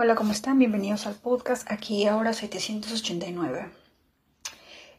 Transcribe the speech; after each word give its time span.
Hola, 0.00 0.14
¿cómo 0.14 0.30
están? 0.30 0.60
Bienvenidos 0.60 1.08
al 1.08 1.16
podcast 1.16 1.68
aquí 1.68 2.06
ahora 2.06 2.32
789. 2.32 3.68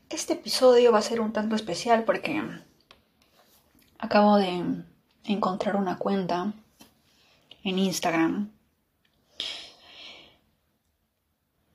Este 0.10 0.34
episodio 0.34 0.92
va 0.92 1.00
a 1.00 1.02
ser 1.02 1.22
un 1.22 1.32
tanto 1.32 1.56
especial 1.56 2.04
porque 2.04 2.44
acabo 3.98 4.36
de 4.36 4.84
encontrar 5.24 5.78
una 5.78 5.98
cuenta 5.98 6.52
en 7.64 7.80
Instagram 7.80 8.52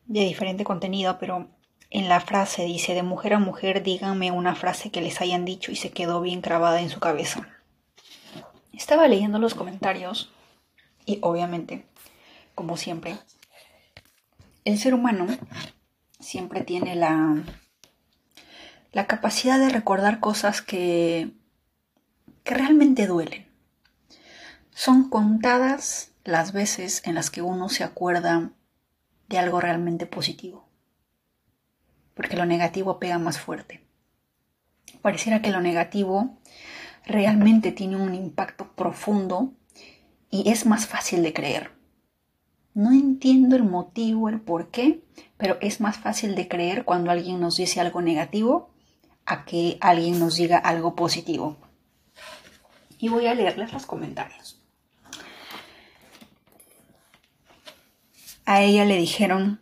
de 0.05 0.21
diferente 0.21 0.65
contenido, 0.65 1.17
pero 1.19 1.49
en 1.89 2.11
la 2.11 2.21
frase 2.21 2.67
dice 2.67 2.93
de 2.93 3.03
mujer 3.03 3.33
a 3.33 3.39
mujer 3.39 3.83
díganme 3.83 4.33
una 4.33 4.55
frase 4.55 4.91
que 4.91 5.01
les 5.01 5.23
hayan 5.23 5.47
dicho 5.47 5.73
y 5.73 5.77
se 5.77 5.93
quedó 5.93 6.21
bien 6.21 6.43
grabada 6.43 6.83
en 6.83 6.91
su 6.91 7.01
cabeza. 7.01 7.49
Estaba 8.75 9.09
leyendo 9.09 9.39
los 9.39 9.55
comentarios 9.55 10.31
y 11.07 11.21
obviamente 11.23 11.87
como 12.55 12.77
siempre, 12.77 13.19
el 14.65 14.79
ser 14.79 14.95
humano 14.95 15.27
siempre 16.21 16.63
tiene 16.63 16.95
la, 16.95 17.43
la 18.93 19.07
capacidad 19.07 19.59
de 19.59 19.69
recordar 19.69 20.21
cosas 20.21 20.63
que, 20.63 21.33
que 22.43 22.55
realmente 22.55 23.07
duelen. 23.07 23.47
Son 24.71 25.09
contadas 25.09 26.13
las 26.25 26.53
veces 26.53 27.03
en 27.05 27.15
las 27.15 27.31
que 27.31 27.43
uno 27.43 27.69
se 27.69 27.85
acuerda 27.85 28.51
de 29.29 29.39
algo 29.39 29.61
realmente 29.61 30.07
positivo, 30.07 30.67
porque 32.15 32.37
lo 32.37 32.47
negativo 32.47 32.99
pega 32.99 33.19
más 33.19 33.39
fuerte. 33.39 33.85
Pareciera 35.03 35.43
que 35.43 35.51
lo 35.51 35.61
negativo 35.61 36.39
realmente 37.05 37.73
tiene 37.73 37.97
un 37.97 38.15
impacto 38.15 38.73
profundo 38.73 39.53
y 40.31 40.51
es 40.51 40.67
más 40.67 40.87
fácil 40.87 41.23
de 41.23 41.33
creer. 41.33 41.74
No 42.75 42.93
entiendo 42.93 43.55
el 43.55 43.63
motivo, 43.63 44.29
el 44.29 44.41
por 44.41 44.71
qué, 44.71 45.05
pero 45.37 45.59
es 45.61 45.81
más 45.81 45.97
fácil 45.97 46.35
de 46.35 46.49
creer 46.49 46.85
cuando 46.85 47.13
alguien 47.13 47.41
nos 47.41 47.57
dice 47.57 47.81
algo 47.81 48.03
negativo 48.03 48.71
a 49.25 49.45
que 49.45 49.79
alguien 49.81 50.19
nos 50.19 50.37
diga 50.37 50.59
algo 50.59 50.97
positivo. 50.97 51.57
Y 52.99 53.09
voy 53.09 53.27
a 53.27 53.35
leerles 53.35 53.73
los 53.73 53.87
comentarios. 53.87 54.61
A 58.45 58.63
ella 58.63 58.85
le 58.85 58.97
dijeron, 58.97 59.61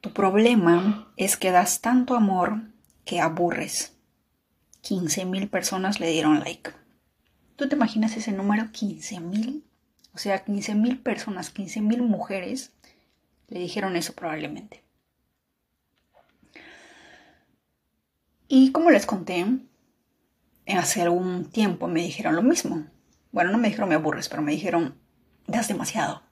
tu 0.00 0.12
problema 0.12 1.12
es 1.16 1.36
que 1.36 1.50
das 1.50 1.80
tanto 1.80 2.14
amor 2.14 2.62
que 3.04 3.20
aburres. 3.20 3.94
15 4.82 5.24
mil 5.24 5.48
personas 5.48 5.98
le 5.98 6.10
dieron 6.10 6.40
like. 6.40 6.70
¿Tú 7.56 7.68
te 7.68 7.74
imaginas 7.74 8.16
ese 8.16 8.32
número? 8.32 8.70
15 8.70 9.20
mil. 9.20 9.67
O 10.14 10.18
sea, 10.18 10.44
15.000 10.44 11.02
personas, 11.02 11.54
15.000 11.54 12.02
mujeres 12.02 12.72
le 13.48 13.60
dijeron 13.60 13.96
eso 13.96 14.14
probablemente. 14.14 14.82
Y 18.48 18.72
como 18.72 18.90
les 18.90 19.06
conté, 19.06 19.44
hace 20.66 21.02
algún 21.02 21.44
tiempo 21.50 21.86
me 21.86 22.02
dijeron 22.02 22.34
lo 22.34 22.42
mismo. 22.42 22.86
Bueno, 23.30 23.50
no 23.52 23.58
me 23.58 23.68
dijeron 23.68 23.90
me 23.90 23.94
aburres, 23.94 24.28
pero 24.28 24.42
me 24.42 24.52
dijeron, 24.52 24.98
das 25.46 25.68
demasiado. 25.68 26.22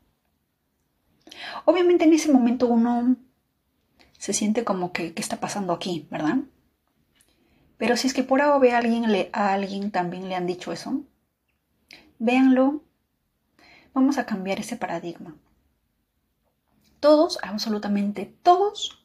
Obviamente 1.65 2.05
en 2.05 2.15
ese 2.15 2.33
momento 2.33 2.67
uno 2.67 3.17
se 4.19 4.33
siente 4.33 4.65
como 4.65 4.93
que, 4.93 5.13
¿qué 5.13 5.21
está 5.21 5.41
pasando 5.41 5.73
aquí? 5.73 6.09
¿Verdad? 6.11 6.39
Pero 7.77 7.97
si 7.97 8.07
es 8.07 8.15
que 8.15 8.23
por 8.23 8.41
ahora 8.41 8.59
ve 8.59 8.73
a 8.73 8.79
alguien, 8.79 9.13
le, 9.13 9.29
a 9.33 9.53
alguien 9.53 9.91
también 9.91 10.29
le 10.29 10.35
han 10.35 10.47
dicho 10.47 10.73
eso, 10.73 11.03
véanlo 12.19 12.86
Vamos 13.97 14.19
a 14.19 14.27
cambiar 14.27 14.61
ese 14.61 14.77
paradigma. 14.77 15.37
Todos, 17.01 17.39
absolutamente 17.41 18.31
todos, 18.43 19.03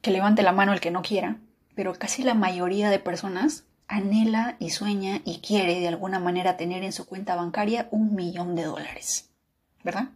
que 0.00 0.10
levante 0.10 0.42
la 0.42 0.52
mano 0.52 0.72
el 0.72 0.80
que 0.80 0.90
no 0.90 1.02
quiera, 1.02 1.36
pero 1.74 1.92
casi 1.92 2.22
la 2.22 2.32
mayoría 2.32 2.88
de 2.88 2.98
personas 2.98 3.66
anhela 3.86 4.56
y 4.58 4.70
sueña 4.70 5.20
y 5.26 5.40
quiere 5.40 5.80
de 5.80 5.88
alguna 5.88 6.18
manera 6.18 6.56
tener 6.56 6.82
en 6.82 6.94
su 6.94 7.04
cuenta 7.04 7.36
bancaria 7.36 7.88
un 7.90 8.14
millón 8.14 8.54
de 8.54 8.64
dólares. 8.64 9.34
¿Verdad? 9.84 10.12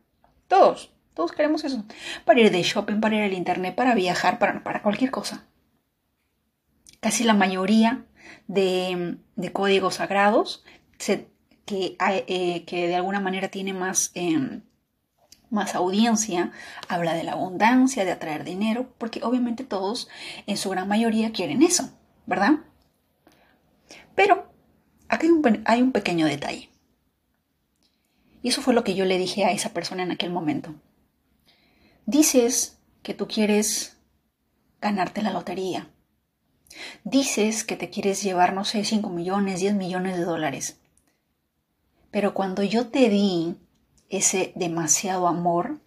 Todos, 0.49 0.91
todos 1.13 1.33
queremos 1.33 1.63
eso. 1.65 1.85
Para 2.25 2.41
ir 2.41 2.51
de 2.51 2.63
shopping, 2.63 3.01
para 3.03 3.17
ir 3.17 3.23
al 3.25 3.35
internet, 3.35 3.75
para 3.75 3.95
viajar, 3.95 4.39
para, 4.39 4.65
para 4.65 4.81
cualquier 4.81 5.11
cosa. 5.11 5.45
Casi 7.01 7.23
la 7.23 7.35
mayoría 7.35 8.07
de, 8.47 9.19
de 9.37 9.53
códigos 9.53 9.97
sagrados 9.97 10.65
se 10.97 11.32
que, 11.73 11.97
eh, 12.27 12.65
que 12.67 12.87
de 12.87 12.97
alguna 12.97 13.19
manera 13.19 13.49
tiene 13.49 13.73
más, 13.73 14.11
em, 14.13 14.61
más 15.49 15.75
audiencia, 15.75 16.53
habla 16.87 17.15
de 17.15 17.25
la 17.25 17.33
abundancia, 17.33 18.05
de 18.05 18.13
atraer 18.13 18.45
dinero, 18.45 18.93
porque 18.99 19.21
obviamente 19.23 19.65
todos 19.65 20.09
en 20.47 20.59
su 20.59 20.69
gran 20.69 20.87
mayoría 20.87 21.33
quieren 21.33 21.63
eso, 21.63 21.89
¿verdad? 22.27 22.59
Pero 24.15 24.53
aquí 25.09 25.27
hay 25.27 25.33
un, 25.33 25.63
hay 25.65 25.81
un 25.81 25.93
pequeño 25.93 26.27
detalle. 26.27 26.69
Y 28.43 28.51
eso 28.51 28.61
fue 28.61 28.75
lo 28.75 28.85
que 28.85 28.95
yo 28.95 29.07
le 29.07 29.17
dije 29.17 29.47
a 29.47 29.53
esa 29.53 29.71
persona 29.71 30.03
en 30.03 30.11
aquel 30.11 30.31
momento. 30.31 30.75
Dices 32.05 32.79
que 33.03 33.15
tú 33.15 33.29
quieres 33.29 33.97
ganarte 34.83 35.23
la 35.23 35.33
lotería. 35.33 35.89
Dices 37.05 37.65
que 37.65 37.77
te 37.77 37.89
quieres 37.89 38.23
llevar, 38.23 38.53
no 38.53 38.67
sé, 38.67 38.85
5 38.85 39.09
millones, 39.09 39.61
10 39.61 39.75
millones 39.75 40.19
de 40.19 40.25
dólares. 40.25 40.82
Pero 42.13 42.35
cuando 42.35 42.63
yo 42.63 42.89
te 42.89 43.09
di 43.09 43.57
ese 44.11 44.53
demasiado 44.55 45.27
amor, 45.27 45.81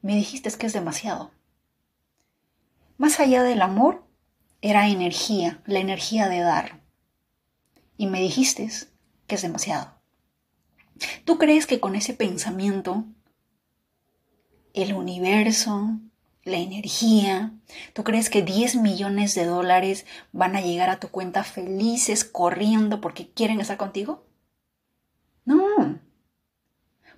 me 0.00 0.14
dijiste 0.14 0.50
que 0.52 0.66
es 0.66 0.72
demasiado. 0.72 1.32
Más 2.96 3.18
allá 3.18 3.42
del 3.42 3.60
amor, 3.60 4.06
era 4.62 4.88
energía, 4.88 5.60
la 5.66 5.80
energía 5.80 6.28
de 6.28 6.38
dar. 6.38 6.80
Y 7.98 8.06
me 8.06 8.20
dijiste 8.20 8.70
que 9.26 9.34
es 9.34 9.42
demasiado. 9.42 9.92
¿Tú 11.24 11.36
crees 11.36 11.66
que 11.66 11.80
con 11.80 11.96
ese 11.96 12.14
pensamiento, 12.14 13.04
el 14.72 14.94
universo, 14.94 15.98
la 16.44 16.58
energía, 16.58 17.54
¿tú 17.92 18.04
crees 18.04 18.30
que 18.30 18.42
10 18.42 18.76
millones 18.76 19.34
de 19.34 19.46
dólares 19.46 20.06
van 20.30 20.54
a 20.54 20.60
llegar 20.60 20.90
a 20.90 21.00
tu 21.00 21.08
cuenta 21.08 21.42
felices 21.42 22.24
corriendo 22.24 23.00
porque 23.00 23.30
quieren 23.30 23.60
estar 23.60 23.78
contigo? 23.78 24.24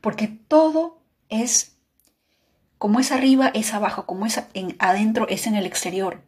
Porque 0.05 0.29
todo 0.29 1.01
es, 1.31 1.79
como 2.77 3.01
es 3.01 3.11
arriba, 3.11 3.49
es 3.55 3.73
abajo, 3.73 4.05
como 4.05 4.27
es 4.27 4.39
en, 4.53 4.77
adentro, 4.79 5.27
es 5.29 5.47
en 5.47 5.55
el 5.55 5.65
exterior. 5.65 6.23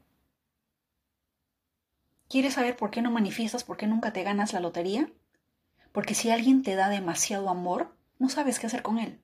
¿Quieres 2.27 2.55
saber 2.55 2.75
por 2.79 2.91
qué 2.91 3.03
no 3.03 3.11
manifiestas, 3.11 3.65
por 3.65 3.77
qué 3.77 3.87
nunca 3.87 4.15
te 4.15 4.23
ganas 4.23 4.55
la 4.55 4.61
lotería? 4.61 5.13
Porque 5.93 6.15
si 6.15 6.31
alguien 6.31 6.63
te 6.63 6.75
da 6.75 6.89
demasiado 6.89 7.51
amor, 7.51 7.95
no 8.19 8.31
sabes 8.31 8.59
qué 8.59 8.67
hacer 8.67 8.81
con 8.81 8.99
él. 8.99 9.21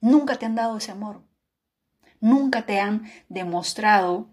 Nunca 0.00 0.34
te 0.34 0.46
han 0.46 0.56
dado 0.56 0.78
ese 0.78 0.90
amor. 0.90 1.22
Nunca 2.18 2.66
te 2.66 2.80
han 2.80 3.08
demostrado 3.28 4.26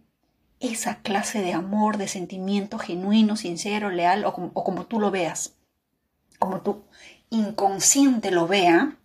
esa 0.59 1.03
clase 1.03 1.43
de 1.43 1.53
amor, 1.53 1.97
de 1.97 2.07
sentimiento 2.07 2.79
genuino, 2.79 3.35
sincero, 3.35 3.91
leal 3.91 4.25
o 4.25 4.33
como, 4.33 4.49
o 4.55 4.63
como 4.63 4.87
tú 4.87 4.99
lo 4.99 5.11
veas. 5.11 5.53
Como 6.39 6.61
tú 6.61 6.85
inconsciente 7.29 8.31
lo 8.31 8.47
vea, 8.47 8.97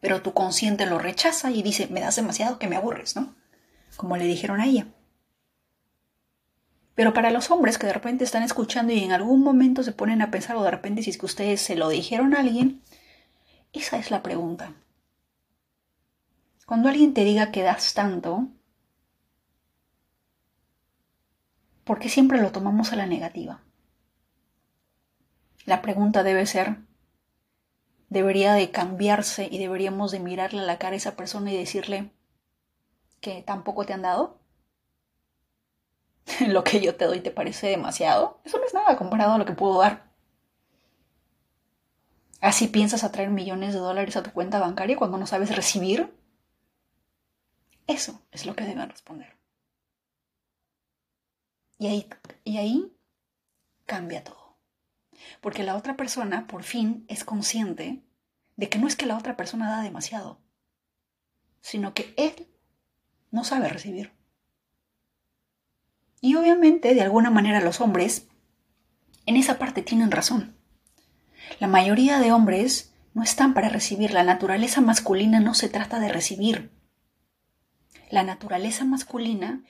pero 0.00 0.22
tu 0.22 0.34
consciente 0.34 0.86
lo 0.86 0.98
rechaza 0.98 1.50
y 1.50 1.62
dice, 1.62 1.88
me 1.88 2.00
das 2.00 2.16
demasiado 2.16 2.58
que 2.58 2.68
me 2.68 2.76
aburres, 2.76 3.16
¿no? 3.16 3.34
Como 3.96 4.16
le 4.16 4.24
dijeron 4.26 4.60
a 4.60 4.66
ella. 4.66 4.86
Pero 6.94 7.12
para 7.12 7.30
los 7.30 7.50
hombres 7.50 7.76
que 7.76 7.86
de 7.86 7.92
repente 7.92 8.24
están 8.24 8.42
escuchando 8.42 8.92
y 8.92 9.04
en 9.04 9.12
algún 9.12 9.42
momento 9.42 9.82
se 9.82 9.92
ponen 9.92 10.22
a 10.22 10.30
pensar, 10.30 10.56
o 10.56 10.62
de 10.62 10.70
repente 10.70 11.02
si 11.02 11.10
es 11.10 11.18
que 11.18 11.26
ustedes 11.26 11.60
se 11.60 11.76
lo 11.76 11.88
dijeron 11.88 12.34
a 12.34 12.40
alguien, 12.40 12.82
esa 13.72 13.98
es 13.98 14.10
la 14.10 14.22
pregunta. 14.22 14.72
Cuando 16.66 16.88
alguien 16.88 17.14
te 17.14 17.24
diga 17.24 17.52
que 17.52 17.62
das 17.62 17.94
tanto, 17.94 18.48
¿por 21.84 21.98
qué 21.98 22.08
siempre 22.08 22.40
lo 22.40 22.50
tomamos 22.50 22.92
a 22.92 22.96
la 22.96 23.06
negativa? 23.06 23.62
La 25.66 25.82
pregunta 25.82 26.22
debe 26.22 26.46
ser, 26.46 26.78
debería 28.08 28.54
de 28.54 28.70
cambiarse 28.70 29.48
y 29.50 29.58
deberíamos 29.58 30.12
de 30.12 30.20
mirarle 30.20 30.60
a 30.60 30.64
la 30.64 30.78
cara 30.78 30.94
a 30.94 30.96
esa 30.96 31.16
persona 31.16 31.52
y 31.52 31.56
decirle 31.56 32.10
que 33.20 33.42
tampoco 33.42 33.84
te 33.86 33.92
han 33.92 34.02
dado. 34.02 34.38
lo 36.48 36.64
que 36.64 36.80
yo 36.80 36.96
te 36.96 37.04
doy 37.04 37.20
te 37.20 37.30
parece 37.30 37.68
demasiado. 37.68 38.40
Eso 38.44 38.58
no 38.58 38.64
es 38.64 38.74
nada 38.74 38.96
comparado 38.96 39.34
a 39.34 39.38
lo 39.38 39.44
que 39.44 39.52
puedo 39.52 39.78
dar. 39.78 40.06
¿Así 42.40 42.68
piensas 42.68 43.02
atraer 43.02 43.30
millones 43.30 43.74
de 43.74 43.80
dólares 43.80 44.16
a 44.16 44.22
tu 44.22 44.32
cuenta 44.32 44.60
bancaria 44.60 44.96
cuando 44.96 45.18
no 45.18 45.26
sabes 45.26 45.54
recibir? 45.54 46.14
Eso 47.86 48.20
es 48.32 48.46
lo 48.46 48.54
que 48.54 48.64
deben 48.64 48.88
responder. 48.88 49.36
Y 51.78 51.86
ahí, 51.88 52.08
y 52.44 52.58
ahí 52.58 52.92
cambia 53.86 54.24
todo. 54.24 54.45
Porque 55.40 55.62
la 55.62 55.76
otra 55.76 55.96
persona 55.96 56.46
por 56.46 56.62
fin 56.62 57.04
es 57.08 57.24
consciente 57.24 58.02
de 58.56 58.68
que 58.68 58.78
no 58.78 58.86
es 58.86 58.96
que 58.96 59.06
la 59.06 59.16
otra 59.16 59.36
persona 59.36 59.70
da 59.70 59.82
demasiado, 59.82 60.40
sino 61.60 61.94
que 61.94 62.14
él 62.16 62.48
no 63.30 63.44
sabe 63.44 63.68
recibir. 63.68 64.12
Y 66.20 66.34
obviamente, 66.34 66.94
de 66.94 67.02
alguna 67.02 67.30
manera, 67.30 67.60
los 67.60 67.80
hombres 67.80 68.26
en 69.26 69.36
esa 69.36 69.58
parte 69.58 69.82
tienen 69.82 70.10
razón. 70.10 70.56
La 71.60 71.68
mayoría 71.68 72.18
de 72.18 72.32
hombres 72.32 72.92
no 73.14 73.22
están 73.22 73.54
para 73.54 73.68
recibir. 73.68 74.12
La 74.12 74.24
naturaleza 74.24 74.80
masculina 74.80 75.40
no 75.40 75.54
se 75.54 75.68
trata 75.68 76.00
de 76.00 76.08
recibir. 76.08 76.70
La 78.10 78.22
naturaleza 78.22 78.84
masculina, 78.84 79.62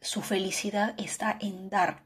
su 0.00 0.22
felicidad 0.22 0.94
está 0.98 1.36
en 1.40 1.70
dar. 1.70 2.04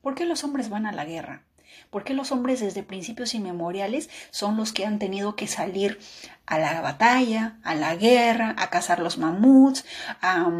¿Por 0.00 0.14
qué 0.14 0.24
los 0.24 0.44
hombres 0.44 0.68
van 0.68 0.86
a 0.86 0.92
la 0.92 1.04
guerra? 1.04 1.46
¿Por 1.90 2.04
qué 2.04 2.14
los 2.14 2.32
hombres 2.32 2.60
desde 2.60 2.82
principios 2.82 3.34
inmemoriales 3.34 4.10
son 4.30 4.56
los 4.56 4.72
que 4.72 4.86
han 4.86 4.98
tenido 4.98 5.36
que 5.36 5.46
salir 5.46 5.98
a 6.46 6.58
la 6.58 6.80
batalla, 6.80 7.58
a 7.62 7.74
la 7.74 7.96
guerra, 7.96 8.54
a 8.58 8.70
cazar 8.70 9.00
los 9.00 9.18
mamuts, 9.18 9.84
a, 10.20 10.50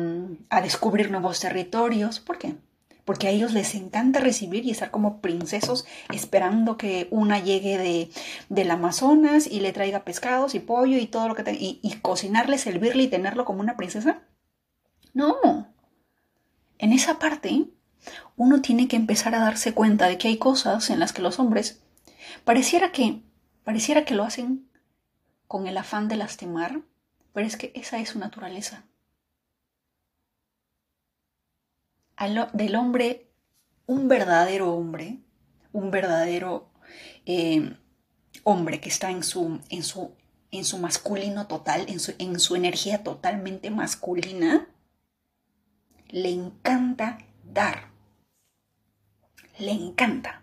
a 0.50 0.60
descubrir 0.60 1.10
nuevos 1.10 1.40
territorios? 1.40 2.20
¿Por 2.20 2.38
qué? 2.38 2.56
porque 3.04 3.26
a 3.26 3.30
ellos 3.30 3.52
les 3.52 3.74
encanta 3.74 4.20
recibir 4.20 4.64
y 4.64 4.70
estar 4.70 4.90
como 4.90 5.20
princesos 5.20 5.86
esperando 6.12 6.76
que 6.76 7.08
una 7.10 7.38
llegue 7.40 7.78
de, 7.78 8.10
del 8.48 8.70
Amazonas 8.70 9.46
y 9.46 9.60
le 9.60 9.72
traiga 9.72 10.04
pescados 10.04 10.54
y 10.54 10.60
pollo 10.60 10.98
y 10.98 11.06
todo 11.06 11.28
lo 11.28 11.34
que 11.34 11.42
y, 11.52 11.80
y 11.82 11.96
cocinarle, 11.96 12.58
servirle 12.58 13.04
y 13.04 13.08
tenerlo 13.08 13.44
como 13.44 13.60
una 13.60 13.76
princesa. 13.76 14.22
No. 15.14 15.68
En 16.78 16.92
esa 16.92 17.18
parte, 17.18 17.66
uno 18.36 18.62
tiene 18.62 18.88
que 18.88 18.96
empezar 18.96 19.34
a 19.34 19.40
darse 19.40 19.74
cuenta 19.74 20.06
de 20.06 20.18
que 20.18 20.28
hay 20.28 20.38
cosas 20.38 20.90
en 20.90 20.98
las 20.98 21.12
que 21.12 21.22
los 21.22 21.38
hombres 21.38 21.82
pareciera 22.44 22.92
que 22.92 23.22
pareciera 23.64 24.04
que 24.04 24.14
lo 24.14 24.24
hacen 24.24 24.68
con 25.46 25.66
el 25.66 25.76
afán 25.76 26.08
de 26.08 26.16
lastimar, 26.16 26.80
pero 27.32 27.46
es 27.46 27.56
que 27.56 27.72
esa 27.74 27.98
es 27.98 28.10
su 28.10 28.18
naturaleza. 28.18 28.84
del 32.52 32.76
hombre, 32.76 33.28
un 33.86 34.06
verdadero 34.06 34.74
hombre, 34.74 35.18
un 35.72 35.90
verdadero 35.90 36.70
eh, 37.26 37.76
hombre 38.44 38.80
que 38.80 38.88
está 38.88 39.10
en 39.10 39.24
su, 39.24 39.60
en 39.70 39.82
su, 39.82 40.14
en 40.52 40.64
su 40.64 40.78
masculino 40.78 41.48
total, 41.48 41.86
en 41.88 41.98
su, 41.98 42.14
en 42.18 42.38
su 42.38 42.54
energía 42.54 43.02
totalmente 43.02 43.70
masculina, 43.70 44.68
le 46.10 46.30
encanta 46.30 47.18
dar. 47.44 47.91
Le 49.62 49.70
encanta. 49.70 50.42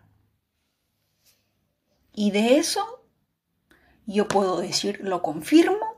Y 2.13 2.31
de 2.31 2.57
eso 2.57 3.03
yo 4.05 4.29
puedo 4.29 4.61
decir, 4.61 5.01
lo 5.03 5.21
confirmo, 5.21 5.97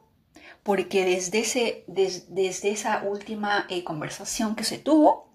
porque 0.64 1.06
desde, 1.06 1.40
ese, 1.40 1.84
desde 1.88 2.72
esa 2.72 3.04
última 3.04 3.68
eh, 3.70 3.84
conversación 3.84 4.56
que 4.56 4.64
se 4.64 4.80
tuvo, 4.80 5.30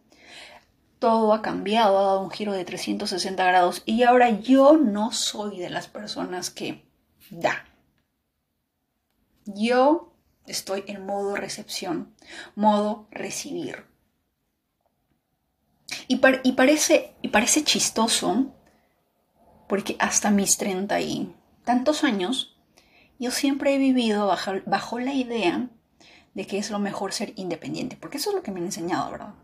todo 0.98 1.32
ha 1.32 1.42
cambiado, 1.42 1.96
ha 1.96 2.02
dado 2.02 2.22
un 2.22 2.30
giro 2.30 2.52
de 2.52 2.64
360 2.64 3.44
grados 3.44 3.84
y 3.86 4.02
ahora 4.02 4.30
yo 4.30 4.76
no 4.76 5.12
soy 5.12 5.58
de 5.60 5.70
las 5.70 5.86
personas 5.86 6.50
que 6.50 6.84
da. 7.30 7.66
Yo 9.44 10.12
estoy 10.44 10.82
en 10.88 11.06
modo 11.06 11.36
recepción, 11.36 12.16
modo 12.56 13.06
recibir. 13.12 13.84
Y, 16.08 16.16
parece, 16.16 17.14
y 17.22 17.28
parece 17.28 17.64
chistoso 17.64 18.54
porque 19.68 19.96
hasta 19.98 20.30
mis 20.30 20.56
treinta 20.56 21.00
y 21.00 21.34
tantos 21.64 22.04
años 22.04 22.56
yo 23.18 23.30
siempre 23.30 23.74
he 23.74 23.78
vivido 23.78 24.26
bajo, 24.26 24.52
bajo, 24.66 24.98
la 24.98 25.14
idea 25.14 25.68
de 26.34 26.46
que 26.46 26.58
es 26.58 26.70
lo 26.70 26.78
mejor 26.78 27.12
ser 27.12 27.32
independiente, 27.36 27.96
porque 27.96 28.18
eso 28.18 28.30
es 28.30 28.36
lo 28.36 28.42
que 28.42 28.52
me 28.52 28.60
han 28.60 28.66
enseñado, 28.66 29.10
¿verdad? 29.10 29.34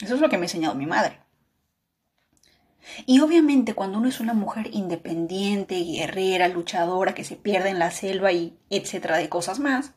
Eso 0.00 0.14
es 0.14 0.20
lo 0.20 0.28
que 0.28 0.36
me 0.36 0.42
ha 0.42 0.46
enseñado 0.46 0.74
mi 0.74 0.86
madre. 0.86 1.18
Y 3.06 3.20
obviamente 3.20 3.74
cuando 3.74 3.98
uno 3.98 4.08
es 4.08 4.20
una 4.20 4.34
mujer 4.34 4.68
independiente, 4.72 5.82
guerrera, 5.82 6.48
luchadora, 6.48 7.14
que 7.14 7.24
se 7.24 7.36
pierde 7.36 7.70
en 7.70 7.78
la 7.78 7.90
selva 7.90 8.32
y 8.32 8.58
etcétera 8.70 9.16
de 9.16 9.28
cosas 9.28 9.58
más, 9.58 9.92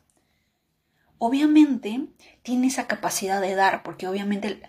obviamente 1.18 2.08
tiene 2.42 2.66
esa 2.66 2.86
capacidad 2.86 3.40
de 3.40 3.54
dar, 3.54 3.82
porque 3.82 4.08
obviamente 4.08 4.60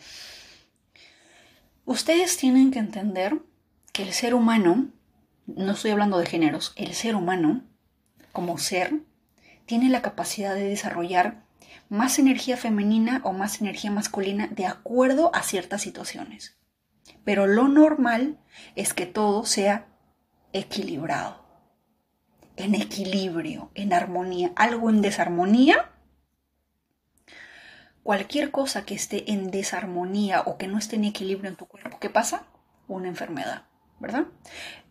ustedes 1.85 2.37
tienen 2.37 2.71
que 2.71 2.79
entender 2.79 3.39
que 3.93 4.03
el 4.03 4.13
ser 4.13 4.33
humano, 4.35 4.89
no 5.45 5.71
estoy 5.71 5.91
hablando 5.91 6.17
de 6.17 6.25
géneros, 6.25 6.73
el 6.75 6.93
ser 6.93 7.15
humano 7.15 7.63
como 8.31 8.57
ser 8.57 9.01
tiene 9.65 9.89
la 9.89 10.01
capacidad 10.01 10.53
de 10.53 10.67
desarrollar 10.67 11.45
más 11.89 12.19
energía 12.19 12.57
femenina 12.57 13.21
o 13.23 13.31
más 13.31 13.61
energía 13.61 13.91
masculina 13.91 14.47
de 14.47 14.65
acuerdo 14.65 15.33
a 15.33 15.43
ciertas 15.43 15.81
situaciones. 15.81 16.57
Pero 17.23 17.47
lo 17.47 17.67
normal 17.67 18.39
es 18.75 18.93
que 18.93 19.05
todo 19.05 19.45
sea 19.45 19.87
equilibrado, 20.53 21.45
en 22.55 22.75
equilibrio, 22.75 23.71
en 23.75 23.93
armonía. 23.93 24.51
Algo 24.55 24.89
en 24.89 25.01
desarmonía, 25.01 25.91
cualquier 28.05 28.51
cosa 28.51 28.85
que 28.85 28.93
esté 28.93 29.31
en 29.31 29.49
desarmonía 29.49 30.41
o 30.41 30.59
que 30.59 30.67
no 30.67 30.77
esté 30.77 30.95
en 30.95 31.05
equilibrio 31.05 31.49
en 31.49 31.55
tu 31.55 31.65
cuerpo, 31.65 31.97
¿qué 31.99 32.11
pasa? 32.11 32.43
Una 32.87 33.07
enfermedad, 33.07 33.63
¿verdad? 33.99 34.25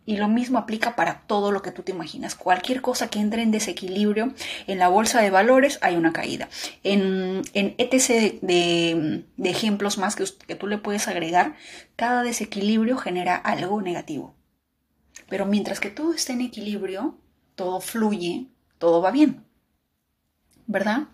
Y 0.05 0.17
lo 0.17 0.27
mismo 0.27 0.59
aplica 0.59 0.97
para 0.97 1.21
todo 1.21 1.53
lo 1.53 1.61
que 1.61 1.71
tú 1.71 1.81
te 1.81 1.93
imaginas. 1.93 2.35
Cualquier 2.35 2.81
cosa 2.81 3.07
que 3.07 3.19
entre 3.19 3.41
en 3.41 3.51
desequilibrio 3.51 4.33
en 4.67 4.79
la 4.79 4.89
bolsa 4.89 5.21
de 5.21 5.29
valores 5.29 5.79
hay 5.81 5.95
una 5.95 6.11
caída. 6.11 6.49
En, 6.83 7.41
en 7.53 7.75
etc. 7.77 8.37
De, 8.41 9.23
ejemplos 9.45 9.97
más 9.97 10.17
que, 10.17 10.25
que 10.45 10.55
tú 10.55 10.67
le 10.67 10.77
puedes 10.77 11.07
agregar, 11.07 11.55
cada 11.95 12.21
desequilibrio 12.21 12.97
genera 12.97 13.37
algo 13.37 13.81
negativo. 13.81 14.35
Pero 15.29 15.45
mientras 15.45 15.79
que 15.79 15.89
todo 15.89 16.13
esté 16.13 16.33
en 16.33 16.41
equilibrio, 16.41 17.17
todo 17.55 17.79
fluye, 17.79 18.47
todo 18.77 19.01
va 19.01 19.11
bien. 19.11 19.45
¿Verdad? 20.67 21.07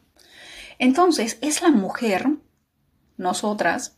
Entonces 0.82 1.38
es 1.42 1.62
la 1.62 1.70
mujer, 1.70 2.28
nosotras, 3.16 3.98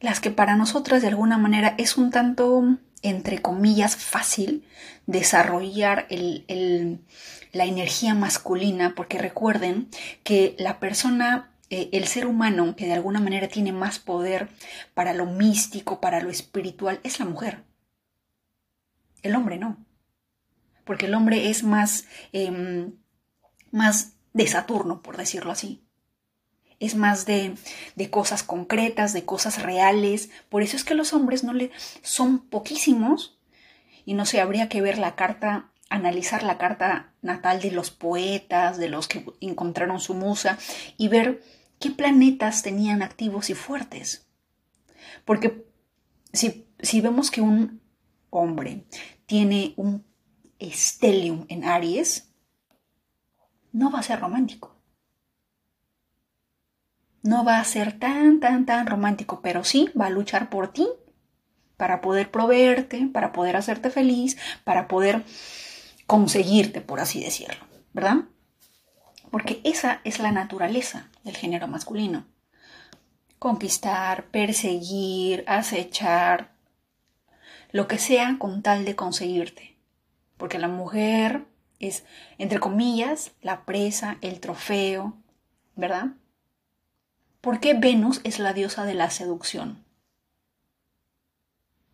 las 0.00 0.18
que 0.18 0.32
para 0.32 0.56
nosotras 0.56 1.00
de 1.00 1.06
alguna 1.06 1.38
manera 1.38 1.76
es 1.78 1.96
un 1.96 2.10
tanto 2.10 2.78
entre 3.02 3.40
comillas, 3.40 3.94
fácil 3.94 4.66
desarrollar 5.06 6.08
la 6.08 7.64
energía 7.64 8.16
masculina, 8.16 8.96
porque 8.96 9.18
recuerden 9.18 9.88
que 10.24 10.56
la 10.58 10.80
persona, 10.80 11.52
eh, 11.70 11.90
el 11.92 12.08
ser 12.08 12.26
humano 12.26 12.74
que 12.74 12.86
de 12.86 12.94
alguna 12.94 13.20
manera 13.20 13.46
tiene 13.46 13.70
más 13.70 14.00
poder 14.00 14.48
para 14.94 15.14
lo 15.14 15.26
místico, 15.26 16.00
para 16.00 16.20
lo 16.20 16.30
espiritual, 16.30 16.98
es 17.04 17.20
la 17.20 17.26
mujer. 17.26 17.62
El 19.22 19.36
hombre 19.36 19.58
no. 19.58 19.76
Porque 20.84 21.06
el 21.06 21.14
hombre 21.14 21.50
es 21.50 21.62
más, 21.62 22.06
em, 22.32 22.94
más 23.70 24.14
de 24.32 24.48
Saturno, 24.48 25.02
por 25.02 25.16
decirlo 25.16 25.52
así 25.52 25.85
es 26.80 26.94
más 26.94 27.26
de, 27.26 27.56
cosas 28.10 28.42
concretas, 28.42 29.12
de 29.12 29.24
cosas 29.24 29.62
reales. 29.62 30.30
Por 30.48 30.62
eso 30.62 30.76
es 30.76 30.84
que 30.84 30.94
los 30.94 31.12
hombres 31.12 31.44
no 31.44 31.52
le 31.52 31.70
son 32.02 32.38
poquísimos 32.38 33.38
y 34.04 34.14
no 34.14 34.26
sé, 34.26 34.40
habría 34.40 34.68
que 34.68 34.82
ver 34.82 34.98
la 34.98 35.16
carta, 35.16 35.70
analizar 35.88 36.42
la 36.42 36.58
carta 36.58 37.12
natal 37.22 37.60
de 37.60 37.70
los 37.70 37.90
poetas, 37.90 38.78
de 38.78 38.88
los 38.88 39.08
que 39.08 39.24
encontraron 39.40 40.00
su 40.00 40.14
musa 40.14 40.58
y 40.96 41.08
ver 41.08 41.42
qué 41.80 41.90
planetas 41.90 42.62
tenían 42.62 43.02
activos 43.02 43.50
y 43.50 43.54
fuertes. 43.54 44.26
Porque 45.24 45.66
si, 46.32 46.66
si 46.78 47.00
vemos 47.00 47.30
que 47.30 47.40
un 47.40 47.80
hombre 48.30 48.84
tiene 49.26 49.74
un 49.76 50.04
estelium 50.58 51.46
en 51.48 51.64
Aries, 51.64 52.28
no 53.72 53.90
va 53.90 53.98
a 53.98 54.04
ser 54.04 54.20
romántico 54.20 54.75
no 57.26 57.44
va 57.44 57.58
a 57.58 57.64
ser 57.64 57.98
tan, 57.98 58.40
tan, 58.40 58.66
tan 58.66 58.86
romántico, 58.86 59.40
pero 59.42 59.64
sí 59.64 59.90
va 59.98 60.06
a 60.06 60.10
luchar 60.10 60.48
por 60.50 60.72
ti 60.72 60.88
para 61.76 62.00
poder 62.00 62.30
proveerte, 62.30 63.08
para 63.12 63.32
poder 63.32 63.56
hacerte 63.56 63.90
feliz, 63.90 64.36
para 64.64 64.88
poder 64.88 65.24
conseguirte, 66.06 66.80
por 66.80 67.00
así 67.00 67.22
decirlo, 67.22 67.64
¿verdad? 67.92 68.24
Porque 69.30 69.60
esa 69.64 70.00
es 70.04 70.18
la 70.18 70.32
naturaleza 70.32 71.08
del 71.24 71.36
género 71.36 71.68
masculino. 71.68 72.26
Conquistar, 73.38 74.26
perseguir, 74.26 75.44
acechar, 75.46 76.56
lo 77.72 77.88
que 77.88 77.98
sea 77.98 78.36
con 78.38 78.62
tal 78.62 78.84
de 78.84 78.96
conseguirte. 78.96 79.76
Porque 80.36 80.58
la 80.58 80.68
mujer 80.68 81.44
es, 81.78 82.04
entre 82.38 82.60
comillas, 82.60 83.32
la 83.42 83.64
presa, 83.64 84.16
el 84.22 84.40
trofeo, 84.40 85.14
¿verdad? 85.74 86.12
¿Por 87.46 87.60
qué 87.60 87.74
Venus 87.74 88.20
es 88.24 88.40
la 88.40 88.52
diosa 88.52 88.84
de 88.84 88.94
la 88.94 89.08
seducción? 89.08 89.84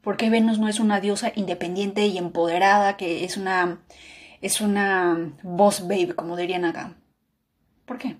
¿Por 0.00 0.16
qué 0.16 0.30
Venus 0.30 0.58
no 0.58 0.66
es 0.66 0.80
una 0.80 0.98
diosa 0.98 1.30
independiente 1.34 2.06
y 2.06 2.16
empoderada 2.16 2.96
que 2.96 3.26
es 3.26 3.36
una 3.36 3.82
es 4.40 4.62
una 4.62 5.34
boss 5.42 5.82
babe, 5.82 6.14
como 6.14 6.38
dirían 6.38 6.64
acá? 6.64 6.94
¿Por 7.84 7.98
qué? 7.98 8.16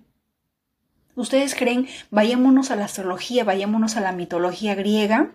Ustedes 1.14 1.54
creen, 1.54 1.88
vayámonos 2.10 2.70
a 2.70 2.76
la 2.76 2.84
astrología, 2.84 3.44
vayámonos 3.44 3.96
a 3.96 4.02
la 4.02 4.12
mitología 4.12 4.74
griega. 4.74 5.32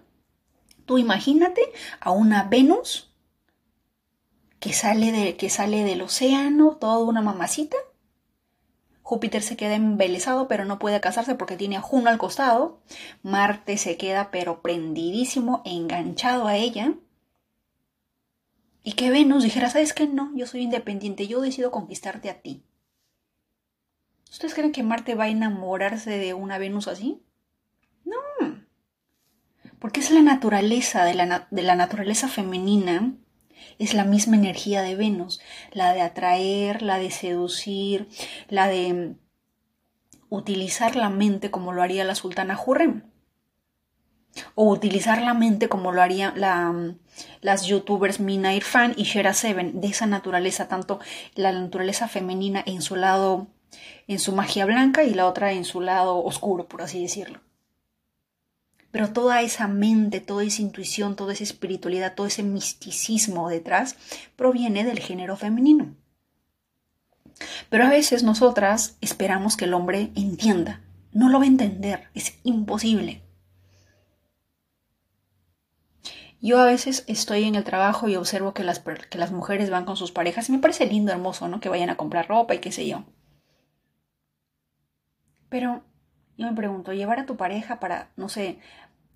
Tú 0.86 1.00
imagínate 1.00 1.64
a 2.00 2.12
una 2.12 2.44
Venus 2.44 3.12
que 4.60 4.72
sale, 4.72 5.12
de, 5.12 5.36
que 5.36 5.50
sale 5.50 5.84
del 5.84 6.04
océano, 6.04 6.78
toda 6.80 7.00
una 7.00 7.24
mamacita. 7.24 7.78
Júpiter 9.08 9.42
se 9.42 9.56
queda 9.56 9.76
embelesado, 9.76 10.50
pero 10.50 10.66
no 10.66 10.80
puede 10.80 11.00
casarse 11.00 11.34
porque 11.34 11.56
tiene 11.56 11.78
a 11.78 11.82
Juno 11.82 12.10
al 12.10 12.18
costado. 12.18 12.82
Marte 13.24 13.78
se 13.78 13.96
queda 13.96 14.32
pero 14.32 14.62
prendidísimo, 14.62 15.62
enganchado 15.64 16.46
a 16.46 16.58
ella. 16.58 16.94
Y 18.84 18.94
que 18.96 19.10
Venus 19.10 19.44
dijera, 19.44 19.70
¿sabes 19.70 19.94
qué? 19.94 20.08
No, 20.08 20.36
yo 20.36 20.46
soy 20.46 20.64
independiente, 20.64 21.26
yo 21.26 21.40
decido 21.40 21.72
conquistarte 21.72 22.30
a 22.30 22.42
ti. 22.42 22.66
¿Ustedes 24.30 24.54
creen 24.54 24.74
que 24.74 24.84
Marte 24.84 25.16
va 25.16 25.24
a 25.24 25.30
enamorarse 25.30 26.18
de 26.18 26.34
una 26.34 26.58
Venus 26.58 26.90
así? 26.90 27.24
No. 28.04 28.18
Porque 29.80 30.02
es 30.02 30.12
la 30.12 30.22
naturaleza 30.22 31.06
de 31.06 31.14
la, 31.14 31.48
de 31.50 31.64
la 31.64 31.76
naturaleza 31.76 32.28
femenina, 32.28 33.16
es 33.80 33.94
la 33.94 34.04
misma 34.04 34.36
energía 34.36 34.82
de 34.82 34.96
Venus, 34.96 35.40
la 35.72 35.94
de 35.94 36.02
atraer, 36.02 36.82
la 36.82 36.98
de 37.00 37.12
seducir, 37.12 38.08
la 38.50 38.68
de 38.68 38.94
mm, 38.94 39.16
utilizar 40.30 40.96
la 40.96 41.10
mente 41.10 41.52
como 41.52 41.74
lo 41.74 41.82
haría 41.82 42.04
la 42.04 42.16
sultana 42.16 42.60
Hurrem. 42.64 43.04
O 44.54 44.70
utilizar 44.70 45.22
la 45.22 45.34
mente 45.34 45.68
como 45.68 45.92
lo 45.92 46.02
harían 46.02 46.36
mm, 46.36 47.00
las 47.42 47.66
youtubers 47.66 48.20
Mina 48.20 48.54
Irfan 48.54 48.94
y 48.96 49.04
Shera 49.04 49.34
Seven, 49.34 49.82
de 49.82 49.88
esa 49.88 50.06
naturaleza, 50.06 50.68
tanto 50.68 51.00
la 51.36 51.52
naturaleza 51.52 52.08
femenina 52.08 52.64
en 52.66 52.82
su 52.82 52.96
lado 52.96 53.48
en 54.08 54.20
su 54.20 54.32
magia 54.34 54.66
blanca 54.66 55.04
y 55.04 55.14
la 55.14 55.28
otra 55.28 55.52
en 55.52 55.66
su 55.66 55.82
lado 55.82 56.24
oscuro, 56.24 56.68
por 56.68 56.82
así 56.82 57.02
decirlo. 57.02 57.40
Pero 58.92 59.12
toda 59.12 59.42
esa 59.42 59.68
mente, 59.68 60.22
toda 60.22 60.44
esa 60.44 60.62
intuición, 60.62 61.16
toda 61.16 61.34
esa 61.34 61.44
espiritualidad, 61.44 62.16
todo 62.16 62.28
ese 62.28 62.44
misticismo 62.44 63.50
detrás 63.50 63.96
proviene 64.36 64.84
del 64.84 65.00
género 65.00 65.36
femenino. 65.36 65.96
Pero 67.70 67.86
a 67.86 67.90
veces 67.90 68.24
nosotras 68.24 68.98
esperamos 69.02 69.58
que 69.58 69.66
el 69.66 69.74
hombre 69.74 70.12
entienda. 70.16 70.82
No 71.12 71.30
lo 71.30 71.40
va 71.40 71.46
a 71.46 71.48
entender, 71.48 72.10
es 72.14 72.40
imposible. 72.44 73.24
Yo 76.40 76.60
a 76.60 76.66
veces 76.66 77.04
estoy 77.08 77.46
en 77.46 77.56
el 77.56 77.64
trabajo 77.64 78.08
y 78.08 78.16
observo 78.16 78.54
que 78.54 78.64
las, 78.64 78.80
que 78.80 79.18
las 79.18 79.32
mujeres 79.32 79.72
van 79.72 79.86
con 79.86 79.98
sus 79.98 80.12
parejas 80.12 80.48
y 80.50 80.52
me 80.52 80.60
parece 80.60 80.86
lindo, 80.86 81.12
hermoso, 81.12 81.48
¿no? 81.48 81.60
Que 81.60 81.70
vayan 81.70 81.90
a 81.90 81.98
comprar 81.98 82.28
ropa 82.28 82.54
y 82.54 82.60
qué 82.60 82.72
sé 82.72 82.88
yo. 82.88 83.06
Pero 85.50 85.84
yo 86.38 86.46
me 86.46 86.54
pregunto, 86.54 86.94
llevar 86.94 87.20
a 87.20 87.26
tu 87.26 87.36
pareja 87.36 87.80
para, 87.80 88.12
no 88.16 88.30
sé, 88.30 88.60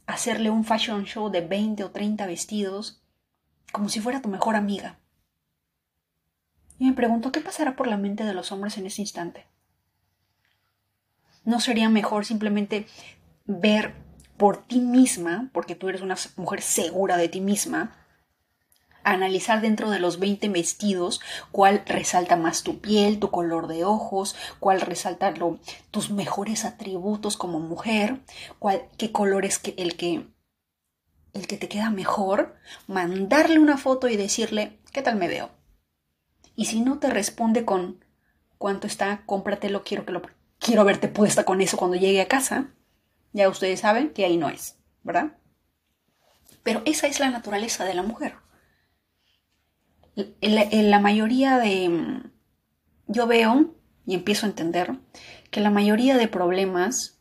hacerle 0.08 0.50
un 0.50 0.66
fashion 0.66 1.06
show 1.06 1.30
de 1.30 1.42
20 1.42 1.84
o 1.84 1.92
30 1.92 2.26
vestidos, 2.26 3.02
como 3.72 3.90
si 3.90 4.00
fuera 4.00 4.22
tu 4.22 4.30
mejor 4.30 4.56
amiga. 4.56 5.00
Y 6.80 6.86
me 6.86 6.94
pregunto, 6.94 7.32
¿qué 7.32 7.42
pasará 7.42 7.76
por 7.76 7.88
la 7.88 7.98
mente 7.98 8.24
de 8.24 8.34
los 8.34 8.52
hombres 8.52 8.78
en 8.78 8.88
ese 8.88 9.02
instante? 9.02 9.46
¿No 11.46 11.60
sería 11.60 11.90
mejor 11.90 12.26
simplemente 12.26 12.88
ver 13.46 13.94
por 14.38 14.66
ti 14.66 14.80
misma, 14.80 15.50
porque 15.54 15.76
tú 15.76 15.90
eres 15.90 16.02
una 16.02 16.16
mujer 16.38 16.62
segura 16.64 17.18
de 17.18 17.30
ti 17.30 17.42
misma, 17.42 18.01
analizar 19.04 19.62
dentro 19.62 19.90
de 19.90 20.00
los 20.00 20.20
20 20.20 20.50
vestidos 20.50 21.22
cuál 21.52 21.84
resalta 21.86 22.36
más 22.36 22.64
tu 22.64 22.80
piel, 22.80 23.20
tu 23.20 23.32
color 23.32 23.68
de 23.68 23.84
ojos, 23.84 24.36
cuál 24.60 24.82
resalta 24.82 25.34
tus 25.92 26.10
mejores 26.12 26.66
atributos 26.66 27.38
como 27.38 27.60
mujer, 27.60 28.20
cuál, 28.60 28.84
qué 28.98 29.12
color 29.12 29.46
es 29.46 29.62
el 29.78 29.96
que 29.96 30.28
el 31.34 31.48
que 31.48 31.58
te 31.58 31.70
queda 31.70 31.90
mejor, 31.90 32.58
mandarle 32.88 33.60
una 33.60 33.78
foto 33.78 34.10
y 34.10 34.18
decirle, 34.18 34.80
¿qué 34.92 35.02
tal 35.02 35.16
me 35.16 35.30
veo? 35.30 35.50
Y 36.58 36.66
si 36.66 36.82
no 36.82 37.00
te 37.00 37.10
responde 37.10 37.64
con 37.64 38.04
cuánto 38.58 38.86
está, 38.86 39.24
cómpratelo, 39.26 39.84
quiero 39.84 40.06
que 40.06 40.12
lo 40.12 40.22
quiero 40.60 40.84
verte 40.84 41.08
puesta 41.08 41.46
con 41.46 41.62
eso 41.62 41.78
cuando 41.78 41.96
llegue 41.96 42.22
a 42.22 42.28
casa, 42.28 42.72
ya 43.32 43.48
ustedes 43.48 43.80
saben 43.80 44.10
que 44.10 44.26
ahí 44.26 44.36
no 44.36 44.50
es, 44.50 44.78
¿verdad? 45.04 45.38
Pero 46.64 46.82
esa 46.86 47.08
es 47.08 47.20
la 47.20 47.30
naturaleza 47.30 47.86
de 47.86 47.94
la 47.94 48.04
mujer 48.04 48.36
en 50.16 50.92
la, 50.92 51.00
mayoría 51.00 51.58
de... 51.58 52.22
Yo 53.08 53.28
veo 53.28 53.74
y 54.06 54.16
empiezo 54.16 54.46
a 54.46 54.50
entender 54.50 54.98
que 55.50 55.62
la 55.62 55.70
mayoría 55.70 56.18
de 56.18 56.28
problemas 56.28 57.20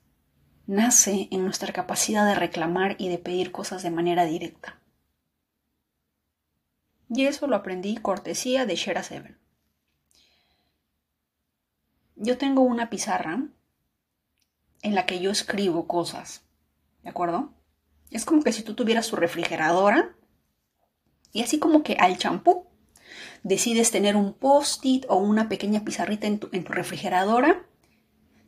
nace 0.67 1.29
en 1.31 1.45
nuestra 1.45 1.73
capacidad 1.73 2.27
de 2.27 2.35
reclamar 2.35 2.97
y 2.99 3.09
de 3.09 3.19
pedir 3.19 3.53
cosas 3.53 3.83
de 3.83 3.91
manera 3.91 4.25
directa. 4.25 4.81
Y 7.09 7.27
eso 7.27 7.49
lo 7.49 7.57
aprendí 7.57 7.97
cortesía 7.97 8.67
de 8.67 8.77
Shera 8.77 9.03
Seven. 9.03 9.37
Yo 12.15 12.39
tengo 12.39 12.63
una 12.63 12.89
pizarra 12.89 13.49
en 14.83 14.95
la 14.95 15.07
que 15.07 15.21
yo 15.21 15.31
escribo 15.31 15.89
cosas, 15.89 16.45
¿de 17.03 17.11
acuerdo? 17.11 17.53
Es 18.11 18.25
como 18.25 18.43
que 18.43 18.53
si 18.53 18.63
tú 18.63 18.75
tuvieras 18.75 19.09
tu 19.09 19.17
refrigeradora 19.17 20.15
y 21.33 21.43
así 21.43 21.59
como 21.59 21.83
que 21.83 21.95
al 21.95 22.19
champú 22.19 22.70
decides 23.43 23.91
tener 23.91 24.17
un 24.17 24.35
post-it 24.35 25.05
o 25.09 25.17
una 25.17 25.49
pequeña 25.49 25.85
pizarrita 25.85 26.27
en 26.27 26.39
tu, 26.39 26.49
refrigeradora 26.65 27.67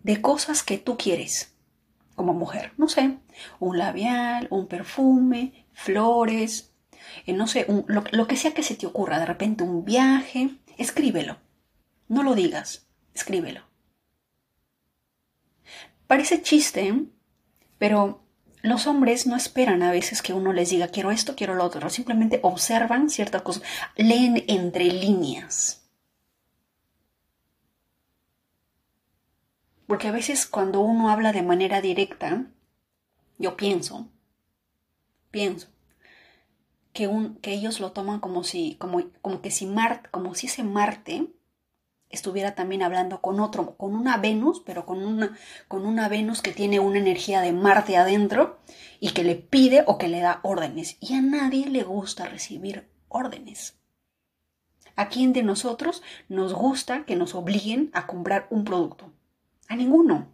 de 0.03 0.21
cosas 0.21 0.63
que 0.63 0.79
tú 0.79 0.97
quieres 0.97 1.55
como 2.15 2.35
mujer. 2.35 2.73
No 2.77 2.89
sé, 2.89 3.19
un 3.59 3.79
labial, 3.79 4.49
un 4.51 4.67
perfume, 4.67 5.67
flores, 5.73 6.75
eh, 7.27 7.33
no 7.33 7.47
sé, 7.47 7.67
lo, 7.87 8.05
lo 8.11 8.27
que 8.27 8.37
sea 8.37 8.53
que 8.53 8.63
se 8.63 8.75
te 8.75 8.87
ocurra, 8.87 9.19
de 9.19 9.27
repente 9.27 9.65
un 9.65 9.85
viaje, 9.85 10.57
escríbelo. 10.79 11.39
No 12.09 12.23
lo 12.23 12.35
digas, 12.35 12.87
escríbelo. 13.15 13.63
Parece 16.07 16.43
chiste, 16.43 17.07
pero 17.79 18.23
los 18.63 18.87
hombres 18.87 19.27
no 19.27 19.37
esperan 19.37 19.83
a 19.83 19.91
veces 19.91 20.23
que 20.23 20.33
uno 20.33 20.53
les 20.53 20.71
diga 20.71 20.89
quiero 20.89 21.11
esto, 21.11 21.35
quiero 21.37 21.55
lo 21.55 21.65
otro, 21.65 21.91
simplemente 21.91 22.41
observan 22.43 23.11
ciertas 23.11 23.43
cosas, 23.43 23.63
leen 23.97 24.45
entre 24.49 24.85
líneas. 24.85 25.83
Porque 29.87 30.09
a 30.09 30.13
veces 30.13 30.47
cuando 30.47 30.81
uno 30.81 31.11
habla 31.11 31.33
de 31.33 31.43
manera 31.43 31.81
directa, 31.81 32.47
yo 33.37 33.57
pienso, 33.57 34.09
pienso, 35.31 35.69
que, 36.93 37.09
un, 37.09 37.37
que 37.37 37.53
ellos 37.53 37.81
lo 37.81 37.93
toman 37.93 38.21
como 38.21 38.45
si, 38.45 38.77
como, 38.77 39.03
como 39.21 39.43
que 39.43 39.51
si 39.51 39.67
Marte, 39.67 40.09
como 40.11 40.35
si 40.35 40.47
ese 40.47 40.63
Marte 40.63 41.33
estuviera 42.13 42.55
también 42.55 42.83
hablando 42.83 43.21
con 43.21 43.41
otro, 43.41 43.77
con 43.77 43.97
una 43.97 44.19
Venus, 44.19 44.63
pero 44.65 44.87
con 44.87 45.05
una, 45.05 45.37
con 45.67 45.87
una 45.87 46.09
Venus 46.09 46.43
que 46.43 46.53
tiene 46.53 46.79
una 46.79 46.99
energía 46.99 47.41
de 47.41 47.53
Marte 47.53 47.97
adentro 47.97 48.59
y 49.01 49.11
que 49.11 49.25
le 49.25 49.35
pide 49.35 49.83
o 49.87 49.99
que 49.99 50.09
le 50.09 50.21
da 50.21 50.41
órdenes. 50.43 50.97
Y 51.01 51.15
a 51.15 51.23
nadie 51.23 51.69
le 51.69 51.83
gusta 51.83 52.27
recibir 52.27 52.89
órdenes. 53.09 53.77
¿A 54.95 55.09
quién 55.09 55.33
de 55.33 55.43
nosotros 55.43 56.03
nos 56.29 56.53
gusta 56.53 57.05
que 57.05 57.17
nos 57.17 57.35
obliguen 57.35 57.91
a 57.95 58.07
comprar 58.07 58.47
un 58.51 58.65
producto? 58.65 59.11
A 59.69 59.75
ninguno. 59.75 60.29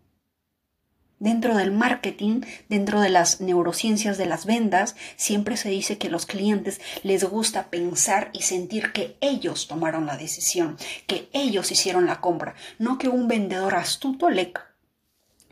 Dentro 1.21 1.57
del 1.57 1.73
marketing, 1.73 2.43
dentro 2.69 3.01
de 3.01 3.09
las 3.09 3.41
neurociencias 3.41 4.19
de 4.19 4.27
las 4.27 4.47
ventas, 4.47 4.95
siempre 5.17 5.57
se 5.57 5.69
dice 5.69 5.99
que 5.99 6.11
los 6.11 6.27
clientes 6.27 6.81
les 7.03 7.25
gusta 7.25 7.71
pensar 7.71 8.31
y 8.33 8.43
sentir 8.43 8.93
que 8.93 9.17
ellos 9.21 9.67
tomaron 9.67 10.07
la 10.07 10.17
decisión, 10.17 10.77
que 11.09 11.29
ellos 11.33 11.73
hicieron 11.73 12.07
la 12.07 12.21
compra, 12.21 12.55
no 12.79 12.99
que 12.99 13.09
un 13.09 13.27
vendedor 13.27 13.75
astuto 13.75 14.31
le, 14.31 14.53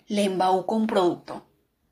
le 0.07 0.25
embaucó 0.25 0.77
un 0.77 0.87
producto. 0.87 1.45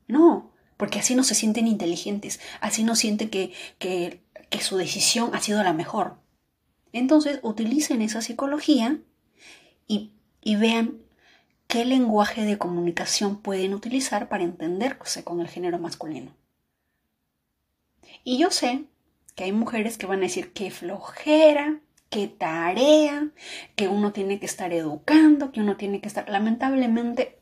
No, 0.06 0.52
porque 0.76 1.00
así 1.00 1.16
no 1.16 1.24
se 1.24 1.34
sienten 1.34 1.66
inteligentes, 1.66 2.38
así 2.60 2.84
no 2.84 2.94
sienten 2.94 3.28
que, 3.28 4.22
su 4.60 4.76
decisión 4.76 5.34
ha 5.34 5.40
sido 5.40 5.64
la 5.64 5.72
mejor. 5.72 6.18
Entonces 6.92 7.40
utilicen 7.42 8.02
esa 8.02 8.22
psicología 8.22 9.00
y 9.88 10.56
vean 10.56 11.03
qué 11.74 11.84
lenguaje 11.84 12.44
de 12.44 12.56
comunicación 12.56 13.42
pueden 13.42 13.74
utilizar 13.74 14.28
para 14.28 14.44
entenderse 14.44 15.24
con 15.24 15.40
el 15.40 15.48
género 15.48 15.80
masculino. 15.80 16.32
Y 18.22 18.38
yo 18.38 18.52
sé 18.52 18.84
que 19.34 19.42
hay 19.42 19.50
mujeres 19.50 19.98
que 19.98 20.06
van 20.06 20.20
a 20.20 20.22
decir 20.22 20.52
qué 20.52 20.70
flojera, 20.70 21.80
qué 22.10 22.28
tarea, 22.28 23.28
que 23.74 23.88
uno 23.88 24.12
tiene 24.12 24.38
que 24.38 24.46
estar 24.46 24.72
educando, 24.72 25.50
que 25.50 25.58
uno 25.58 25.76
tiene 25.76 26.00
que 26.00 26.06
estar... 26.06 26.28
Lamentablemente 26.28 27.40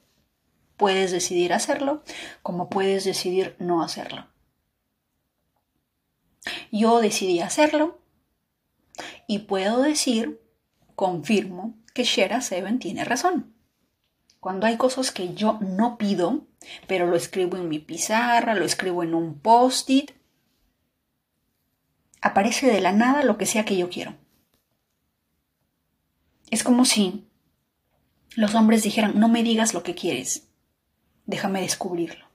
puedes 0.78 1.10
decidir 1.10 1.52
hacerlo 1.52 2.02
como 2.42 2.70
puedes 2.70 3.04
decidir 3.04 3.54
no 3.58 3.82
hacerlo. 3.82 4.28
Yo 6.70 7.02
decidí 7.02 7.40
hacerlo 7.40 8.00
y 9.26 9.40
puedo 9.40 9.82
decir, 9.82 10.40
confirmo, 10.94 11.74
que 11.92 12.04
Shera 12.04 12.40
Seven 12.40 12.78
tiene 12.78 13.04
razón. 13.04 13.51
Cuando 14.42 14.66
hay 14.66 14.76
cosas 14.76 15.12
que 15.12 15.34
yo 15.34 15.60
no 15.60 15.96
pido, 15.96 16.40
pero 16.88 17.06
lo 17.06 17.14
escribo 17.14 17.56
en 17.56 17.68
mi 17.68 17.78
pizarra, 17.78 18.56
lo 18.56 18.64
escribo 18.64 19.04
en 19.04 19.14
un 19.14 19.38
post-it, 19.38 20.10
aparece 22.20 22.66
de 22.66 22.80
la 22.80 22.90
nada 22.90 23.22
lo 23.22 23.38
que 23.38 23.46
sea 23.46 23.64
que 23.64 23.76
yo 23.76 23.88
quiero. 23.88 24.16
Es 26.50 26.64
como 26.64 26.84
si 26.86 27.24
los 28.34 28.56
hombres 28.56 28.82
dijeran, 28.82 29.12
no 29.14 29.28
me 29.28 29.44
digas 29.44 29.74
lo 29.74 29.84
que 29.84 29.94
quieres, 29.94 30.48
déjame 31.24 31.60
descubrirlo. 31.60 32.26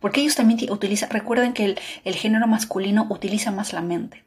Porque 0.00 0.22
ellos 0.22 0.34
también 0.34 0.72
utilizan, 0.72 1.10
recuerden 1.10 1.52
que 1.52 1.66
el, 1.66 1.80
el 2.04 2.14
género 2.14 2.46
masculino 2.46 3.06
utiliza 3.10 3.50
más 3.50 3.74
la 3.74 3.82
mente 3.82 4.24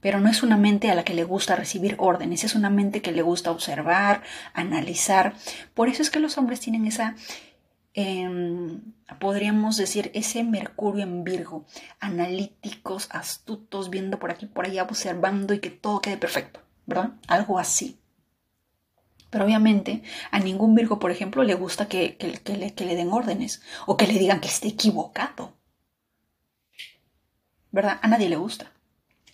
pero 0.00 0.20
no 0.20 0.28
es 0.28 0.42
una 0.42 0.56
mente 0.56 0.90
a 0.90 0.94
la 0.94 1.04
que 1.04 1.14
le 1.14 1.24
gusta 1.24 1.56
recibir 1.56 1.96
órdenes, 1.98 2.44
es 2.44 2.54
una 2.54 2.70
mente 2.70 3.02
que 3.02 3.12
le 3.12 3.22
gusta 3.22 3.50
observar, 3.50 4.22
analizar. 4.54 5.34
Por 5.74 5.88
eso 5.88 6.02
es 6.02 6.10
que 6.10 6.20
los 6.20 6.38
hombres 6.38 6.60
tienen 6.60 6.86
esa, 6.86 7.14
em, 7.94 8.80
podríamos 9.18 9.76
decir, 9.76 10.10
ese 10.14 10.44
Mercurio 10.44 11.04
en 11.04 11.24
Virgo, 11.24 11.66
analíticos, 12.00 13.08
astutos, 13.10 13.90
viendo 13.90 14.18
por 14.18 14.30
aquí, 14.30 14.46
por 14.46 14.66
allá, 14.66 14.84
observando 14.84 15.54
y 15.54 15.60
que 15.60 15.70
todo 15.70 16.00
quede 16.00 16.16
perfecto, 16.16 16.60
¿verdad? 16.86 17.12
Algo 17.28 17.58
así. 17.58 17.98
Pero 19.30 19.44
obviamente 19.44 20.02
a 20.32 20.40
ningún 20.40 20.74
Virgo, 20.74 20.98
por 20.98 21.10
ejemplo, 21.12 21.44
le 21.44 21.54
gusta 21.54 21.86
que, 21.88 22.16
le, 22.20 22.74
que 22.74 22.84
le 22.84 22.96
den 22.96 23.12
órdenes 23.12 23.62
o 23.86 23.96
que 23.96 24.06
le 24.08 24.18
digan 24.18 24.40
que 24.40 24.48
esté 24.48 24.68
equivocado. 24.68 25.56
¿Verdad? 27.70 28.00
A 28.02 28.08
nadie 28.08 28.28
le 28.28 28.34
gusta 28.36 28.72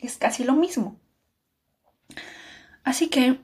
es 0.00 0.16
casi 0.16 0.44
lo 0.44 0.54
mismo. 0.54 0.98
Así 2.84 3.08
que 3.08 3.40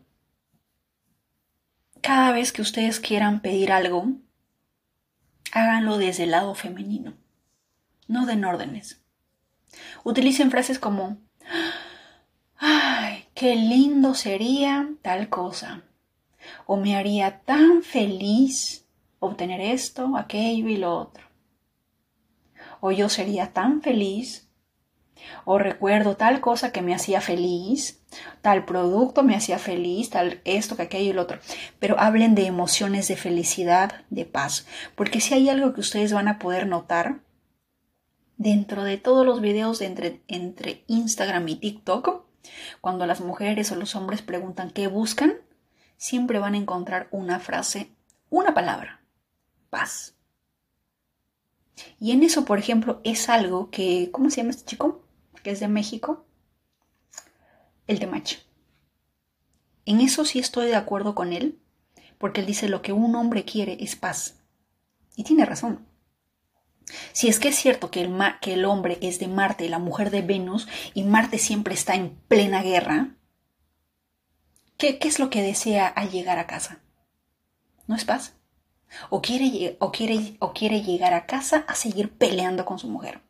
cada 2.01 2.33
vez 2.33 2.53
que 2.53 2.63
ustedes 2.63 3.01
quieran 3.01 3.41
pedir 3.41 3.73
algo, 3.73 4.07
háganlo 5.53 5.99
desde 5.99 6.25
el 6.25 6.33
lado 6.33 6.55
femenino, 6.55 7.15
no 8.09 8.27
den 8.27 8.45
órdenes. 8.45 9.03
Utilicen 10.05 10.51
frases 10.51 10.79
como, 10.79 11.19
ay, 12.57 13.27
qué 13.35 13.55
lindo 13.55 14.15
sería 14.15 14.89
tal 15.03 15.29
cosa, 15.29 15.83
o 16.67 16.77
me 16.77 16.97
haría 16.97 17.41
tan 17.41 17.83
feliz 17.83 18.87
obtener 19.19 19.61
esto, 19.61 20.17
aquello 20.17 20.69
y 20.69 20.77
lo 20.77 20.97
otro, 20.97 21.25
o 22.81 22.91
yo 22.91 23.09
sería 23.09 23.53
tan 23.53 23.81
feliz 23.81 24.49
o 25.45 25.59
recuerdo 25.59 26.17
tal 26.17 26.41
cosa 26.41 26.73
que 26.73 26.83
me 26.83 26.95
hacía 26.95 27.21
feliz, 27.21 28.01
tal 28.41 28.65
producto 28.65 29.23
me 29.23 29.35
hacía 29.35 29.59
feliz, 29.59 30.11
tal 30.11 30.41
esto, 30.45 30.77
que 30.77 30.83
aquello 30.83 31.11
y 31.11 31.13
lo 31.15 31.23
otro. 31.23 31.39
Pero 31.79 31.99
hablen 31.99 32.35
de 32.35 32.47
emociones 32.47 33.09
de 33.09 33.17
felicidad, 33.17 34.05
de 34.11 34.25
paz, 34.25 34.67
porque 34.95 35.21
si 35.21 35.35
hay 35.35 35.49
algo 35.49 35.73
que 35.73 35.81
ustedes 35.81 36.13
van 36.13 36.29
a 36.29 36.39
poder 36.39 36.67
notar 36.67 37.21
dentro 38.37 38.85
de 38.85 38.99
todos 38.99 39.25
los 39.25 39.41
videos 39.41 39.81
entre, 39.81 40.21
entre 40.29 40.85
Instagram 40.87 41.49
y 41.49 41.57
TikTok, 41.57 42.25
cuando 42.81 43.07
las 43.07 43.21
mujeres 43.21 43.71
o 43.73 43.77
los 43.77 43.95
hombres 43.95 44.23
preguntan 44.23 44.71
qué 44.71 44.89
buscan, 44.89 45.35
siempre 45.97 46.39
van 46.39 46.55
a 46.55 46.59
encontrar 46.59 47.09
una 47.13 47.39
frase, 47.39 47.93
una 48.29 48.55
palabra, 48.55 49.01
paz. 49.71 50.17
Y 52.01 52.11
en 52.11 52.23
eso, 52.23 52.45
por 52.45 52.59
ejemplo, 52.59 53.01
es 53.05 53.29
algo 53.29 53.71
que, 53.71 54.11
¿cómo 54.11 54.31
se 54.31 54.39
llama 54.39 54.51
este 54.51 54.65
chico? 54.65 55.02
Que 55.43 55.51
es 55.51 55.61
de 55.61 55.69
México, 55.69 56.25
el 57.87 57.99
temacho. 57.99 58.39
En 59.85 60.01
eso 60.01 60.25
sí 60.25 60.39
estoy 60.39 60.67
de 60.67 60.77
acuerdo 60.77 61.15
con 61.15 61.33
él, 61.33 61.61
porque 62.19 62.41
él 62.41 62.47
dice 62.47 62.69
lo 62.69 62.83
que 62.83 62.93
un 62.93 63.17
hombre 63.17 63.45
quiere 63.45 63.77
es 63.81 63.97
paz. 63.97 64.41
Y 65.17 65.25
tiene 65.25 65.45
razón. 65.45 65.87
Si 67.13 67.29
es 67.29 67.39
que 67.39 67.49
es 67.49 67.57
cierto 67.57 67.91
que 67.91 68.03
el, 68.03 68.17
que 68.41 68.55
el 68.55 68.65
hombre 68.65 68.99
es 69.03 69.19
de 69.19 69.29
Marte 69.29 69.65
y 69.65 69.69
la 69.69 69.79
mujer 69.79 70.11
de 70.11 70.23
Venus, 70.23 70.69
y 70.95 71.03
Marte 71.03 71.39
siempre 71.39 71.75
está 71.75 71.95
en 71.95 72.11
plena 72.29 72.63
guerra, 72.63 73.17
¿qué, 74.77 74.99
qué 74.99 75.09
es 75.09 75.19
lo 75.19 75.31
que 75.31 75.43
desea 75.43 75.87
al 75.87 76.11
llegar 76.11 76.39
a 76.39 76.47
casa? 76.47 76.81
¿No 77.87 77.97
es 77.97 78.05
paz? 78.05 78.35
O 79.11 79.23
quiere, 79.23 79.77
o, 79.81 79.91
quiere, 79.91 80.37
o 80.39 80.53
quiere 80.53 80.83
llegar 80.83 81.15
a 81.15 81.27
casa 81.27 81.65
a 81.67 81.75
seguir 81.75 82.13
peleando 82.13 82.65
con 82.65 82.79
su 82.79 82.89
mujer 82.89 83.23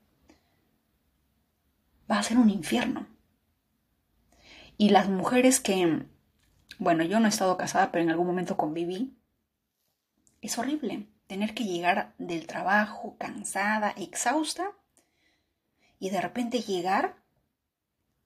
va 2.13 2.19
a 2.19 2.23
ser 2.23 2.37
un 2.37 2.51
infierno. 2.51 3.07
Y 4.77 4.91
las 4.91 5.09
mujeres 5.09 5.61
que, 5.61 6.05
bueno, 6.79 7.05
yo 7.05 7.19
no 7.19 7.27
he 7.27 7.31
estado 7.31 7.57
casada, 7.57 7.91
pero 7.91 8.05
en 8.05 8.11
algún 8.11 8.27
momento 8.27 8.57
conviví, 8.57 9.17
es 10.43 10.59
horrible 10.59 11.07
tener 11.27 11.55
que 11.55 11.65
llegar 11.65 12.15
del 12.19 12.47
trabajo 12.47 13.17
cansada, 13.19 13.95
exhausta, 13.97 14.73
y 15.99 16.11
de 16.11 16.21
repente 16.21 16.61
llegar, 16.61 17.17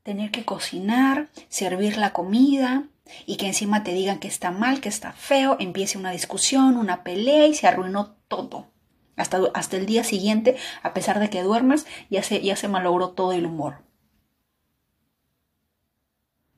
tener 0.02 0.30
que 0.30 0.44
cocinar, 0.44 1.28
servir 1.48 1.98
la 1.98 2.12
comida, 2.12 2.88
y 3.26 3.36
que 3.36 3.46
encima 3.46 3.84
te 3.84 3.92
digan 3.92 4.18
que 4.18 4.28
está 4.28 4.50
mal, 4.50 4.80
que 4.80 4.88
está 4.88 5.12
feo, 5.12 5.56
empiece 5.60 5.98
una 5.98 6.10
discusión, 6.10 6.76
una 6.76 7.04
pelea 7.04 7.46
y 7.46 7.54
se 7.54 7.68
arruinó 7.68 8.16
todo. 8.28 8.72
Hasta, 9.16 9.40
hasta 9.54 9.76
el 9.76 9.86
día 9.86 10.04
siguiente, 10.04 10.56
a 10.82 10.92
pesar 10.94 11.18
de 11.20 11.30
que 11.30 11.42
duermas, 11.42 11.86
ya 12.10 12.22
se, 12.22 12.42
ya 12.42 12.56
se 12.56 12.68
malogró 12.68 13.10
todo 13.10 13.32
el 13.32 13.46
humor. 13.46 13.82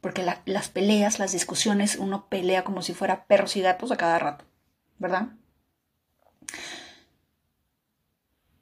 Porque 0.01 0.25
las 0.45 0.69
peleas, 0.69 1.19
las 1.19 1.33
discusiones, 1.33 1.97
uno 1.97 2.27
pelea 2.29 2.65
como 2.65 2.83
si 2.83 2.95
fuera 2.95 3.25
perros 3.25 3.57
y 3.57 3.63
gatos 3.63 3.91
a 3.91 3.97
cada 3.97 4.19
rato, 4.19 4.45
¿verdad? 4.99 5.29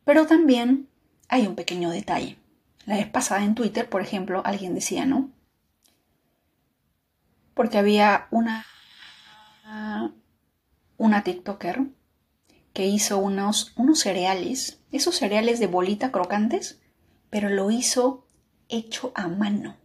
Pero 0.05 0.27
también 0.27 0.89
hay 1.29 1.47
un 1.47 1.57
pequeño 1.57 1.91
detalle. 1.91 2.39
La 2.87 2.97
vez 2.97 3.09
pasada 3.09 3.45
en 3.45 3.55
Twitter, 3.55 3.89
por 3.89 4.01
ejemplo, 4.01 4.43
alguien 4.45 4.75
decía, 4.75 5.05
¿no? 5.05 5.31
Porque 7.55 7.79
había 7.79 8.29
una, 8.31 8.65
una 10.97 11.25
TikToker 11.25 11.87
que 12.77 12.85
hizo 12.85 13.17
unos, 13.17 13.73
unos 13.77 14.01
cereales, 14.01 14.81
esos 14.93 15.17
cereales 15.17 15.61
de 15.61 15.67
bolita 15.67 16.13
crocantes, 16.13 16.79
pero 17.31 17.49
lo 17.49 17.71
hizo 17.71 18.27
hecho 18.69 19.13
a 19.15 19.29
mano. 19.29 19.79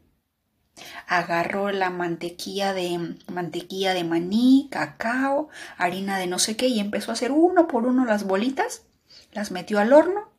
Agarró 1.08 1.72
la 1.72 1.90
mantequilla 1.90 2.74
de 2.74 3.16
mantequilla 3.32 3.94
de 3.94 4.04
maní, 4.04 4.68
cacao, 4.70 5.48
harina 5.78 6.20
de 6.20 6.28
no 6.28 6.38
sé 6.38 6.58
qué 6.58 6.68
y 6.68 6.82
empezó 6.82 7.12
a 7.12 7.14
hacer 7.14 7.32
uno 7.32 7.70
por 7.70 7.86
uno 7.86 8.04
las 8.04 8.26
bolitas, 8.26 8.84
las 9.32 9.52
metió 9.52 9.80
al 9.80 9.94
horno, 9.94 10.30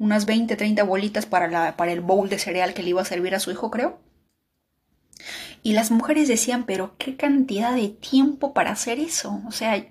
unas 0.00 0.26
20, 0.26 0.56
30 0.56 0.82
bolitas 0.82 1.24
para, 1.24 1.46
la, 1.46 1.76
para 1.76 1.92
el 1.92 2.00
bowl 2.00 2.28
de 2.28 2.40
cereal 2.40 2.74
que 2.74 2.82
le 2.82 2.90
iba 2.90 3.02
a 3.02 3.04
servir 3.04 3.36
a 3.36 3.40
su 3.40 3.52
hijo, 3.52 3.70
creo. 3.70 4.00
Y 5.62 5.74
las 5.74 5.92
mujeres 5.92 6.26
decían, 6.26 6.64
pero 6.66 6.96
qué 6.98 7.14
cantidad 7.14 7.76
de 7.76 7.90
tiempo 7.90 8.52
para 8.52 8.72
hacer 8.72 8.98
eso. 8.98 9.40
O 9.46 9.52
sea, 9.52 9.86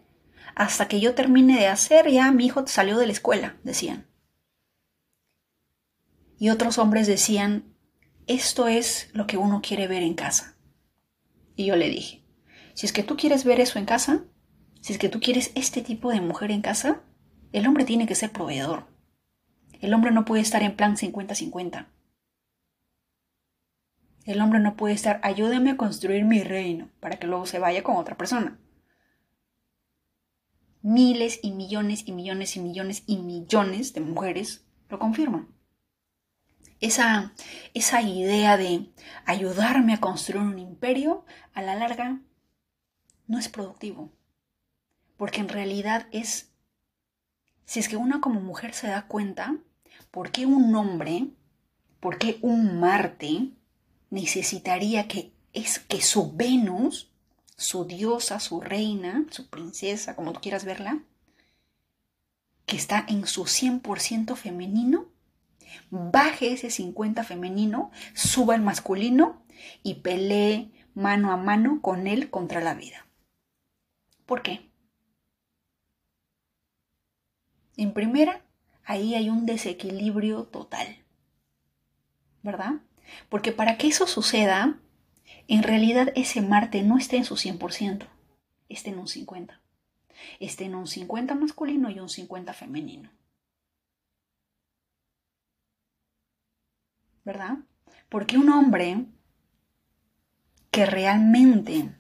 hasta 0.55 0.87
que 0.87 0.99
yo 0.99 1.15
termine 1.15 1.59
de 1.59 1.67
hacer, 1.67 2.09
ya 2.09 2.31
mi 2.31 2.45
hijo 2.45 2.65
salió 2.67 2.97
de 2.97 3.05
la 3.05 3.11
escuela, 3.11 3.57
decían. 3.63 4.07
Y 6.37 6.49
otros 6.49 6.77
hombres 6.77 7.07
decían, 7.07 7.75
esto 8.27 8.67
es 8.67 9.09
lo 9.13 9.27
que 9.27 9.37
uno 9.37 9.61
quiere 9.61 9.87
ver 9.87 10.03
en 10.03 10.13
casa. 10.13 10.57
Y 11.55 11.65
yo 11.65 11.75
le 11.75 11.89
dije, 11.89 12.23
si 12.73 12.85
es 12.85 12.93
que 12.93 13.03
tú 13.03 13.17
quieres 13.17 13.43
ver 13.43 13.59
eso 13.59 13.77
en 13.77 13.85
casa, 13.85 14.23
si 14.81 14.93
es 14.93 14.99
que 14.99 15.09
tú 15.09 15.19
quieres 15.19 15.51
este 15.55 15.81
tipo 15.81 16.09
de 16.09 16.21
mujer 16.21 16.51
en 16.51 16.61
casa, 16.61 17.01
el 17.51 17.67
hombre 17.67 17.85
tiene 17.85 18.07
que 18.07 18.15
ser 18.15 18.31
proveedor. 18.31 18.87
El 19.79 19.93
hombre 19.93 20.11
no 20.11 20.25
puede 20.25 20.41
estar 20.41 20.63
en 20.63 20.75
plan 20.75 20.95
50-50. 20.95 21.87
El 24.25 24.41
hombre 24.41 24.59
no 24.59 24.75
puede 24.75 24.93
estar, 24.93 25.19
ayúdame 25.23 25.71
a 25.71 25.77
construir 25.77 26.23
mi 26.25 26.43
reino 26.43 26.89
para 26.99 27.17
que 27.17 27.27
luego 27.27 27.45
se 27.45 27.59
vaya 27.59 27.83
con 27.83 27.97
otra 27.97 28.17
persona 28.17 28.59
miles 30.81 31.39
y 31.41 31.51
millones 31.51 32.03
y 32.05 32.11
millones 32.11 32.55
y 32.55 32.59
millones 32.59 33.03
y 33.05 33.17
millones 33.17 33.93
de 33.93 34.01
mujeres 34.01 34.65
lo 34.89 34.99
confirman. 34.99 35.47
Esa, 36.79 37.33
esa 37.73 38.01
idea 38.01 38.57
de 38.57 38.91
ayudarme 39.25 39.93
a 39.93 39.99
construir 39.99 40.41
un 40.41 40.57
imperio, 40.57 41.25
a 41.53 41.61
la 41.61 41.75
larga, 41.75 42.19
no 43.27 43.37
es 43.37 43.49
productivo. 43.49 44.11
Porque 45.15 45.41
en 45.41 45.49
realidad 45.49 46.07
es, 46.11 46.51
si 47.65 47.79
es 47.79 47.87
que 47.87 47.97
una 47.97 48.19
como 48.19 48.41
mujer 48.41 48.73
se 48.73 48.87
da 48.87 49.07
cuenta, 49.07 49.57
¿por 50.09 50.31
qué 50.31 50.47
un 50.47 50.73
hombre, 50.75 51.27
por 51.99 52.17
qué 52.17 52.39
un 52.41 52.79
Marte 52.79 53.51
necesitaría 54.09 55.07
que 55.07 55.33
es 55.53 55.79
que 55.79 56.01
su 56.01 56.33
Venus 56.33 57.10
su 57.61 57.85
diosa, 57.85 58.39
su 58.39 58.59
reina, 58.59 59.25
su 59.29 59.47
princesa, 59.47 60.15
como 60.15 60.33
tú 60.33 60.41
quieras 60.41 60.65
verla, 60.65 61.03
que 62.65 62.75
está 62.75 63.05
en 63.07 63.27
su 63.27 63.43
100% 63.43 64.35
femenino, 64.35 65.05
baje 65.91 66.53
ese 66.53 66.71
50 66.71 67.23
femenino, 67.23 67.91
suba 68.15 68.55
el 68.55 68.61
masculino 68.61 69.45
y 69.83 69.95
pelee 69.95 70.71
mano 70.95 71.31
a 71.31 71.37
mano 71.37 71.81
con 71.81 72.07
él 72.07 72.31
contra 72.31 72.61
la 72.61 72.73
vida. 72.73 73.05
¿Por 74.25 74.41
qué? 74.41 74.71
En 77.77 77.93
primera, 77.93 78.43
ahí 78.83 79.13
hay 79.13 79.29
un 79.29 79.45
desequilibrio 79.45 80.45
total. 80.45 80.87
¿Verdad? 82.41 82.81
Porque 83.29 83.51
para 83.51 83.77
que 83.77 83.87
eso 83.87 84.07
suceda, 84.07 84.79
en 85.51 85.63
realidad 85.63 86.13
ese 86.15 86.41
Marte 86.41 86.81
no 86.81 86.97
esté 86.97 87.17
en 87.17 87.25
su 87.25 87.35
100%, 87.35 88.07
esté 88.69 88.91
en 88.91 88.99
un 88.99 89.07
50%. 89.07 89.59
Esté 90.39 90.63
en 90.63 90.75
un 90.75 90.87
50 90.87 91.35
masculino 91.35 91.89
y 91.89 91.99
un 91.99 92.07
50 92.07 92.53
femenino. 92.53 93.11
¿Verdad? 97.25 97.57
Porque 98.07 98.37
un 98.37 98.49
hombre 98.49 99.07
que 100.69 100.85
realmente 100.85 101.97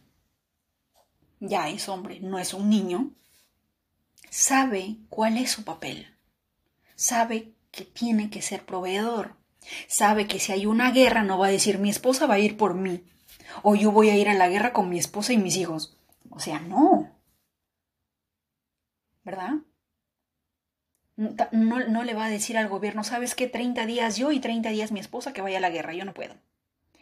ya 1.41 1.67
es 1.67 1.89
hombre, 1.89 2.21
no 2.21 2.39
es 2.39 2.53
un 2.53 2.69
niño, 2.69 3.11
sabe 4.29 4.95
cuál 5.09 5.37
es 5.37 5.51
su 5.51 5.65
papel. 5.65 6.15
Sabe 6.95 7.51
que 7.69 7.83
tiene 7.83 8.29
que 8.29 8.41
ser 8.41 8.65
proveedor. 8.65 9.35
Sabe 9.89 10.25
que 10.25 10.39
si 10.39 10.53
hay 10.53 10.65
una 10.65 10.91
guerra 10.91 11.23
no 11.23 11.37
va 11.37 11.47
a 11.47 11.51
decir 11.51 11.79
mi 11.79 11.89
esposa 11.89 12.27
va 12.27 12.35
a 12.35 12.39
ir 12.39 12.55
por 12.55 12.75
mí 12.75 13.03
o 13.63 13.75
yo 13.75 13.91
voy 13.91 14.09
a 14.09 14.17
ir 14.17 14.29
a 14.29 14.33
la 14.33 14.49
guerra 14.49 14.73
con 14.73 14.89
mi 14.89 14.99
esposa 14.99 15.33
y 15.33 15.37
mis 15.37 15.57
hijos. 15.57 15.97
O 16.29 16.39
sea, 16.39 16.59
no. 16.59 17.09
¿Verdad? 19.23 19.55
No, 21.51 22.03
le 22.03 22.13
va 22.13 22.25
a 22.25 22.29
decir 22.29 22.57
al 22.57 22.67
gobierno, 22.67 23.03
¿sabes 23.03 23.35
qué? 23.35 23.47
30 23.47 23.85
días 23.85 24.17
yo 24.17 24.31
y 24.31 24.39
30 24.39 24.69
días 24.69 24.91
mi 24.91 24.99
esposa 24.99 25.33
que 25.33 25.41
vaya 25.41 25.57
a 25.57 25.61
la 25.61 25.69
guerra. 25.69 25.93
Yo 25.93 26.05
no 26.05 26.13
puedo. 26.13 26.33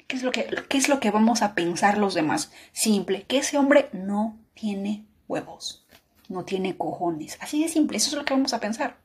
¿Qué 0.08 0.16
es 0.18 0.24
lo 0.24 0.32
que, 0.32 0.46
qué 0.68 0.78
es 0.78 0.90
lo 0.90 1.00
que 1.00 1.12
vamos 1.12 1.42
a 1.42 1.54
pensar 1.54 1.98
los 1.98 2.16
demás? 2.16 2.52
Simple, 2.72 3.24
que 3.24 3.38
ese 3.38 3.58
hombre 3.58 3.90
no 3.94 4.38
tiene 4.56 5.06
huevos, 5.28 5.86
no 6.28 6.44
tiene 6.44 6.76
cojones. 6.76 7.38
Así 7.40 7.62
de 7.62 7.70
simple, 7.70 7.98
eso 7.98 8.10
es 8.10 8.16
lo 8.16 8.26
que 8.26 8.34
vamos 8.34 8.54
a 8.54 8.60
pensar. 8.60 8.98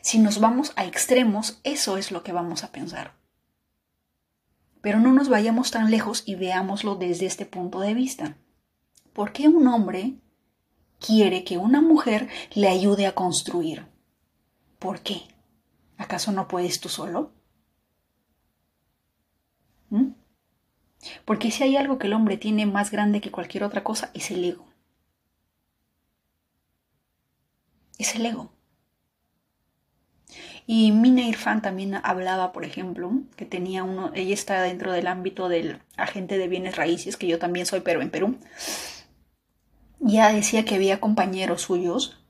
Si 0.00 0.18
nos 0.18 0.38
vamos 0.38 0.72
a 0.76 0.86
extremos, 0.86 1.60
eso 1.64 1.98
es 1.98 2.12
lo 2.12 2.22
que 2.22 2.32
vamos 2.32 2.64
a 2.64 2.72
pensar. 2.72 3.14
Pero 4.80 5.00
no 5.00 5.12
nos 5.12 5.28
vayamos 5.28 5.70
tan 5.70 5.90
lejos 5.90 6.22
y 6.26 6.34
veámoslo 6.34 6.96
desde 6.96 7.26
este 7.26 7.46
punto 7.46 7.80
de 7.80 7.94
vista. 7.94 8.36
¿Por 9.12 9.32
qué 9.32 9.48
un 9.48 9.66
hombre 9.66 10.14
quiere 11.00 11.44
que 11.44 11.58
una 11.58 11.80
mujer 11.80 12.28
le 12.54 12.68
ayude 12.68 13.06
a 13.06 13.14
construir? 13.14 13.86
¿Por 14.78 15.00
qué? 15.00 15.22
¿Acaso 15.96 16.30
no 16.30 16.46
puedes 16.46 16.80
tú 16.80 16.88
solo? 16.88 17.32
¿Mm? 19.90 20.12
Porque 21.24 21.50
si 21.50 21.64
hay 21.64 21.76
algo 21.76 21.98
que 21.98 22.06
el 22.06 22.12
hombre 22.12 22.36
tiene 22.36 22.66
más 22.66 22.90
grande 22.90 23.20
que 23.20 23.30
cualquier 23.30 23.64
otra 23.64 23.82
cosa, 23.84 24.10
es 24.14 24.30
el 24.30 24.44
ego. 24.44 24.66
Es 27.98 28.14
el 28.14 28.26
ego. 28.26 28.52
Y 30.70 30.92
Mina 30.92 31.22
Irfan 31.22 31.62
también 31.62 31.98
hablaba, 32.02 32.52
por 32.52 32.62
ejemplo, 32.62 33.10
que 33.36 33.46
tenía 33.46 33.84
uno, 33.84 34.10
ella 34.14 34.34
está 34.34 34.60
dentro 34.60 34.92
del 34.92 35.06
ámbito 35.06 35.48
del 35.48 35.80
agente 35.96 36.36
de 36.36 36.46
bienes 36.46 36.76
raíces, 36.76 37.16
que 37.16 37.26
yo 37.26 37.38
también 37.38 37.64
soy, 37.64 37.80
pero 37.80 38.02
en 38.02 38.10
Perú. 38.10 38.36
Ya 39.98 40.30
decía 40.30 40.66
que 40.66 40.74
había 40.74 41.00
compañeros 41.00 41.62
suyos 41.62 42.20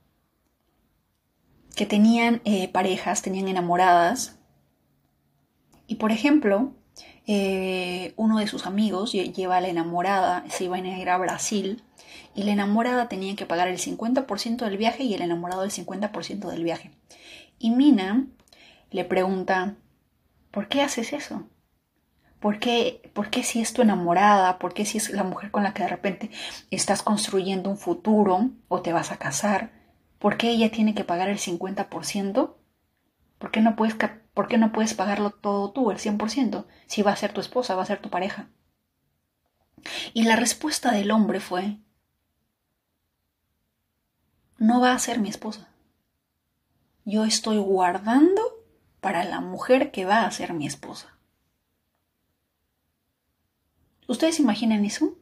que 1.75 1.85
tenían 1.85 2.41
eh, 2.45 2.69
parejas, 2.69 3.21
tenían 3.21 3.49
enamoradas. 3.49 4.39
Y 5.85 5.95
por 5.95 6.13
ejemplo, 6.13 6.71
eh, 7.27 8.13
uno 8.15 8.39
de 8.39 8.47
sus 8.47 8.65
amigos 8.65 9.11
lleva 9.11 9.57
a 9.57 9.61
la 9.61 9.67
enamorada, 9.67 10.45
se 10.49 10.63
iban 10.63 10.85
a 10.85 10.97
ir 10.97 11.09
a 11.09 11.17
Brasil, 11.17 11.83
y 12.35 12.43
la 12.43 12.51
enamorada 12.51 13.09
tenía 13.09 13.35
que 13.35 13.45
pagar 13.45 13.67
el 13.67 13.77
50% 13.77 14.57
del 14.65 14.77
viaje 14.77 15.03
y 15.03 15.13
el 15.13 15.21
enamorado 15.21 15.63
el 15.63 15.71
50% 15.71 16.49
del 16.49 16.63
viaje. 16.63 16.91
Y 17.57 17.71
Mina 17.71 18.27
le 18.91 19.05
pregunta, 19.05 19.75
¿por 20.51 20.67
qué 20.67 20.81
haces 20.81 21.13
eso? 21.13 21.47
¿Por 22.39 22.59
qué, 22.59 23.11
¿Por 23.13 23.29
qué 23.29 23.43
si 23.43 23.59
es 23.59 23.73
tu 23.73 23.81
enamorada? 23.81 24.59
¿Por 24.59 24.73
qué 24.73 24.85
si 24.85 24.97
es 24.97 25.09
la 25.09 25.23
mujer 25.23 25.51
con 25.51 25.63
la 25.63 25.73
que 25.73 25.83
de 25.83 25.89
repente 25.89 26.31
estás 26.71 27.03
construyendo 27.03 27.69
un 27.69 27.77
futuro 27.77 28.51
o 28.69 28.81
te 28.81 28.93
vas 28.93 29.11
a 29.11 29.17
casar? 29.17 29.71
¿Por 30.19 30.37
qué 30.37 30.49
ella 30.49 30.71
tiene 30.71 30.93
que 30.93 31.03
pagar 31.03 31.29
el 31.29 31.37
50%? 31.37 32.55
¿Por 33.37 33.51
qué 33.51 33.61
no 33.61 33.75
puedes, 33.75 33.95
por 34.33 34.47
qué 34.47 34.57
no 34.57 34.71
puedes 34.71 34.93
pagarlo 34.93 35.31
todo 35.31 35.71
tú, 35.71 35.91
el 35.91 35.97
100%? 35.97 36.65
Si 36.87 37.01
va 37.01 37.11
a 37.11 37.17
ser 37.17 37.33
tu 37.33 37.41
esposa, 37.41 37.75
va 37.75 37.83
a 37.83 37.87
ser 37.87 38.01
tu 38.01 38.09
pareja. 38.09 38.49
Y 40.13 40.23
la 40.23 40.35
respuesta 40.35 40.91
del 40.91 41.11
hombre 41.11 41.39
fue, 41.39 41.77
no 44.59 44.79
va 44.79 44.93
a 44.93 44.99
ser 44.99 45.19
mi 45.19 45.29
esposa 45.29 45.69
yo 47.09 47.25
estoy 47.25 47.57
guardando 47.57 48.41
para 49.01 49.23
la 49.23 49.41
mujer 49.41 49.91
que 49.91 50.05
va 50.05 50.25
a 50.25 50.31
ser 50.31 50.53
mi 50.53 50.67
esposa. 50.67 51.17
¿Ustedes 54.07 54.39
imaginan 54.39 54.85
eso? 54.85 55.17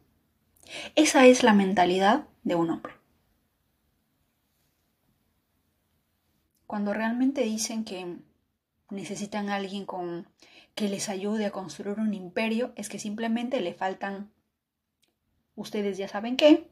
Esa 0.96 1.26
es 1.26 1.42
la 1.42 1.54
mentalidad 1.54 2.26
de 2.42 2.54
un 2.56 2.70
hombre. 2.70 2.92
Cuando 6.66 6.92
realmente 6.92 7.42
dicen 7.42 7.84
que 7.84 8.18
necesitan 8.90 9.48
a 9.48 9.56
alguien 9.56 9.86
con 9.86 10.28
que 10.74 10.88
les 10.88 11.08
ayude 11.08 11.46
a 11.46 11.50
construir 11.50 11.98
un 11.98 12.12
imperio, 12.12 12.72
es 12.76 12.90
que 12.90 12.98
simplemente 12.98 13.60
le 13.60 13.72
faltan 13.72 14.30
ustedes 15.54 15.96
ya 15.96 16.06
saben 16.06 16.36
qué 16.36 16.70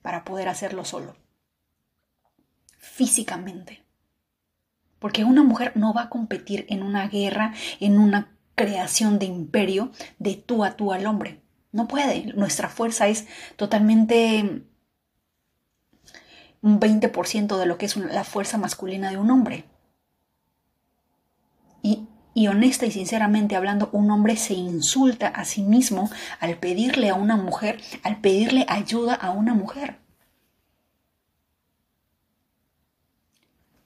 para 0.00 0.24
poder 0.24 0.48
hacerlo 0.48 0.84
solo. 0.84 1.27
Físicamente. 2.78 3.82
Porque 4.98 5.24
una 5.24 5.42
mujer 5.42 5.72
no 5.74 5.92
va 5.92 6.04
a 6.04 6.08
competir 6.08 6.66
en 6.68 6.82
una 6.82 7.08
guerra, 7.08 7.54
en 7.80 7.98
una 7.98 8.32
creación 8.54 9.18
de 9.18 9.26
imperio 9.26 9.92
de 10.18 10.34
tú 10.34 10.64
a 10.64 10.76
tú 10.76 10.92
al 10.92 11.06
hombre. 11.06 11.40
No 11.72 11.86
puede. 11.86 12.32
Nuestra 12.34 12.68
fuerza 12.68 13.08
es 13.08 13.26
totalmente 13.56 14.64
un 16.60 16.80
20% 16.80 17.56
de 17.56 17.66
lo 17.66 17.78
que 17.78 17.86
es 17.86 17.96
la 17.96 18.24
fuerza 18.24 18.58
masculina 18.58 19.10
de 19.10 19.16
un 19.16 19.30
hombre. 19.30 19.64
Y, 21.82 22.08
y, 22.34 22.48
honesta 22.48 22.86
y 22.86 22.90
sinceramente 22.90 23.54
hablando, 23.54 23.88
un 23.92 24.10
hombre 24.10 24.36
se 24.36 24.54
insulta 24.54 25.28
a 25.28 25.44
sí 25.44 25.62
mismo 25.62 26.10
al 26.40 26.56
pedirle 26.56 27.10
a 27.10 27.14
una 27.14 27.36
mujer, 27.36 27.80
al 28.02 28.20
pedirle 28.20 28.66
ayuda 28.68 29.14
a 29.14 29.30
una 29.30 29.54
mujer. 29.54 29.98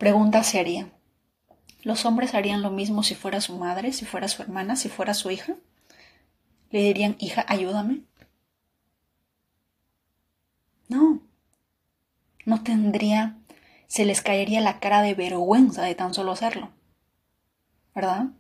Pregunta 0.03 0.43
seria. 0.43 0.91
¿Los 1.85 2.05
hombres 2.07 2.35
harían 2.35 2.61
lo 2.61 2.73
mismo 2.73 3.05
si 3.05 3.15
fuera 3.15 3.41
su 3.41 3.57
madre, 3.57 3.93
si 3.93 4.05
fuera 4.05 4.27
su 4.27 4.43
hermana, 4.43 4.75
si 4.75 4.89
fuera 4.89 5.15
su 5.15 5.31
hija? 5.31 5.55
¿Le 6.73 6.83
dirían, 6.83 7.15
hija, 7.21 7.45
ayúdame? 7.47 8.03
No. 10.89 11.23
No 12.45 12.65
tendría, 12.65 13.39
se 13.87 14.05
les 14.05 14.23
caería 14.23 14.61
la 14.61 14.81
cara 14.81 15.03
de 15.03 15.15
vergüenza 15.15 15.83
de 15.83 15.95
tan 15.95 16.13
solo 16.15 16.33
hacerlo. 16.33 16.73
¿Verdad? 17.95 18.31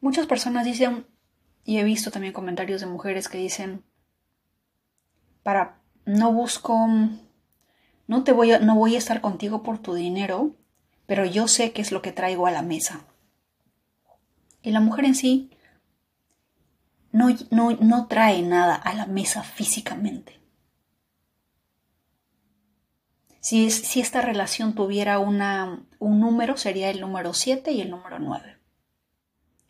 Muchas 0.00 0.26
personas 0.26 0.64
dicen, 0.64 1.06
y 1.62 1.76
he 1.76 1.84
visto 1.84 2.10
también 2.10 2.32
comentarios 2.32 2.80
de 2.80 2.86
mujeres 2.86 3.28
que 3.28 3.36
dicen, 3.36 3.84
para, 5.42 5.78
no 6.06 6.32
busco 6.32 6.88
no, 8.12 8.24
te 8.24 8.32
voy 8.32 8.52
a, 8.52 8.58
no 8.58 8.76
voy 8.76 8.94
a 8.94 8.98
estar 8.98 9.22
contigo 9.22 9.62
por 9.62 9.78
tu 9.78 9.94
dinero, 9.94 10.54
pero 11.06 11.24
yo 11.24 11.48
sé 11.48 11.72
qué 11.72 11.80
es 11.80 11.92
lo 11.92 12.02
que 12.02 12.12
traigo 12.12 12.46
a 12.46 12.50
la 12.50 12.60
mesa. 12.60 13.06
Y 14.60 14.70
la 14.70 14.80
mujer 14.80 15.06
en 15.06 15.14
sí 15.14 15.50
no, 17.10 17.28
no, 17.50 17.70
no 17.70 18.08
trae 18.08 18.42
nada 18.42 18.74
a 18.74 18.92
la 18.92 19.06
mesa 19.06 19.42
físicamente. 19.42 20.38
Si, 23.40 23.70
si, 23.70 24.00
esta 24.00 24.20
relación 24.20 24.74
tuviera 24.74 25.18
una, 25.18 25.82
un 25.98 26.20
número, 26.20 26.58
sería 26.58 26.90
el 26.90 27.00
número 27.00 27.32
7 27.32 27.72
y 27.72 27.80
el 27.80 27.90
número 27.90 28.18
9. 28.18 28.58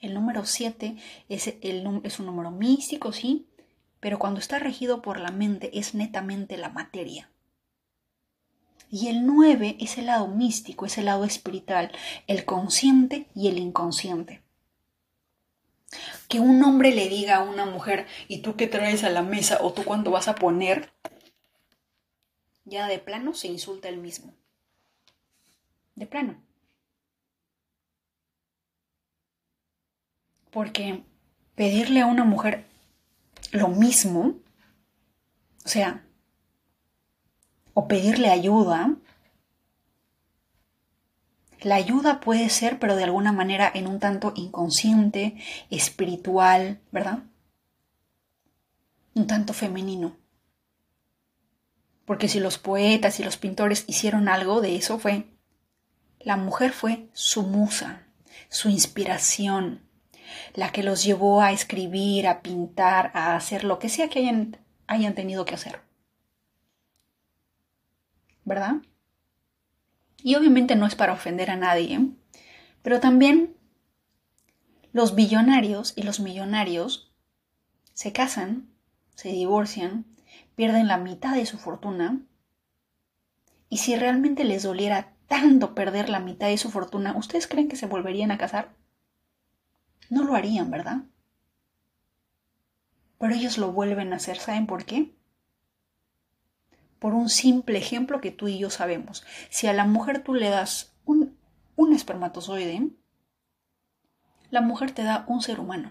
El 0.01 0.15
número 0.15 0.45
7 0.45 0.97
es, 1.29 1.47
es 1.47 2.21
un 2.21 2.27
número 2.27 2.51
místico, 2.51 3.13
sí, 3.13 3.47
pero 4.01 4.19
cuando 4.19 4.41
está 4.41 4.59
regido 4.59 5.01
por 5.01 5.21
la 5.21 5.31
mente 5.31 5.79
es 5.79 5.95
netamente 5.95 6.57
la 6.57 6.71
materia. 6.71 7.32
Y 8.93 9.09
el 9.09 9.25
9 9.25 9.79
es 9.81 9.97
el 9.97 10.05
lado 10.05 10.29
místico, 10.29 10.85
es 10.85 10.99
el 10.99 11.07
lado 11.07 11.25
espiritual, 11.25 11.91
el 12.27 12.45
consciente 12.45 13.27
y 13.35 13.49
el 13.49 13.57
inconsciente. 13.57 14.43
Que 16.29 16.41
un 16.41 16.63
hombre 16.63 16.95
le 16.95 17.09
diga 17.09 17.37
a 17.37 17.43
una 17.43 17.65
mujer, 17.65 18.07
¿y 18.29 18.43
tú 18.43 18.55
qué 18.55 18.67
traes 18.67 19.03
a 19.03 19.09
la 19.09 19.23
mesa? 19.23 19.61
o 19.63 19.73
tú 19.73 19.83
cuándo 19.83 20.11
vas 20.11 20.29
a 20.29 20.35
poner, 20.35 20.93
ya 22.67 22.87
de 22.87 22.99
plano 22.99 23.33
se 23.33 23.49
insulta 23.49 23.89
el 23.89 23.97
mismo. 23.97 24.35
De 25.95 26.07
plano. 26.07 26.37
Porque 30.51 31.03
pedirle 31.55 32.03
a 32.03 32.07
una 32.07 32.25
mujer 32.25 32.67
lo 33.53 33.69
mismo, 33.69 34.35
o 35.65 35.69
sea, 35.69 36.05
o 37.75 37.89
pedirle 37.89 38.31
ayuda, 38.31 38.97
la 41.63 41.77
ayuda 41.77 42.21
puede 42.21 42.49
ser, 42.51 42.79
pero 42.79 42.97
de 42.97 43.05
alguna 43.05 43.33
manera 43.33 43.71
en 43.73 43.87
un 43.87 44.01
tanto 44.01 44.33
inconsciente, 44.35 45.37
espiritual, 45.71 46.81
¿verdad? 46.91 47.21
Un 49.15 49.27
tanto 49.27 49.53
femenino. 49.53 50.17
Porque 52.05 52.29
si 52.29 52.41
los 52.41 52.59
poetas 52.59 53.21
y 53.21 53.25
los 53.25 53.37
pintores 53.37 53.85
hicieron 53.87 54.29
algo 54.29 54.61
de 54.61 54.75
eso 54.75 54.99
fue, 54.99 55.27
la 56.19 56.37
mujer 56.37 56.73
fue 56.73 57.09
su 57.13 57.43
musa, 57.43 58.07
su 58.49 58.69
inspiración, 58.69 59.83
la 60.55 60.73
que 60.73 60.83
los 60.83 61.05
llevó 61.05 61.43
a 61.43 61.53
escribir, 61.53 62.27
a 62.27 62.43
pintar, 62.43 63.13
a 63.15 63.37
hacer 63.37 63.63
lo 63.63 63.79
que 63.79 63.89
sea 63.89 64.09
que 64.09 64.19
hayan, 64.19 64.57
hayan 64.89 65.15
tenido 65.15 65.45
que 65.45 65.55
hacer. 65.55 65.81
¿Verdad? 68.45 68.77
Y 70.23 70.35
obviamente 70.37 70.77
no 70.77 70.87
es 70.87 70.95
para 70.95 71.13
ofender 71.13 71.51
a 71.51 71.57
nadie, 71.57 72.01
pero 72.83 73.01
también 73.01 73.57
los 74.93 75.15
billonarios 75.15 75.95
y 75.97 76.03
los 76.03 76.21
millonarios 76.21 77.13
se 77.93 78.13
casan, 78.13 78.69
se 79.15 79.31
divorcian, 79.31 80.05
pierden 80.55 80.89
la 80.89 80.99
mitad 80.99 81.35
de 81.35 81.47
su 81.47 81.59
fortuna, 81.59 82.21
y 83.69 83.79
si 83.79 83.97
realmente 83.97 84.45
les 84.45 84.65
doliera 84.65 85.15
tanto 85.29 85.75
perder 85.75 86.11
la 86.11 86.21
mitad 86.21 86.49
de 86.49 86.59
su 86.59 86.71
fortuna, 86.71 87.17
¿ustedes 87.17 87.47
creen 87.47 87.69
que 87.69 87.77
se 87.77 87.87
volverían 87.87 88.31
a 88.31 88.37
casar? 88.37 88.75
No 90.11 90.25
lo 90.25 90.35
harían, 90.35 90.71
¿verdad? 90.71 91.05
Pero 93.19 93.35
ellos 93.35 93.57
lo 93.57 93.73
vuelven 93.73 94.13
a 94.13 94.17
hacer, 94.17 94.37
¿saben 94.37 94.67
por 94.67 94.85
qué? 94.85 95.15
Por 97.03 97.15
un 97.15 97.29
simple 97.29 97.79
ejemplo 97.79 98.21
que 98.21 98.31
tú 98.31 98.47
y 98.47 98.59
yo 98.59 98.71
sabemos. 98.71 99.25
Si 99.51 99.67
a 99.67 99.73
la 99.73 99.85
mujer 99.85 100.23
tú 100.23 100.35
le 100.35 100.51
das 100.51 100.95
un, 101.05 101.37
un 101.75 101.93
espermatozoide, 101.93 102.91
la 104.51 104.61
mujer 104.61 104.93
te 104.93 105.03
da 105.03 105.25
un 105.27 105.43
ser 105.43 105.59
humano. 105.59 105.91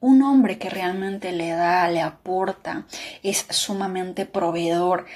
Un 0.00 0.20
hombre 0.20 0.58
que 0.58 0.68
realmente 0.68 1.32
le 1.32 1.48
da, 1.48 1.88
le 1.88 2.02
aporta, 2.02 2.86
es 3.22 3.46
sumamente 3.48 4.26
proveedor, 4.26 5.06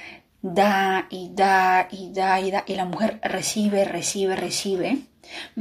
da 0.41 1.05
y 1.11 1.29
da 1.35 1.87
y 1.91 2.11
da 2.11 2.39
y 2.39 2.49
da, 2.49 2.63
y 2.65 2.73
la 2.73 2.85
mujer 2.85 3.19
recibe, 3.21 3.85
recibe, 3.85 4.35
recibe, 4.35 5.03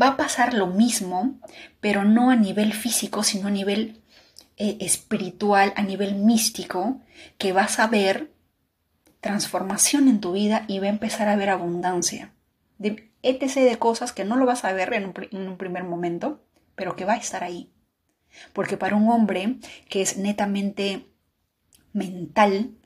va 0.01 0.09
a 0.09 0.17
pasar 0.17 0.55
lo 0.55 0.67
mismo, 0.67 1.41
pero 1.79 2.05
no 2.05 2.31
a 2.31 2.37
nivel 2.37 2.73
físico, 2.73 3.23
sino 3.23 3.49
a 3.49 3.51
nivel 3.51 4.01
eh, 4.57 4.79
espiritual, 4.81 5.73
a 5.77 5.83
nivel 5.83 6.14
místico, 6.14 7.01
que 7.38 7.53
vas 7.53 7.79
a 7.79 7.87
ver 7.87 8.33
transformación 9.21 10.09
en 10.09 10.21
tu 10.21 10.33
vida 10.33 10.64
y 10.69 10.79
va 10.79 10.87
a 10.87 10.90
empezar 10.90 11.29
a 11.29 11.33
haber 11.33 11.51
abundancia. 11.51 12.33
De 12.79 13.11
etc. 13.23 13.55
de 13.55 13.79
cosas 13.79 14.12
que 14.12 14.25
no 14.25 14.37
lo 14.37 14.47
vas 14.47 14.64
a 14.64 14.73
ver 14.73 14.92
en 14.95 15.49
un 15.49 15.57
primer 15.57 15.85
momento, 15.85 16.45
pero 16.75 16.95
que 16.95 17.05
va 17.05 17.14
a 17.14 17.19
estar 17.19 17.42
ahí. 17.42 17.73
Porque 18.53 18.77
para 18.77 18.97
un 18.97 19.11
hombre 19.11 19.57
que 19.88 20.03
es 20.03 20.16
netamente 20.16 21.07
mental, 21.92 22.77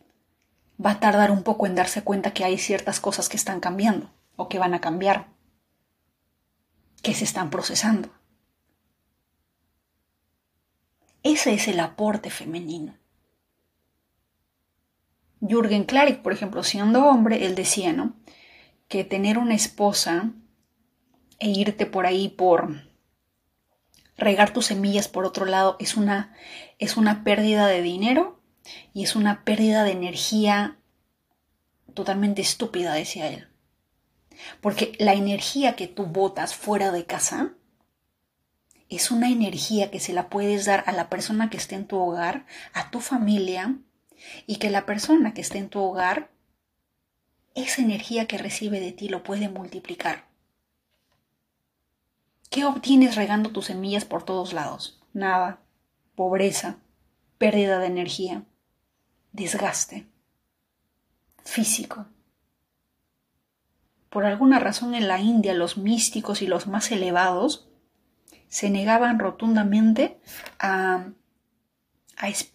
va 0.85 0.93
a 0.93 1.01
tardar 1.01 1.31
un 1.31 1.43
poco 1.43 1.67
en 1.67 1.75
darse 1.75 2.03
cuenta 2.03 2.33
que 2.33 2.45
hay 2.45 2.57
ciertas 2.59 3.01
cosas 3.01 3.29
que 3.29 3.37
están 3.37 3.61
cambiando 3.61 4.11
o 4.37 4.49
que 4.49 4.59
van 4.59 4.75
a 4.75 4.81
cambiar, 4.81 5.29
que 7.03 7.15
se 7.15 7.25
están 7.25 7.51
procesando. 7.51 8.11
Ese 11.23 11.53
es 11.55 11.69
el 11.69 11.81
aporte 11.81 12.31
femenino. 12.31 12.97
Jürgen 15.41 15.85
Klarik, 15.85 16.21
por 16.23 16.33
ejemplo, 16.33 16.63
siendo 16.63 17.05
hombre, 17.07 17.47
él 17.47 17.55
decía, 17.55 17.93
¿no? 17.93 18.15
Que 18.89 19.05
tener 19.05 19.39
una 19.39 19.55
esposa 19.55 20.33
e 21.39 21.49
irte 21.49 21.87
por 21.87 22.07
ahí 22.07 22.29
por 22.29 22.91
regar 24.17 24.53
tus 24.53 24.67
semillas 24.67 25.09
por 25.09 25.25
otro 25.25 25.47
lado 25.47 25.77
es 25.81 25.97
una, 25.97 26.35
es 26.79 26.97
una 26.97 27.25
pérdida 27.25 27.67
de 27.67 27.81
dinero 27.81 28.41
y 28.93 29.03
es 29.03 29.17
una 29.17 29.45
pérdida 29.45 29.83
de 29.83 29.93
energía 29.93 30.79
totalmente 31.95 32.43
estúpida, 32.43 32.93
decía 32.93 33.29
él. 33.29 33.49
Porque 34.61 34.93
la 34.99 35.15
energía 35.15 35.75
que 35.75 35.87
tú 35.87 36.07
botas 36.07 36.55
fuera 36.55 36.93
de 36.93 37.07
casa 37.07 37.55
es 38.91 39.11
una 39.11 39.31
energía 39.31 39.91
que 39.91 40.01
se 40.01 40.13
la 40.13 40.29
puedes 40.29 40.67
dar 40.67 40.85
a 40.87 40.93
la 40.93 41.09
persona 41.09 41.49
que 41.49 41.57
esté 41.57 41.77
en 41.77 41.87
tu 41.87 41.97
hogar, 41.97 42.45
a 42.75 42.91
tu 42.91 43.01
familia, 43.01 43.79
y 44.47 44.57
que 44.57 44.69
la 44.69 44.85
persona 44.85 45.33
que 45.33 45.41
esté 45.41 45.59
en 45.59 45.71
tu 45.71 45.81
hogar, 45.81 46.31
esa 47.55 47.81
energía 47.81 48.27
que 48.27 48.37
recibe 48.37 48.81
de 48.81 48.93
ti 48.93 49.09
lo 49.09 49.23
puede 49.23 49.49
multiplicar. 49.49 50.27
¿Qué 52.51 52.65
obtienes 52.65 53.15
regando 53.15 53.51
tus 53.51 53.67
semillas 53.67 54.05
por 54.05 54.25
todos 54.25 54.53
lados? 54.53 55.01
Nada. 55.13 55.61
Pobreza, 56.17 56.79
pérdida 57.39 57.79
de 57.79 57.87
energía, 57.87 58.43
desgaste 59.33 60.07
físico. 61.45 62.07
Por 64.11 64.25
alguna 64.25 64.59
razón 64.59 64.95
en 64.95 65.09
la 65.09 65.21
India 65.21 65.55
los 65.55 65.77
místicos 65.77 66.43
y 66.43 66.47
los 66.47 66.67
más 66.67 66.91
elevados 66.91 67.70
se 68.51 68.69
negaban 68.69 69.19
rotundamente 69.19 70.21
a, 70.59 71.07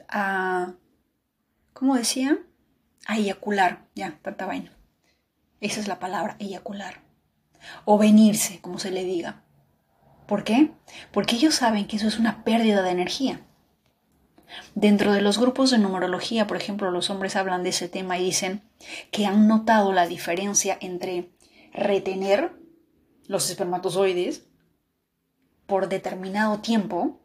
a, 0.10 0.74
¿cómo 1.74 1.96
decía? 1.96 2.38
A 3.08 3.18
eyacular, 3.18 3.88
ya, 3.96 4.20
tanta 4.22 4.46
vaina. 4.46 4.72
Esa 5.62 5.80
es 5.80 5.88
la 5.88 6.00
palabra, 6.00 6.36
eyacular. 6.40 7.02
O 7.86 7.98
venirse, 7.98 8.60
como 8.60 8.78
se 8.78 8.92
le 8.92 9.06
diga. 9.06 9.44
¿Por 10.28 10.44
qué? 10.44 10.72
Porque 11.12 11.38
ellos 11.38 11.56
saben 11.56 11.88
que 11.88 11.96
eso 11.96 12.08
es 12.08 12.20
una 12.20 12.44
pérdida 12.44 12.84
de 12.84 12.92
energía. 12.92 13.42
Dentro 14.76 15.14
de 15.14 15.22
los 15.22 15.40
grupos 15.40 15.72
de 15.72 15.78
numerología, 15.78 16.46
por 16.46 16.58
ejemplo, 16.58 16.92
los 16.92 17.10
hombres 17.10 17.38
hablan 17.38 17.64
de 17.64 17.70
ese 17.70 17.88
tema 17.88 18.18
y 18.18 18.26
dicen 18.26 18.64
que 19.12 19.26
han 19.26 19.48
notado 19.48 19.94
la 19.94 20.08
diferencia 20.08 20.78
entre 20.82 21.32
retener 21.74 22.54
los 23.28 23.50
espermatozoides 23.50 24.46
por 25.66 25.90
determinado 25.90 26.60
tiempo 26.60 27.20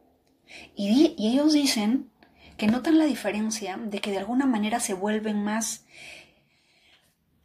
y, 0.75 1.15
ellos 1.17 1.53
dicen 1.53 2.09
que 2.57 2.67
notan 2.67 2.97
la 2.97 3.05
diferencia 3.05 3.77
de 3.77 3.99
que 3.99 4.11
de 4.11 4.19
alguna 4.19 4.45
manera 4.45 4.79
se 4.79 4.93
vuelven 4.93 5.43
más, 5.43 5.85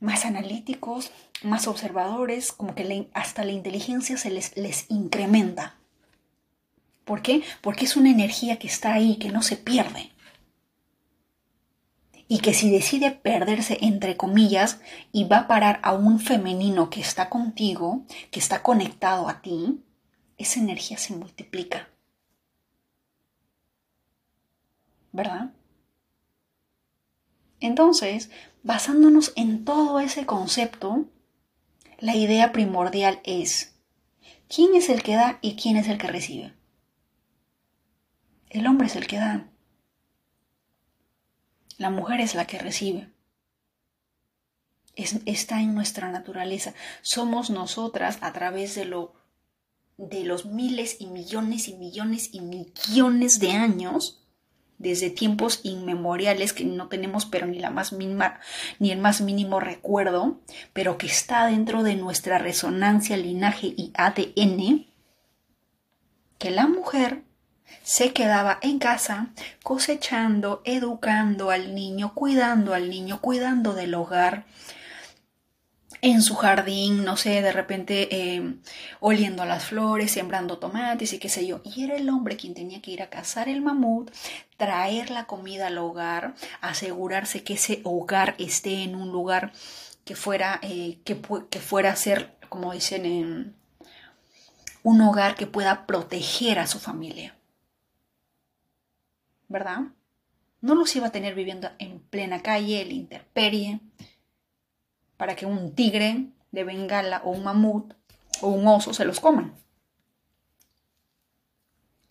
más 0.01 0.25
analíticos, 0.25 1.11
más 1.43 1.67
observadores, 1.67 2.53
como 2.53 2.75
que 2.75 3.09
hasta 3.15 3.45
la 3.45 3.53
inteligencia 3.53 4.17
se 4.17 4.31
les, 4.31 4.57
les 4.57 4.91
incrementa. 4.91 5.77
¿Por 7.05 7.23
qué? 7.23 7.43
Porque 7.61 7.85
es 7.85 7.97
una 7.97 8.11
energía 8.11 8.59
que 8.59 8.67
está 8.67 8.95
ahí, 8.95 9.17
que 9.17 9.31
no 9.31 9.43
se 9.43 9.57
pierde. 9.57 10.11
Y 12.29 12.41
que 12.41 12.53
si 12.53 12.71
decide 12.71 13.13
perderse, 13.13 13.79
entre 13.81 14.17
comillas, 14.17 14.81
y 15.13 15.25
va 15.25 15.39
a 15.39 15.47
parar 15.47 15.79
a 15.85 15.93
un 15.93 16.19
femenino 16.19 16.91
que 16.91 17.01
está 17.01 17.29
contigo, 17.29 18.05
que 18.33 18.41
está 18.41 18.63
conectado 18.63 19.29
a 19.29 19.41
ti, 19.41 19.81
esa 20.39 20.61
energía 20.61 20.99
se 20.99 21.15
multiplica. 21.15 21.89
¿Verdad? 25.13 25.53
Entonces, 27.61 28.31
basándonos 28.63 29.33
en 29.37 29.65
todo 29.65 30.01
ese 30.01 30.27
concepto, 30.27 31.07
la 31.99 32.15
idea 32.15 32.53
primordial 32.53 33.21
es, 33.25 33.75
¿quién 34.49 34.75
es 34.75 34.91
el 34.91 35.03
que 35.03 35.15
da 35.15 35.39
y 35.41 35.57
quién 35.57 35.77
es 35.77 35.89
el 35.89 35.97
que 35.97 36.09
recibe? 36.09 36.55
El 38.51 38.67
hombre 38.67 38.87
es 38.87 38.97
el 38.97 39.07
que 39.07 39.17
da. 39.17 39.49
La 41.79 41.91
mujer 41.91 42.21
es 42.21 42.35
la 42.35 42.47
que 42.47 42.59
recibe. 42.59 43.11
está 44.95 45.61
en 45.61 45.75
nuestra 45.75 46.11
naturaleza. 46.11 46.75
Somos 47.03 47.51
nosotras 47.51 48.19
a 48.21 48.33
través 48.33 48.75
de 48.75 48.85
lo 48.85 49.15
de 49.99 50.25
los 50.25 50.47
miles 50.47 50.97
y 51.01 51.07
millones 51.07 51.69
y 51.69 51.75
millones 51.75 52.31
y 52.33 52.41
millones 52.41 53.41
de 53.41 53.53
años, 53.53 54.23
desde 54.79 55.09
tiempos 55.09 55.61
inmemoriales 55.63 56.53
que 56.53 56.65
no 56.65 56.89
tenemos 56.89 57.25
pero 57.25 57.47
ni 57.47 57.59
la 57.59 57.71
más 57.71 57.93
mínima 57.93 58.41
ni 58.79 58.91
el 58.91 58.99
más 58.99 59.23
mínimo 59.23 59.59
recuerdo, 59.59 60.39
pero 60.73 60.99
que 60.99 61.07
está 61.07 61.47
dentro 61.47 61.83
de 61.83 61.97
nuestra 61.97 62.39
resonancia, 62.39 63.17
linaje 63.17 63.69
y 63.69 63.93
ADN, 63.95 64.87
que 66.39 66.51
la 66.51 66.67
mujer 66.67 67.23
se 67.83 68.13
quedaba 68.13 68.59
en 68.63 68.79
casa 68.79 69.29
cosechando, 69.63 70.61
educando 70.65 71.51
al 71.51 71.75
niño, 71.75 72.13
cuidando 72.15 72.75
al 72.75 72.91
niño, 72.91 73.21
cuidando 73.21 73.75
del 73.75 73.95
hogar, 73.95 74.45
en 76.07 76.23
su 76.23 76.37
jardín, 76.37 77.05
no 77.05 77.17
sé, 77.17 77.43
de 77.43 77.51
repente 77.51 78.09
eh, 78.13 78.55
oliendo 79.01 79.45
las 79.45 79.65
flores, 79.65 80.13
sembrando 80.13 80.59
tomates 80.59 81.13
y 81.13 81.19
qué 81.19 81.29
sé 81.29 81.45
yo. 81.49 81.61
Y 81.65 81.83
era 81.83 81.97
el 81.97 82.09
hombre 82.11 82.37
quien 82.37 82.55
tenía 82.55 82.81
que 82.81 82.93
ir 82.93 83.03
a 83.03 83.11
cazar 83.11 83.49
el 83.49 83.61
mamut, 83.61 84.13
traer 84.57 85.11
la 85.11 85.25
comida 85.27 85.67
al 85.67 85.79
hogar, 85.79 86.37
asegurarse 86.61 87.43
que 87.43 87.55
ese 87.55 87.81
hogar 87.83 88.37
esté 88.39 88.85
en 88.85 88.95
un 88.95 89.11
lugar 89.11 89.53
que 90.05 90.15
fuera, 90.15 90.61
eh, 90.63 91.01
que, 91.05 91.21
que, 91.51 91.59
fuera 91.59 91.91
a 91.91 91.97
ser, 91.97 92.37
como 92.49 92.73
dicen, 92.73 93.57
un 94.85 95.01
hogar 95.01 95.35
que 95.35 95.49
pueda 95.49 95.87
proteger 95.87 96.61
a 96.61 96.69
su 96.69 96.79
familia. 96.79 97.35
¿Verdad? 99.49 99.81
No 100.61 100.77
los 100.77 100.95
iba 100.95 101.09
a 101.09 101.13
tener 101.13 101.35
viviendo 101.35 101.69
en 101.81 101.99
plena 101.99 102.43
calle, 102.43 102.83
el 102.83 102.93
interperie 102.93 103.81
para 105.17 105.37
que 105.37 105.47
un 105.47 105.75
tigre 105.75 106.27
de 106.53 106.65
Bengala 106.65 107.23
o 107.25 107.31
un 107.31 107.45
mamut 107.45 107.95
o 108.41 108.49
un 108.49 108.67
oso 108.67 108.93
se 108.93 109.05
los 109.05 109.21
coman. 109.21 109.55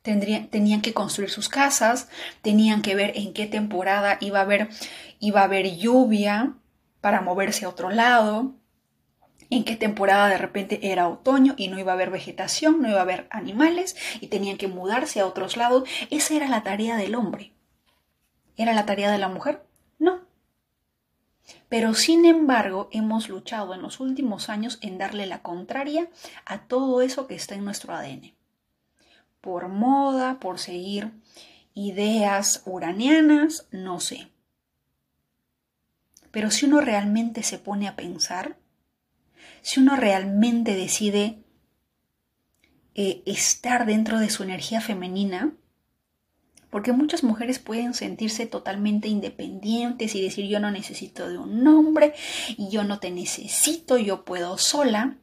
tenían 0.02 0.82
que 0.82 0.94
construir 0.94 1.32
sus 1.32 1.50
casas, 1.50 2.08
tenían 2.42 2.82
que 2.82 2.96
ver 2.96 3.14
en 3.16 3.34
qué 3.34 3.48
temporada 3.48 4.18
iba 4.22 4.40
a 4.40 4.44
haber, 4.44 4.70
iba 5.20 5.42
a 5.42 5.46
haber 5.46 5.78
lluvia 5.78 6.54
para 7.02 7.22
moverse 7.22 7.66
a 7.66 7.70
otro 7.70 7.90
lado, 7.90 8.54
en 9.50 9.64
qué 9.64 9.76
temporada 9.76 10.28
de 10.30 10.38
repente 10.38 10.92
era 10.92 11.08
otoño 11.08 11.54
y 11.58 11.68
no 11.68 11.80
iba 11.80 11.92
a 11.92 11.96
haber 11.96 12.10
vegetación, 12.10 12.82
no 12.82 12.90
iba 12.90 13.00
a 13.00 13.04
haber 13.04 13.28
animales 13.30 13.96
y 14.20 14.28
tenían 14.28 14.58
que 14.58 14.68
mudarse 14.68 15.20
a 15.20 15.28
otros 15.28 15.58
lados. 15.58 15.88
Esa 16.10 16.36
era 16.36 16.48
la 16.48 16.64
tarea 16.64 16.98
del 16.98 17.16
hombre. 17.16 17.54
¿Era 18.58 18.74
la 18.74 18.86
tarea 18.86 19.12
de 19.12 19.18
la 19.18 19.28
mujer? 19.28 19.66
No. 20.00 20.25
Pero 21.70 21.94
sin 21.94 22.26
embargo, 22.26 22.90
hemos 22.92 23.30
luchado 23.30 23.74
en 23.74 23.82
los 23.82 24.00
últimos 24.00 24.50
años 24.50 24.78
en 24.82 24.98
darle 24.98 25.26
la 25.26 25.42
contraria 25.42 26.10
a 26.46 26.68
todo 26.68 27.02
eso 27.02 27.28
que 27.28 27.36
está 27.36 27.56
en 27.56 27.66
nuestro 27.66 27.94
ADN. 27.94 28.34
Por 29.42 29.68
moda, 29.68 30.40
por 30.40 30.60
seguir 30.60 31.12
ideas 31.74 32.64
uranianas, 32.66 33.68
no 33.72 34.00
sé. 34.00 34.30
Pero 36.32 36.52
si 36.52 36.66
uno 36.66 36.82
realmente 36.82 37.44
se 37.44 37.60
pone 37.60 37.88
a 37.88 37.96
pensar, 37.96 38.58
si 39.62 39.80
uno 39.80 39.96
realmente 39.96 40.76
decide 40.76 41.44
eh, 42.94 43.24
estar 43.26 43.86
dentro 43.86 44.20
de 44.20 44.30
su 44.30 44.44
energía 44.44 44.82
femenina, 44.82 45.54
porque 46.70 46.92
muchas 46.92 47.24
mujeres 47.24 47.60
pueden 47.60 47.94
sentirse 47.94 48.46
totalmente 48.46 49.08
independientes 49.08 50.16
y 50.16 50.22
decir 50.22 50.46
yo 50.48 50.60
no 50.60 50.72
necesito 50.72 51.30
de 51.30 51.38
un 51.38 51.66
hombre 51.68 52.14
y 52.58 52.70
yo 52.70 52.84
no 52.84 53.00
te 53.00 53.12
necesito, 53.12 53.98
yo 53.98 54.26
puedo 54.26 54.58
sola. 54.58 55.18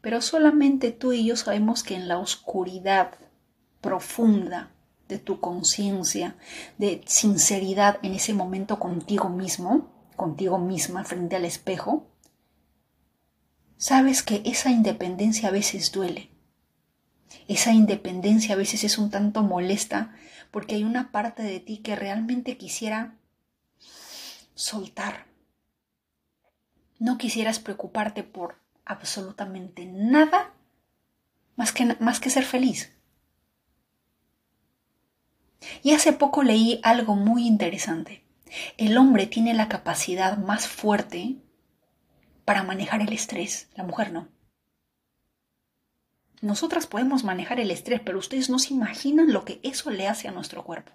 Pero 0.00 0.22
solamente 0.22 0.92
tú 0.92 1.12
y 1.12 1.26
yo 1.26 1.36
sabemos 1.36 1.82
que 1.82 1.94
en 1.94 2.08
la 2.08 2.18
oscuridad 2.18 3.12
profunda 3.80 4.70
de 5.08 5.18
tu 5.18 5.40
conciencia, 5.40 6.36
de 6.78 7.02
sinceridad 7.06 7.98
en 8.02 8.14
ese 8.14 8.32
momento 8.32 8.78
contigo 8.78 9.28
mismo, 9.28 9.90
contigo 10.16 10.58
misma 10.58 11.04
frente 11.04 11.36
al 11.36 11.44
espejo, 11.44 12.06
sabes 13.76 14.22
que 14.22 14.42
esa 14.44 14.70
independencia 14.70 15.48
a 15.48 15.52
veces 15.52 15.92
duele. 15.92 16.30
Esa 17.48 17.72
independencia 17.72 18.54
a 18.54 18.58
veces 18.58 18.84
es 18.84 18.98
un 18.98 19.10
tanto 19.10 19.42
molesta 19.42 20.14
porque 20.50 20.74
hay 20.74 20.84
una 20.84 21.12
parte 21.12 21.42
de 21.42 21.60
ti 21.60 21.78
que 21.78 21.96
realmente 21.96 22.56
quisiera 22.56 23.16
soltar. 24.54 25.26
No 26.98 27.18
quisieras 27.18 27.58
preocuparte 27.58 28.22
por 28.22 28.56
absolutamente 28.84 29.86
nada 29.86 30.52
más 31.56 31.72
que, 31.72 31.96
más 32.00 32.20
que 32.20 32.30
ser 32.30 32.44
feliz. 32.44 32.92
Y 35.82 35.92
hace 35.92 36.12
poco 36.12 36.42
leí 36.42 36.80
algo 36.82 37.14
muy 37.14 37.46
interesante. 37.46 38.24
El 38.76 38.98
hombre 38.98 39.26
tiene 39.26 39.54
la 39.54 39.68
capacidad 39.68 40.36
más 40.38 40.66
fuerte 40.66 41.36
para 42.44 42.62
manejar 42.64 43.00
el 43.00 43.12
estrés, 43.12 43.68
la 43.76 43.84
mujer 43.84 44.12
no. 44.12 44.28
Nosotras 46.40 46.86
podemos 46.86 47.22
manejar 47.22 47.60
el 47.60 47.70
estrés, 47.70 48.00
pero 48.00 48.18
ustedes 48.18 48.48
no 48.48 48.58
se 48.58 48.72
imaginan 48.72 49.32
lo 49.32 49.44
que 49.44 49.60
eso 49.62 49.90
le 49.90 50.08
hace 50.08 50.26
a 50.26 50.32
nuestro 50.32 50.64
cuerpo. 50.64 50.92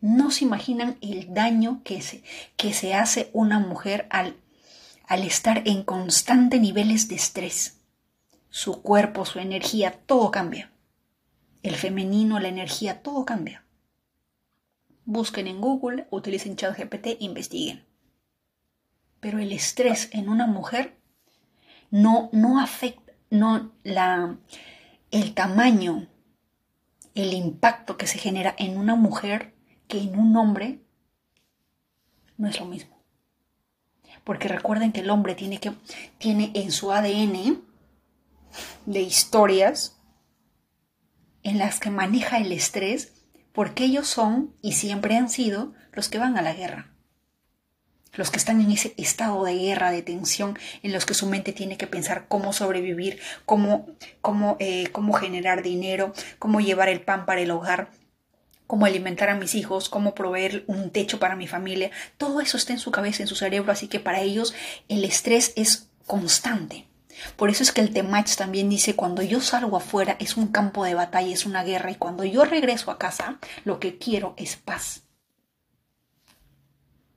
No 0.00 0.30
se 0.30 0.44
imaginan 0.44 0.96
el 1.00 1.34
daño 1.34 1.82
que 1.84 2.00
se, 2.02 2.22
que 2.56 2.72
se 2.72 2.94
hace 2.94 3.30
una 3.32 3.58
mujer 3.58 4.06
al, 4.10 4.36
al 5.06 5.24
estar 5.24 5.62
en 5.66 5.82
constante 5.82 6.60
niveles 6.60 7.08
de 7.08 7.16
estrés. 7.16 7.80
Su 8.48 8.80
cuerpo, 8.80 9.24
su 9.24 9.40
energía, 9.40 9.92
todo 10.06 10.30
cambia. 10.30 10.70
El 11.62 11.76
femenino, 11.76 12.38
la 12.38 12.48
energía, 12.48 13.02
todo 13.02 13.24
cambia. 13.24 13.64
Busquen 15.04 15.48
en 15.48 15.60
Google, 15.60 16.06
utilicen 16.10 16.56
ChatGPT, 16.56 17.20
investiguen. 17.20 17.84
Pero 19.18 19.40
el 19.40 19.52
estrés 19.52 20.08
en 20.12 20.28
una 20.28 20.46
mujer 20.46 20.99
no, 21.90 22.30
no 22.32 22.60
afecta, 22.60 23.12
no, 23.30 23.72
la, 23.82 24.36
el 25.10 25.34
tamaño, 25.34 26.08
el 27.14 27.32
impacto 27.32 27.96
que 27.96 28.06
se 28.06 28.18
genera 28.18 28.54
en 28.58 28.78
una 28.78 28.94
mujer 28.94 29.54
que 29.88 29.98
en 29.98 30.18
un 30.18 30.36
hombre 30.36 30.80
no 32.36 32.48
es 32.48 32.58
lo 32.58 32.66
mismo. 32.66 32.98
Porque 34.24 34.48
recuerden 34.48 34.92
que 34.92 35.00
el 35.00 35.10
hombre 35.10 35.34
tiene, 35.34 35.58
que, 35.58 35.72
tiene 36.18 36.52
en 36.54 36.70
su 36.70 36.92
ADN 36.92 37.62
de 38.86 39.00
historias 39.00 40.00
en 41.42 41.58
las 41.58 41.80
que 41.80 41.90
maneja 41.90 42.38
el 42.38 42.52
estrés 42.52 43.14
porque 43.52 43.84
ellos 43.84 44.06
son 44.06 44.54
y 44.62 44.72
siempre 44.72 45.16
han 45.16 45.28
sido 45.28 45.72
los 45.92 46.08
que 46.08 46.18
van 46.18 46.36
a 46.36 46.42
la 46.42 46.52
guerra 46.52 46.89
los 48.14 48.30
que 48.30 48.38
están 48.38 48.60
en 48.60 48.70
ese 48.70 48.94
estado 48.96 49.44
de 49.44 49.54
guerra, 49.54 49.90
de 49.90 50.02
tensión, 50.02 50.58
en 50.82 50.92
los 50.92 51.06
que 51.06 51.14
su 51.14 51.26
mente 51.26 51.52
tiene 51.52 51.76
que 51.76 51.86
pensar 51.86 52.26
cómo 52.28 52.52
sobrevivir, 52.52 53.20
cómo, 53.44 53.86
cómo, 54.20 54.56
eh, 54.58 54.88
cómo 54.92 55.12
generar 55.12 55.62
dinero, 55.62 56.12
cómo 56.38 56.60
llevar 56.60 56.88
el 56.88 57.00
pan 57.00 57.26
para 57.26 57.40
el 57.40 57.50
hogar, 57.50 57.90
cómo 58.66 58.86
alimentar 58.86 59.30
a 59.30 59.34
mis 59.34 59.54
hijos, 59.54 59.88
cómo 59.88 60.14
proveer 60.14 60.64
un 60.66 60.90
techo 60.90 61.18
para 61.18 61.36
mi 61.36 61.46
familia. 61.46 61.90
Todo 62.16 62.40
eso 62.40 62.56
está 62.56 62.72
en 62.72 62.78
su 62.78 62.90
cabeza, 62.90 63.22
en 63.22 63.28
su 63.28 63.34
cerebro, 63.34 63.72
así 63.72 63.88
que 63.88 64.00
para 64.00 64.20
ellos 64.20 64.54
el 64.88 65.04
estrés 65.04 65.52
es 65.56 65.88
constante. 66.06 66.86
Por 67.36 67.50
eso 67.50 67.62
es 67.62 67.72
que 67.72 67.80
el 67.80 67.92
Temach 67.92 68.34
también 68.36 68.68
dice, 68.68 68.96
cuando 68.96 69.22
yo 69.22 69.40
salgo 69.40 69.76
afuera 69.76 70.16
es 70.20 70.36
un 70.36 70.48
campo 70.48 70.84
de 70.84 70.94
batalla, 70.94 71.32
es 71.32 71.46
una 71.46 71.64
guerra, 71.64 71.90
y 71.90 71.96
cuando 71.96 72.24
yo 72.24 72.44
regreso 72.44 72.90
a 72.90 72.98
casa, 72.98 73.38
lo 73.64 73.80
que 73.80 73.98
quiero 73.98 74.34
es 74.36 74.56
paz. 74.56 75.02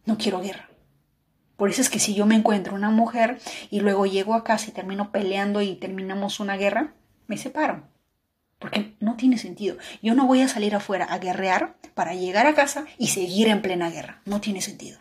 No 0.06 0.18
quiero 0.18 0.42
guerra. 0.42 0.73
Por 1.58 1.70
eso 1.70 1.82
es 1.82 1.90
que 1.90 2.00
si 2.00 2.16
yo 2.16 2.26
me 2.26 2.36
encuentro 2.36 2.74
una 2.74 2.90
mujer 2.90 3.40
y 3.70 3.80
luego 3.80 4.06
llego 4.06 4.34
a 4.34 4.44
casa 4.44 4.70
y 4.70 4.74
termino 4.74 5.12
peleando 5.12 5.62
y 5.62 5.76
terminamos 5.76 6.40
una 6.40 6.58
guerra, 6.58 6.94
me 7.28 7.38
separo. 7.38 7.88
Porque 8.58 8.96
no 9.00 9.18
tiene 9.18 9.38
sentido. 9.38 9.78
Yo 10.02 10.16
no 10.16 10.26
voy 10.26 10.42
a 10.42 10.48
salir 10.48 10.74
afuera 10.76 11.06
a 11.06 11.20
guerrear 11.20 11.76
para 11.94 12.16
llegar 12.16 12.48
a 12.48 12.56
casa 12.56 12.86
y 12.98 13.08
seguir 13.08 13.50
en 13.50 13.62
plena 13.62 13.90
guerra. 13.90 14.22
No 14.26 14.42
tiene 14.42 14.62
sentido. 14.62 15.00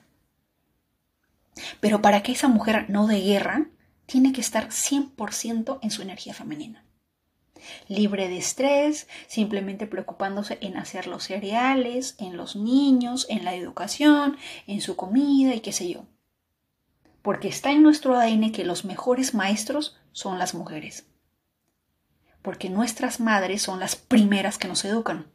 Pero 1.81 2.03
para 2.03 2.23
que 2.23 2.33
esa 2.33 2.49
mujer 2.49 2.87
no 2.89 3.07
de 3.07 3.21
guerra, 3.21 3.69
tiene 4.07 4.33
que 4.33 4.41
estar 4.41 4.69
100% 4.69 5.79
en 5.81 5.91
su 5.91 6.03
energía 6.03 6.35
femenina. 6.35 6.85
Libre 7.87 8.29
de 8.29 8.39
estrés, 8.39 9.07
simplemente 9.29 9.87
preocupándose 9.87 10.59
en 10.61 10.77
hacer 10.77 11.07
los 11.07 11.25
cereales, 11.25 12.17
en 12.19 12.37
los 12.37 12.57
niños, 12.57 13.27
en 13.31 13.45
la 13.45 13.55
educación, 13.55 14.37
en 14.67 14.81
su 14.81 14.97
comida 14.97 15.55
y 15.55 15.61
qué 15.61 15.73
sé 15.73 15.89
yo 15.89 16.05
porque 17.23 17.49
está 17.49 17.71
en 17.71 17.83
nuestro 17.83 18.17
ADN 18.19 18.53
que 18.53 18.65
los 18.65 18.85
mejores 18.85 19.35
maestros 19.35 19.99
son 20.13 20.39
las 20.39 20.55
mujeres. 20.55 21.07
Porque 22.43 22.69
nuestras 22.69 23.21
madres 23.21 23.63
son 23.63 23.81
las 23.81 23.97
primeras 23.97 24.59
que 24.59 24.69
nos 24.69 24.85
educan. 24.85 25.27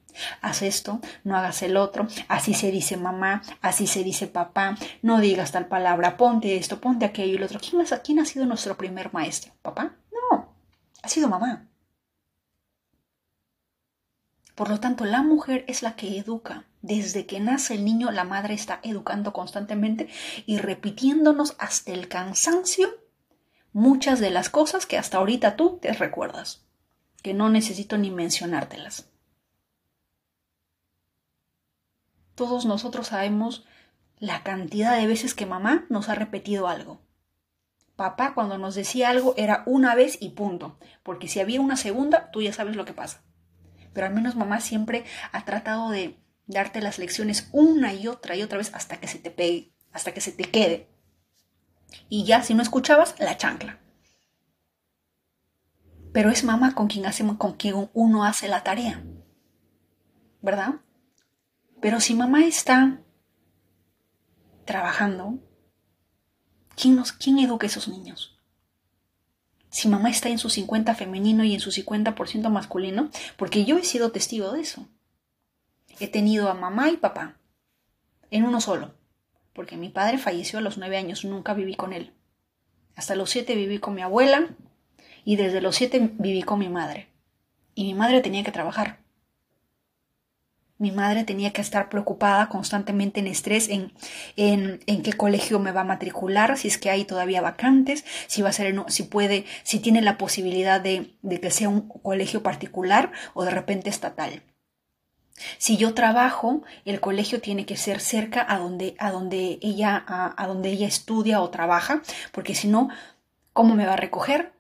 Haz 0.41 0.61
esto, 0.61 0.99
no 1.23 1.37
hagas 1.37 1.61
el 1.61 1.77
otro, 1.77 2.07
así 2.27 2.53
se 2.53 2.71
dice 2.71 2.97
mamá, 2.97 3.43
así 3.61 3.85
se 3.85 4.03
dice 4.03 4.25
papá, 4.25 4.75
no 5.03 5.19
digas 5.19 5.51
tal 5.51 5.67
palabra, 5.67 6.17
ponte 6.17 6.57
esto, 6.57 6.81
ponte 6.81 7.05
aquello 7.05 7.35
y 7.35 7.37
lo 7.37 7.45
otro. 7.45 7.59
¿Quién, 7.59 7.85
¿Quién 8.03 8.19
ha 8.19 8.25
sido 8.25 8.45
nuestro 8.45 8.75
primer 8.77 9.13
maestro? 9.13 9.53
¿Papá? 9.61 9.95
No, 10.11 10.55
ha 11.03 11.07
sido 11.07 11.29
mamá. 11.29 11.67
Por 14.57 14.69
lo 14.69 14.79
tanto, 14.79 15.05
la 15.05 15.21
mujer 15.21 15.65
es 15.67 15.83
la 15.83 15.95
que 15.95 16.17
educa. 16.17 16.65
Desde 16.81 17.27
que 17.27 17.39
nace 17.39 17.75
el 17.75 17.85
niño, 17.85 18.09
la 18.09 18.23
madre 18.23 18.55
está 18.55 18.79
educando 18.81 19.31
constantemente 19.31 20.09
y 20.47 20.57
repitiéndonos 20.57 21.55
hasta 21.59 21.91
el 21.91 22.07
cansancio 22.07 22.89
muchas 23.71 24.19
de 24.19 24.31
las 24.31 24.49
cosas 24.49 24.87
que 24.87 24.97
hasta 24.97 25.19
ahorita 25.19 25.57
tú 25.57 25.77
te 25.79 25.93
recuerdas, 25.93 26.65
que 27.21 27.35
no 27.35 27.49
necesito 27.49 27.99
ni 27.99 28.09
mencionártelas. 28.09 29.07
Todos 32.33 32.65
nosotros 32.65 33.09
sabemos 33.09 33.63
la 34.17 34.41
cantidad 34.41 34.97
de 34.97 35.05
veces 35.05 35.35
que 35.35 35.45
mamá 35.45 35.85
nos 35.89 36.09
ha 36.09 36.15
repetido 36.15 36.67
algo. 36.67 36.99
Papá 37.95 38.33
cuando 38.33 38.57
nos 38.57 38.73
decía 38.73 39.09
algo 39.09 39.35
era 39.37 39.61
una 39.67 39.93
vez 39.93 40.17
y 40.19 40.29
punto, 40.29 40.79
porque 41.03 41.27
si 41.27 41.41
había 41.41 41.61
una 41.61 41.77
segunda, 41.77 42.31
tú 42.31 42.41
ya 42.41 42.53
sabes 42.53 42.75
lo 42.75 42.83
que 42.83 42.93
pasa. 42.93 43.21
Pero 43.97 44.05
al 44.05 44.13
menos 44.13 44.35
mamá 44.35 44.61
siempre 44.61 45.05
ha 45.31 45.43
tratado 45.43 45.89
de 45.89 46.19
darte 46.45 46.81
las 46.81 46.99
lecciones 46.99 47.49
una 47.51 47.95
y 47.95 48.07
otra 48.07 48.35
y 48.35 48.43
otra 48.43 48.59
vez 48.59 48.69
hasta 48.75 48.99
que 48.99 49.07
se 49.07 49.17
te 49.17 49.31
pegue, 49.31 49.73
hasta 49.91 50.13
que 50.13 50.21
se 50.21 50.31
te 50.31 50.43
quede. 50.43 50.87
Y 52.07 52.23
ya 52.23 52.43
si 52.43 52.53
no 52.53 52.61
escuchabas, 52.61 53.15
la 53.17 53.37
chancla. 53.37 53.79
Pero 56.13 56.29
es 56.29 56.43
mamá 56.43 56.75
con 56.75 56.87
quien 56.87 57.11
con 57.37 57.53
quien 57.53 57.89
uno 57.91 58.23
hace 58.23 58.47
la 58.47 58.61
tarea. 58.61 59.03
¿Verdad? 60.43 60.75
Pero 61.81 61.99
si 61.99 62.13
mamá 62.13 62.45
está 62.45 63.01
trabajando, 64.65 65.39
¿quién, 66.75 66.95
nos, 66.95 67.13
quién 67.13 67.39
educa 67.39 67.65
a 67.65 67.69
esos 67.69 67.87
niños? 67.87 68.36
Si 69.77 69.87
mamá 69.89 70.09
está 70.09 70.29
en 70.29 70.39
su 70.39 70.49
50 70.49 70.95
femenino 70.95 71.43
y 71.43 71.53
en 71.53 71.59
su 71.59 71.69
50% 71.69 72.49
masculino, 72.49 73.11
porque 73.35 73.63
yo 73.63 73.77
he 73.77 73.83
sido 73.83 74.11
testigo 74.11 74.51
de 74.51 74.61
eso. 74.61 74.87
He 75.99 76.07
tenido 76.07 76.49
a 76.49 76.55
mamá 76.55 76.89
y 76.89 76.97
papá 76.97 77.37
en 78.31 78.45
uno 78.45 78.59
solo, 78.59 78.95
porque 79.53 79.77
mi 79.77 79.89
padre 79.89 80.17
falleció 80.17 80.57
a 80.57 80.63
los 80.63 80.79
nueve 80.79 80.97
años, 80.97 81.25
nunca 81.25 81.53
viví 81.53 81.75
con 81.75 81.93
él. 81.93 82.11
Hasta 82.95 83.13
los 83.13 83.29
siete 83.29 83.53
viví 83.53 83.77
con 83.77 83.93
mi 83.93 84.01
abuela 84.01 84.47
y 85.23 85.35
desde 85.35 85.61
los 85.61 85.75
siete 85.75 86.09
viví 86.17 86.41
con 86.41 86.57
mi 86.57 86.69
madre. 86.69 87.09
Y 87.75 87.83
mi 87.83 87.93
madre 87.93 88.21
tenía 88.21 88.43
que 88.43 88.51
trabajar. 88.51 88.97
Mi 90.79 90.91
madre 90.91 91.23
tenía 91.23 91.53
que 91.53 91.61
estar 91.61 91.89
preocupada 91.89 92.49
constantemente 92.49 93.19
en 93.19 93.27
estrés 93.27 93.67
en, 93.69 93.91
en, 94.35 94.79
en, 94.85 95.01
qué 95.01 95.13
colegio 95.13 95.59
me 95.59 95.71
va 95.71 95.81
a 95.81 95.85
matricular, 95.85 96.57
si 96.57 96.67
es 96.67 96.77
que 96.77 96.91
hay 96.91 97.03
todavía 97.03 97.41
vacantes, 97.41 98.05
si 98.27 98.43
va 98.43 98.49
a 98.49 98.53
ser, 98.53 98.75
si 98.87 99.03
puede, 99.03 99.45
si 99.63 99.79
tiene 99.79 100.01
la 100.01 100.17
posibilidad 100.17 100.79
de, 100.79 101.15
de 101.23 101.39
que 101.39 101.49
sea 101.49 101.69
un 101.69 101.87
colegio 101.87 102.43
particular 102.43 103.11
o 103.33 103.43
de 103.43 103.51
repente 103.51 103.89
estatal. 103.89 104.43
Si 105.57 105.77
yo 105.77 105.93
trabajo, 105.93 106.63
el 106.85 106.99
colegio 106.99 107.41
tiene 107.41 107.65
que 107.65 107.77
ser 107.77 107.99
cerca 107.99 108.45
a 108.47 108.57
donde, 108.57 108.95
a 108.99 109.11
donde, 109.11 109.59
ella, 109.61 110.03
a, 110.07 110.41
a 110.41 110.47
donde 110.47 110.69
ella 110.69 110.87
estudia 110.87 111.41
o 111.41 111.49
trabaja, 111.49 112.01
porque 112.31 112.55
si 112.55 112.67
no, 112.67 112.89
¿cómo 113.53 113.75
me 113.75 113.85
va 113.85 113.93
a 113.93 113.97
recoger? 113.97 114.53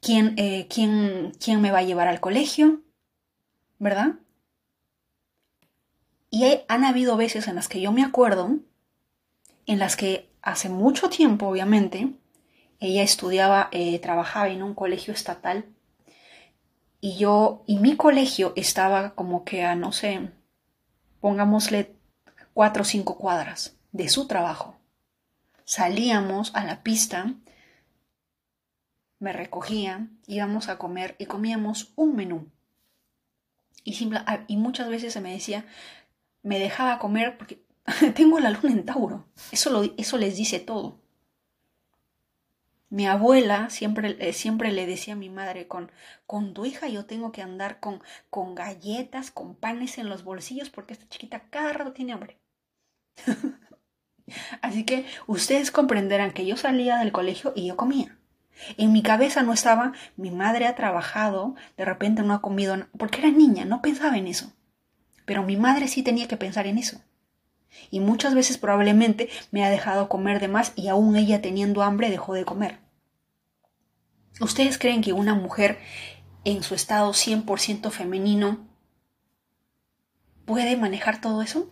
¿Quién, 0.00 0.34
eh, 0.36 0.66
quién, 0.68 1.32
¿Quién 1.42 1.60
me 1.60 1.70
va 1.70 1.78
a 1.78 1.84
llevar 1.84 2.08
al 2.08 2.20
colegio? 2.20 2.82
¿Verdad? 3.78 4.14
Y 6.34 6.64
han 6.66 6.82
habido 6.82 7.16
veces 7.16 7.46
en 7.46 7.54
las 7.54 7.68
que 7.68 7.80
yo 7.80 7.92
me 7.92 8.02
acuerdo, 8.02 8.58
en 9.66 9.78
las 9.78 9.94
que 9.94 10.32
hace 10.42 10.68
mucho 10.68 11.08
tiempo, 11.08 11.46
obviamente, 11.46 12.12
ella 12.80 13.04
estudiaba, 13.04 13.68
eh, 13.70 14.00
trabajaba 14.00 14.48
en 14.48 14.64
un 14.64 14.74
colegio 14.74 15.14
estatal 15.14 15.64
y 17.00 17.18
yo, 17.18 17.62
y 17.68 17.78
mi 17.78 17.94
colegio 17.94 18.52
estaba 18.56 19.14
como 19.14 19.44
que 19.44 19.62
a, 19.62 19.76
no 19.76 19.92
sé, 19.92 20.32
pongámosle 21.20 21.94
cuatro 22.52 22.82
o 22.82 22.84
cinco 22.84 23.16
cuadras 23.16 23.76
de 23.92 24.08
su 24.08 24.26
trabajo. 24.26 24.74
Salíamos 25.64 26.52
a 26.56 26.64
la 26.64 26.82
pista, 26.82 27.32
me 29.20 29.32
recogían, 29.32 30.18
íbamos 30.26 30.68
a 30.68 30.78
comer 30.78 31.14
y 31.20 31.26
comíamos 31.26 31.92
un 31.94 32.16
menú. 32.16 32.48
Y, 33.84 34.10
y 34.48 34.56
muchas 34.56 34.88
veces 34.88 35.12
se 35.12 35.20
me 35.20 35.30
decía, 35.30 35.64
me 36.44 36.60
dejaba 36.60 37.00
comer 37.00 37.36
porque 37.36 37.64
tengo 38.14 38.38
la 38.38 38.50
luna 38.50 38.70
en 38.70 38.84
Tauro. 38.84 39.26
Eso, 39.50 40.18
les 40.18 40.36
dice 40.36 40.60
todo. 40.60 41.00
Mi 42.90 43.06
abuela 43.08 43.70
siempre, 43.70 44.16
eh, 44.20 44.32
siempre 44.32 44.70
le 44.70 44.86
decía 44.86 45.14
a 45.14 45.16
mi 45.16 45.28
madre, 45.28 45.66
con, 45.66 45.90
con 46.26 46.54
tu 46.54 46.64
hija 46.64 46.86
yo 46.86 47.06
tengo 47.06 47.32
que 47.32 47.42
andar 47.42 47.80
con, 47.80 48.00
con 48.30 48.54
galletas, 48.54 49.32
con 49.32 49.56
panes 49.56 49.98
en 49.98 50.08
los 50.08 50.22
bolsillos, 50.22 50.70
porque 50.70 50.92
esta 50.92 51.08
chiquita 51.08 51.48
cada 51.50 51.72
rato 51.72 51.92
tiene 51.92 52.12
hambre. 52.12 52.38
Así 54.62 54.84
que 54.84 55.06
ustedes 55.26 55.72
comprenderán 55.72 56.32
que 56.32 56.46
yo 56.46 56.56
salía 56.56 56.98
del 56.98 57.10
colegio 57.10 57.52
y 57.56 57.66
yo 57.66 57.76
comía. 57.76 58.16
En 58.76 58.92
mi 58.92 59.02
cabeza 59.02 59.42
no 59.42 59.52
estaba, 59.52 59.92
mi 60.16 60.30
madre 60.30 60.66
ha 60.66 60.76
trabajado, 60.76 61.56
de 61.76 61.84
repente 61.84 62.22
no 62.22 62.34
ha 62.34 62.40
comido, 62.40 62.76
porque 62.96 63.18
era 63.18 63.30
niña, 63.30 63.64
no 63.64 63.82
pensaba 63.82 64.16
en 64.16 64.28
eso. 64.28 64.52
Pero 65.24 65.42
mi 65.42 65.56
madre 65.56 65.88
sí 65.88 66.02
tenía 66.02 66.28
que 66.28 66.36
pensar 66.36 66.66
en 66.66 66.78
eso. 66.78 67.00
Y 67.90 68.00
muchas 68.00 68.34
veces 68.34 68.58
probablemente 68.58 69.28
me 69.50 69.64
ha 69.64 69.70
dejado 69.70 70.08
comer 70.08 70.40
de 70.40 70.48
más 70.48 70.72
y 70.76 70.88
aún 70.88 71.16
ella 71.16 71.42
teniendo 71.42 71.82
hambre 71.82 72.10
dejó 72.10 72.34
de 72.34 72.44
comer. 72.44 72.78
¿Ustedes 74.40 74.78
creen 74.78 75.02
que 75.02 75.12
una 75.12 75.34
mujer 75.34 75.78
en 76.44 76.62
su 76.62 76.74
estado 76.74 77.12
100% 77.12 77.90
femenino 77.90 78.66
puede 80.44 80.76
manejar 80.76 81.20
todo 81.20 81.42
eso? 81.42 81.70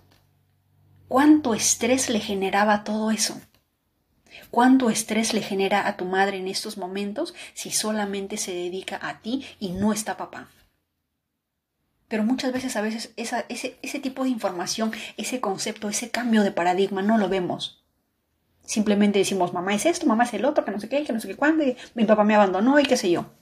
¿Cuánto 1.08 1.54
estrés 1.54 2.08
le 2.08 2.20
generaba 2.20 2.84
todo 2.84 3.10
eso? 3.10 3.40
¿Cuánto 4.50 4.90
estrés 4.90 5.34
le 5.34 5.42
genera 5.42 5.86
a 5.86 5.96
tu 5.96 6.04
madre 6.04 6.38
en 6.38 6.48
estos 6.48 6.78
momentos 6.78 7.34
si 7.52 7.70
solamente 7.70 8.36
se 8.36 8.52
dedica 8.54 8.98
a 9.02 9.20
ti 9.20 9.44
y 9.58 9.70
no 9.70 9.92
está 9.92 10.16
papá? 10.16 10.48
Pero 12.12 12.24
muchas 12.24 12.52
veces, 12.52 12.76
a 12.76 12.82
veces, 12.82 13.14
ese, 13.16 13.78
ese 13.80 13.98
tipo 13.98 14.24
de 14.24 14.28
información, 14.28 14.92
ese 15.16 15.40
concepto, 15.40 15.88
ese 15.88 16.10
cambio 16.10 16.42
de 16.42 16.52
paradigma 16.52 17.00
no 17.00 17.16
lo 17.16 17.30
vemos. 17.30 17.82
Simplemente 18.66 19.18
decimos, 19.18 19.54
mamá 19.54 19.74
es 19.74 19.86
esto, 19.86 20.04
mamá 20.04 20.24
es 20.24 20.34
el 20.34 20.44
otro, 20.44 20.62
que 20.62 20.72
no 20.72 20.78
sé 20.78 20.90
qué, 20.90 21.02
que 21.04 21.14
no 21.14 21.20
sé 21.20 21.28
qué 21.28 21.36
cuándo, 21.36 21.64
mi 21.94 22.04
papá 22.04 22.24
me 22.24 22.34
abandonó 22.34 22.78
y 22.78 22.82
qué 22.82 22.98
sé 22.98 23.10
yo. 23.10 23.32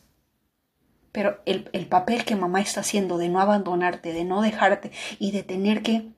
Pero 1.11 1.41
el, 1.47 1.69
el 1.73 1.89
papel 1.89 2.25
que 2.25 2.37
mamá 2.37 2.61
está 2.61 2.83
haciendo 2.83 3.19
de 3.19 3.29
no 3.29 3.41
abandonarte, 3.41 4.13
de 4.13 4.23
no 4.23 4.41
dejarte 4.41 4.93
y 5.19 5.33
de 5.33 5.43
tener 5.43 5.83
que 5.83 6.13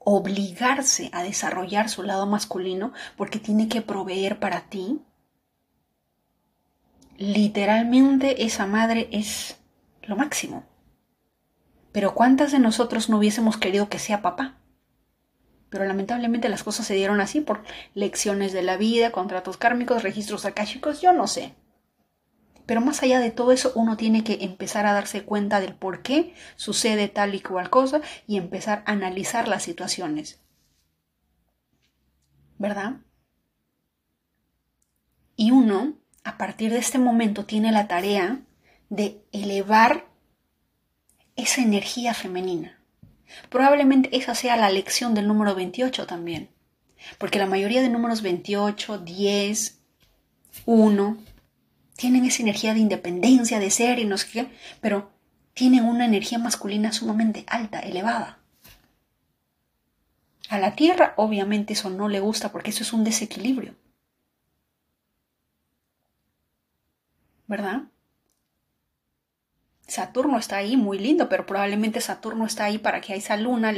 obligarse 0.00 1.10
a 1.12 1.22
desarrollar 1.22 1.88
su 1.88 2.02
lado 2.02 2.26
masculino 2.26 2.92
porque 3.16 3.38
tiene 3.38 3.68
que 3.68 3.82
proveer 3.82 4.40
para 4.40 4.62
ti, 4.62 5.00
literalmente 7.18 8.44
esa 8.44 8.66
madre 8.66 9.08
es 9.12 9.58
lo 10.02 10.16
máximo. 10.16 10.67
Pero 11.92 12.14
¿cuántas 12.14 12.52
de 12.52 12.58
nosotros 12.58 13.08
no 13.08 13.18
hubiésemos 13.18 13.56
querido 13.56 13.88
que 13.88 13.98
sea 13.98 14.22
papá? 14.22 14.58
Pero 15.70 15.84
lamentablemente 15.84 16.48
las 16.48 16.64
cosas 16.64 16.86
se 16.86 16.94
dieron 16.94 17.20
así 17.20 17.40
por 17.40 17.62
lecciones 17.94 18.52
de 18.52 18.62
la 18.62 18.76
vida, 18.76 19.12
contratos 19.12 19.56
kármicos, 19.56 20.02
registros 20.02 20.44
akáshicos, 20.44 21.00
yo 21.00 21.12
no 21.12 21.26
sé. 21.26 21.54
Pero 22.68 22.80
más 22.82 23.02
allá 23.02 23.18
de 23.20 23.30
todo 23.30 23.52
eso, 23.52 23.72
uno 23.74 23.96
tiene 23.96 24.24
que 24.24 24.38
empezar 24.42 24.86
a 24.86 24.92
darse 24.92 25.24
cuenta 25.24 25.60
del 25.60 25.74
por 25.74 26.02
qué 26.02 26.34
sucede 26.56 27.08
tal 27.08 27.34
y 27.34 27.40
cual 27.40 27.70
cosa 27.70 28.02
y 28.26 28.36
empezar 28.36 28.82
a 28.84 28.92
analizar 28.92 29.48
las 29.48 29.62
situaciones. 29.62 30.40
¿Verdad? 32.58 32.96
Y 35.34 35.50
uno, 35.50 35.94
a 36.24 36.36
partir 36.36 36.72
de 36.72 36.78
este 36.78 36.98
momento, 36.98 37.46
tiene 37.46 37.72
la 37.72 37.88
tarea 37.88 38.42
de 38.90 39.22
elevar 39.32 40.08
esa 41.38 41.62
energía 41.62 42.12
femenina. 42.12 42.78
Probablemente 43.48 44.14
esa 44.16 44.34
sea 44.34 44.56
la 44.56 44.70
lección 44.70 45.14
del 45.14 45.28
número 45.28 45.54
28 45.54 46.06
también, 46.06 46.50
porque 47.16 47.38
la 47.38 47.46
mayoría 47.46 47.80
de 47.80 47.88
números 47.88 48.22
28, 48.22 48.98
10, 48.98 49.80
1 50.66 51.18
tienen 51.96 52.24
esa 52.24 52.42
energía 52.42 52.74
de 52.74 52.80
independencia, 52.80 53.60
de 53.60 53.70
ser 53.70 53.98
y 53.98 54.04
no 54.04 54.18
sé 54.18 54.28
qué, 54.30 54.46
pero 54.80 55.12
tienen 55.54 55.84
una 55.84 56.04
energía 56.04 56.38
masculina 56.38 56.92
sumamente 56.92 57.44
alta, 57.46 57.80
elevada. 57.80 58.38
A 60.48 60.58
la 60.58 60.74
Tierra 60.74 61.14
obviamente 61.16 61.74
eso 61.74 61.90
no 61.90 62.08
le 62.08 62.20
gusta 62.20 62.50
porque 62.50 62.70
eso 62.70 62.82
es 62.82 62.92
un 62.92 63.04
desequilibrio. 63.04 63.74
¿Verdad? 67.46 67.87
Saturno 70.08 70.38
está 70.38 70.56
ahí, 70.56 70.78
muy 70.78 70.98
lindo, 70.98 71.28
pero 71.28 71.44
probablemente 71.44 72.00
Saturno 72.00 72.46
está 72.46 72.64
ahí 72.64 72.78
para 72.78 73.02
que 73.02 73.12
a 73.12 73.16
esa 73.16 73.36
luna, 73.36 73.74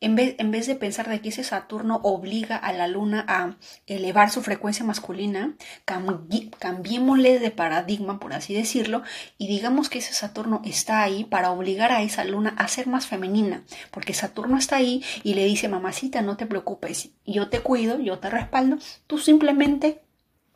en, 0.00 0.14
vez, 0.16 0.34
en 0.38 0.50
vez 0.50 0.66
de 0.66 0.76
pensar 0.76 1.10
de 1.10 1.20
que 1.20 1.28
ese 1.28 1.44
Saturno 1.44 2.00
obliga 2.04 2.56
a 2.56 2.72
la 2.72 2.86
luna 2.88 3.22
a 3.28 3.56
elevar 3.86 4.30
su 4.30 4.40
frecuencia 4.40 4.82
masculina, 4.82 5.54
cambiémosle 5.84 7.38
de 7.38 7.50
paradigma, 7.50 8.18
por 8.18 8.32
así 8.32 8.54
decirlo, 8.54 9.02
y 9.36 9.46
digamos 9.46 9.90
que 9.90 9.98
ese 9.98 10.14
Saturno 10.14 10.62
está 10.64 11.02
ahí 11.02 11.24
para 11.24 11.50
obligar 11.50 11.92
a 11.92 12.00
esa 12.00 12.24
luna 12.24 12.54
a 12.56 12.66
ser 12.66 12.86
más 12.86 13.06
femenina, 13.06 13.62
porque 13.90 14.14
Saturno 14.14 14.56
está 14.56 14.76
ahí 14.76 15.04
y 15.22 15.34
le 15.34 15.44
dice, 15.44 15.68
mamacita, 15.68 16.22
no 16.22 16.38
te 16.38 16.46
preocupes, 16.46 17.10
yo 17.26 17.50
te 17.50 17.60
cuido, 17.60 18.00
yo 18.00 18.18
te 18.20 18.30
respaldo, 18.30 18.78
tú 19.06 19.18
simplemente 19.18 20.00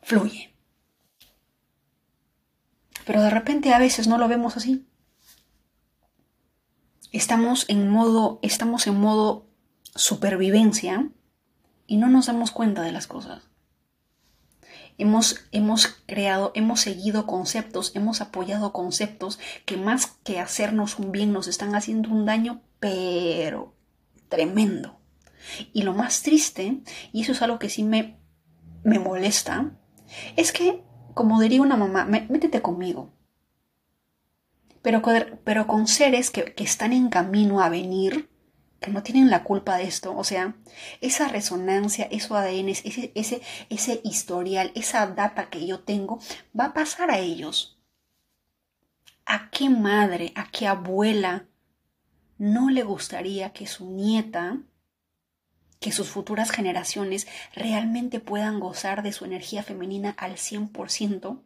fluye. 0.01 0.56
Pero 3.07 3.21
de 3.21 3.29
repente 3.29 3.73
a 3.73 3.79
veces 3.79 4.05
no 4.07 4.17
lo 4.17 4.27
vemos 4.27 4.57
así. 4.57 4.85
Estamos 7.13 7.63
en 7.69 7.89
modo, 7.89 8.37
estamos 8.41 8.85
en 8.85 8.99
modo 8.99 9.47
supervivencia 9.95 11.09
y 11.87 11.95
no 11.95 12.09
nos 12.09 12.25
damos 12.25 12.51
cuenta 12.51 12.81
de 12.81 12.91
las 12.91 13.07
cosas. 13.07 13.43
Hemos, 14.97 15.45
hemos 15.53 15.87
creado, 16.05 16.51
hemos 16.53 16.81
seguido 16.81 17.25
conceptos, 17.25 17.95
hemos 17.95 18.19
apoyado 18.19 18.73
conceptos 18.73 19.39
que 19.65 19.77
más 19.77 20.07
que 20.25 20.41
hacernos 20.41 20.99
un 20.99 21.13
bien 21.13 21.31
nos 21.31 21.47
están 21.47 21.75
haciendo 21.75 22.09
un 22.09 22.25
daño, 22.25 22.61
pero 22.81 23.73
tremendo. 24.27 24.99
Y 25.71 25.83
lo 25.83 25.93
más 25.93 26.23
triste, 26.23 26.81
y 27.13 27.21
eso 27.21 27.31
es 27.31 27.41
algo 27.41 27.57
que 27.57 27.69
sí 27.69 27.83
me, 27.83 28.19
me 28.83 28.99
molesta, 28.99 29.71
es 30.35 30.51
que, 30.51 30.83
como 31.17 31.41
diría 31.41 31.63
una 31.63 31.75
mamá, 31.75 32.05
métete 32.05 32.61
conmigo. 32.61 33.11
Pero, 34.83 35.01
con 35.67 35.87
seres 35.87 36.29
que, 36.29 36.53
que 36.53 36.63
están 36.63 36.93
en 36.93 37.09
camino 37.09 37.59
a 37.59 37.69
venir, 37.69 38.29
que 38.79 38.91
no 38.91 39.01
tienen 39.01 39.31
la 39.31 39.43
culpa 39.43 39.77
de 39.77 39.85
esto, 39.85 40.15
o 40.15 40.23
sea, 40.23 40.55
esa 41.01 41.27
resonancia, 41.27 42.07
eso 42.11 42.35
ADN, 42.35 42.69
ese, 42.69 43.11
ese, 43.15 43.41
ese 43.69 43.99
historial, 44.03 44.71
esa 44.75 45.07
data 45.07 45.49
que 45.49 45.65
yo 45.65 45.79
tengo, 45.79 46.19
va 46.57 46.65
a 46.65 46.73
pasar 46.73 47.09
a 47.09 47.17
ellos. 47.17 47.79
¿A 49.25 49.49
qué 49.49 49.69
madre, 49.69 50.31
a 50.35 50.49
qué 50.51 50.67
abuela 50.67 51.47
no 52.37 52.69
le 52.69 52.83
gustaría 52.83 53.51
que 53.51 53.65
su 53.65 53.89
nieta, 53.89 54.59
que 55.79 55.91
sus 55.91 56.07
futuras 56.07 56.51
generaciones 56.51 57.27
realmente 57.53 58.19
puedan 58.19 58.59
gozar 58.59 59.03
de 59.03 59.13
su 59.13 59.25
energía 59.25 59.63
femenina 59.63 60.15
al 60.17 60.33
100%? 60.33 61.39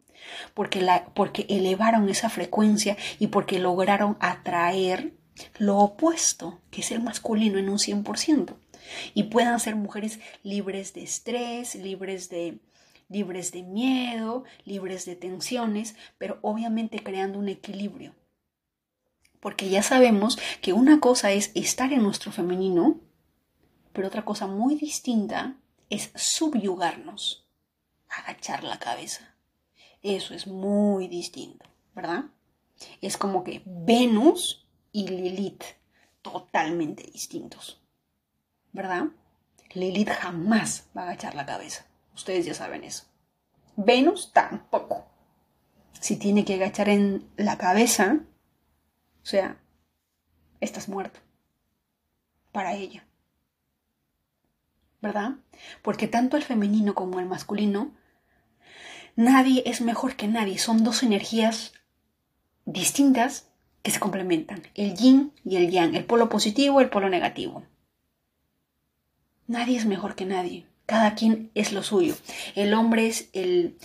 Porque, 0.54 0.80
la, 0.80 1.06
porque 1.06 1.46
elevaron 1.48 2.08
esa 2.08 2.30
frecuencia 2.30 2.96
y 3.18 3.28
porque 3.28 3.58
lograron 3.58 4.16
atraer 4.20 5.12
lo 5.58 5.78
opuesto, 5.78 6.60
que 6.70 6.82
es 6.82 6.92
el 6.92 7.02
masculino 7.02 7.58
en 7.58 7.68
un 7.68 7.78
100%, 7.78 8.54
y 9.14 9.24
puedan 9.24 9.58
ser 9.58 9.74
mujeres 9.74 10.20
libres 10.42 10.94
de 10.94 11.02
estrés, 11.02 11.74
libres 11.74 12.28
de 12.28 12.58
libres 13.12 13.52
de 13.52 13.62
miedo, 13.62 14.44
libres 14.64 15.04
de 15.04 15.14
tensiones, 15.16 15.94
pero 16.18 16.38
obviamente 16.40 17.02
creando 17.02 17.38
un 17.38 17.48
equilibrio. 17.48 18.14
Porque 19.38 19.68
ya 19.68 19.82
sabemos 19.82 20.38
que 20.60 20.72
una 20.72 20.98
cosa 20.98 21.30
es 21.32 21.50
estar 21.54 21.92
en 21.92 22.02
nuestro 22.02 22.32
femenino, 22.32 23.00
pero 23.92 24.08
otra 24.08 24.24
cosa 24.24 24.46
muy 24.46 24.74
distinta 24.76 25.56
es 25.90 26.10
subyugarnos, 26.14 27.46
agachar 28.08 28.64
la 28.64 28.78
cabeza. 28.78 29.36
Eso 30.02 30.34
es 30.34 30.46
muy 30.46 31.08
distinto, 31.08 31.66
¿verdad? 31.94 32.24
Es 33.00 33.16
como 33.16 33.44
que 33.44 33.62
Venus 33.64 34.66
y 34.90 35.06
Lilith 35.08 35.64
totalmente 36.22 37.04
distintos. 37.04 37.80
¿Verdad? 38.72 39.06
Lilith 39.74 40.08
jamás 40.08 40.88
va 40.96 41.02
a 41.02 41.04
agachar 41.04 41.34
la 41.34 41.46
cabeza. 41.46 41.86
Ustedes 42.14 42.46
ya 42.46 42.54
saben 42.54 42.84
eso. 42.84 43.04
Venus 43.76 44.32
tampoco. 44.32 45.06
Si 46.00 46.16
tiene 46.16 46.44
que 46.44 46.54
agachar 46.54 46.88
en 46.88 47.30
la 47.36 47.56
cabeza, 47.58 48.20
o 49.22 49.26
sea, 49.26 49.60
estás 50.60 50.88
muerto. 50.88 51.20
Para 52.50 52.74
ella. 52.74 53.06
¿Verdad? 55.02 55.32
Porque 55.82 56.08
tanto 56.08 56.36
el 56.36 56.44
femenino 56.44 56.94
como 56.94 57.20
el 57.20 57.26
masculino, 57.26 57.90
nadie 59.16 59.62
es 59.66 59.80
mejor 59.80 60.16
que 60.16 60.28
nadie. 60.28 60.58
Son 60.58 60.84
dos 60.84 61.02
energías 61.02 61.72
distintas 62.64 63.48
que 63.82 63.90
se 63.90 64.00
complementan, 64.00 64.62
el 64.74 64.94
yin 64.94 65.32
y 65.44 65.56
el 65.56 65.70
yang, 65.70 65.94
el 65.94 66.04
polo 66.04 66.28
positivo 66.28 66.80
y 66.80 66.84
el 66.84 66.90
polo 66.90 67.08
negativo. 67.08 67.64
Nadie 69.48 69.76
es 69.76 69.86
mejor 69.86 70.14
que 70.14 70.24
nadie, 70.24 70.66
cada 70.86 71.14
quien 71.14 71.50
es 71.54 71.72
lo 71.72 71.82
suyo. 71.82 72.14
El 72.54 72.72
hombre 72.74 73.08
es 73.08 73.28
el, 73.32 73.76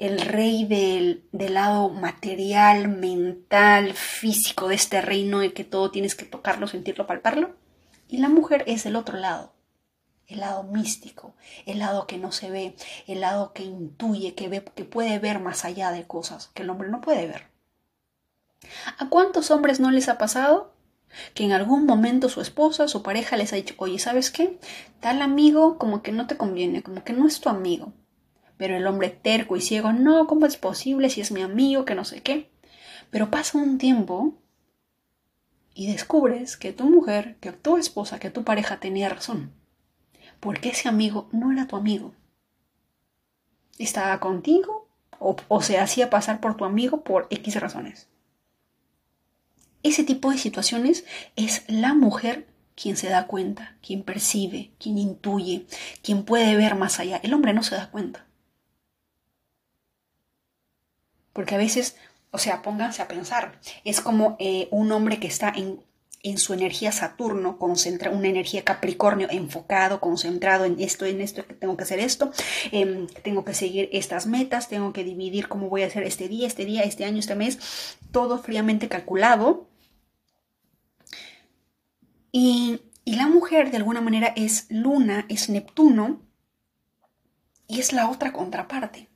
el 0.00 0.20
rey 0.20 0.64
del, 0.64 1.24
del, 1.30 1.54
lado 1.54 1.88
material, 1.88 2.88
mental, 2.88 3.94
físico 3.94 4.68
de 4.68 4.74
este 4.74 5.00
reino 5.00 5.40
en 5.42 5.52
que 5.52 5.62
todo 5.62 5.92
tienes 5.92 6.16
que 6.16 6.24
tocarlo, 6.24 6.66
sentirlo, 6.66 7.06
palparlo. 7.06 7.54
Y 8.08 8.18
la 8.18 8.28
mujer 8.28 8.64
es 8.66 8.86
el 8.86 8.96
otro 8.96 9.18
lado, 9.18 9.53
el 10.28 10.40
lado 10.40 10.62
místico, 10.62 11.34
el 11.66 11.78
lado 11.78 12.06
que 12.06 12.18
no 12.18 12.32
se 12.32 12.50
ve, 12.50 12.76
el 13.06 13.20
lado 13.20 13.52
que 13.52 13.62
intuye, 13.62 14.34
que, 14.34 14.48
ve, 14.48 14.64
que 14.64 14.84
puede 14.84 15.18
ver 15.18 15.40
más 15.40 15.64
allá 15.64 15.90
de 15.90 16.06
cosas 16.06 16.50
que 16.54 16.62
el 16.62 16.70
hombre 16.70 16.88
no 16.88 17.00
puede 17.00 17.26
ver. 17.26 17.48
¿A 18.98 19.08
cuántos 19.08 19.50
hombres 19.50 19.80
no 19.80 19.90
les 19.90 20.08
ha 20.08 20.18
pasado? 20.18 20.72
Que 21.34 21.44
en 21.44 21.52
algún 21.52 21.86
momento 21.86 22.28
su 22.28 22.40
esposa, 22.40 22.88
su 22.88 23.02
pareja 23.02 23.36
les 23.36 23.52
ha 23.52 23.56
dicho, 23.56 23.74
oye, 23.78 23.98
¿sabes 23.98 24.30
qué? 24.30 24.58
Tal 25.00 25.22
amigo 25.22 25.78
como 25.78 26.02
que 26.02 26.12
no 26.12 26.26
te 26.26 26.36
conviene, 26.36 26.82
como 26.82 27.04
que 27.04 27.12
no 27.12 27.26
es 27.26 27.40
tu 27.40 27.48
amigo. 27.48 27.92
Pero 28.56 28.76
el 28.76 28.86
hombre 28.86 29.10
terco 29.10 29.56
y 29.56 29.60
ciego, 29.60 29.92
no, 29.92 30.26
¿cómo 30.26 30.46
es 30.46 30.56
posible 30.56 31.10
si 31.10 31.20
es 31.20 31.30
mi 31.30 31.42
amigo, 31.42 31.84
que 31.84 31.94
no 31.94 32.04
sé 32.04 32.22
qué? 32.22 32.50
Pero 33.10 33.30
pasa 33.30 33.58
un 33.58 33.78
tiempo 33.78 34.34
y 35.74 35.90
descubres 35.90 36.56
que 36.56 36.72
tu 36.72 36.84
mujer, 36.84 37.36
que 37.40 37.52
tu 37.52 37.76
esposa, 37.76 38.18
que 38.18 38.30
tu 38.30 38.44
pareja 38.44 38.80
tenía 38.80 39.08
razón. 39.08 39.52
Porque 40.44 40.68
ese 40.68 40.90
amigo 40.90 41.26
no 41.32 41.50
era 41.52 41.66
tu 41.66 41.74
amigo. 41.74 42.12
Estaba 43.78 44.20
contigo 44.20 44.86
o, 45.18 45.62
se 45.62 45.78
hacía 45.78 46.10
pasar 46.10 46.38
por 46.42 46.54
tu 46.58 46.66
amigo 46.66 47.02
por 47.02 47.26
X 47.30 47.58
razones. 47.58 48.08
Ese 49.82 50.04
tipo 50.04 50.30
de 50.30 50.36
situaciones 50.36 51.06
es 51.34 51.64
la 51.66 51.94
mujer 51.94 52.46
quien 52.74 52.98
se 52.98 53.08
da 53.08 53.26
cuenta, 53.26 53.78
quien 53.80 54.02
percibe, 54.02 54.72
quien 54.78 54.98
intuye, 54.98 55.64
quien 56.02 56.26
puede 56.26 56.56
ver 56.56 56.74
más 56.74 57.00
allá. 57.00 57.20
El 57.22 57.32
hombre 57.32 57.54
no 57.54 57.62
se 57.62 57.76
da 57.76 57.90
cuenta. 57.90 58.26
Porque 61.32 61.54
a 61.54 61.58
veces, 61.58 61.96
o 62.32 62.36
sea, 62.36 62.60
pónganse 62.60 63.00
a 63.00 63.08
pensar, 63.08 63.58
es 63.84 64.02
como 64.02 64.36
eh, 64.38 64.68
un 64.70 64.92
hombre 64.92 65.18
que 65.18 65.26
está 65.26 65.48
en, 65.48 65.80
en, 66.24 66.38
su 66.38 66.52
energía 66.52 66.90
Saturno, 66.90 67.58
concentra 67.58 68.10
una 68.10 68.28
energía 68.28 68.64
Capricornio 68.64 69.28
enfocado, 69.30 70.00
concentrado 70.00 70.64
en 70.64 70.80
esto, 70.80 71.04
en 71.04 71.20
esto, 71.20 71.46
que 71.46 71.54
tengo 71.54 71.76
que 71.76 71.84
hacer 71.84 72.00
esto, 72.00 72.32
em, 72.72 73.06
tengo 73.22 73.44
que 73.44 73.54
seguir 73.54 73.88
estas 73.92 74.26
metas, 74.26 74.68
tengo 74.68 74.92
que 74.92 75.04
dividir 75.04 75.48
cómo 75.48 75.68
voy 75.68 75.82
a 75.82 75.86
hacer 75.86 76.02
este 76.02 76.28
día, 76.28 76.46
este 76.46 76.64
día, 76.64 76.82
este 76.82 77.04
año, 77.04 77.18
este 77.18 77.34
mes, 77.36 77.58
todo 78.10 78.38
fríamente 78.38 78.88
calculado 78.88 79.68
y, 82.36 82.80
la 83.04 83.28
mujer 83.28 83.70
de 83.70 83.76
alguna 83.76 84.00
manera 84.00 84.32
es 84.34 84.66
Luna, 84.68 85.24
es 85.28 85.48
Neptuno 85.48 86.20
y 87.68 87.78
es 87.78 87.92
la 87.92 88.10
otra 88.10 88.32
contraparte. 88.32 89.08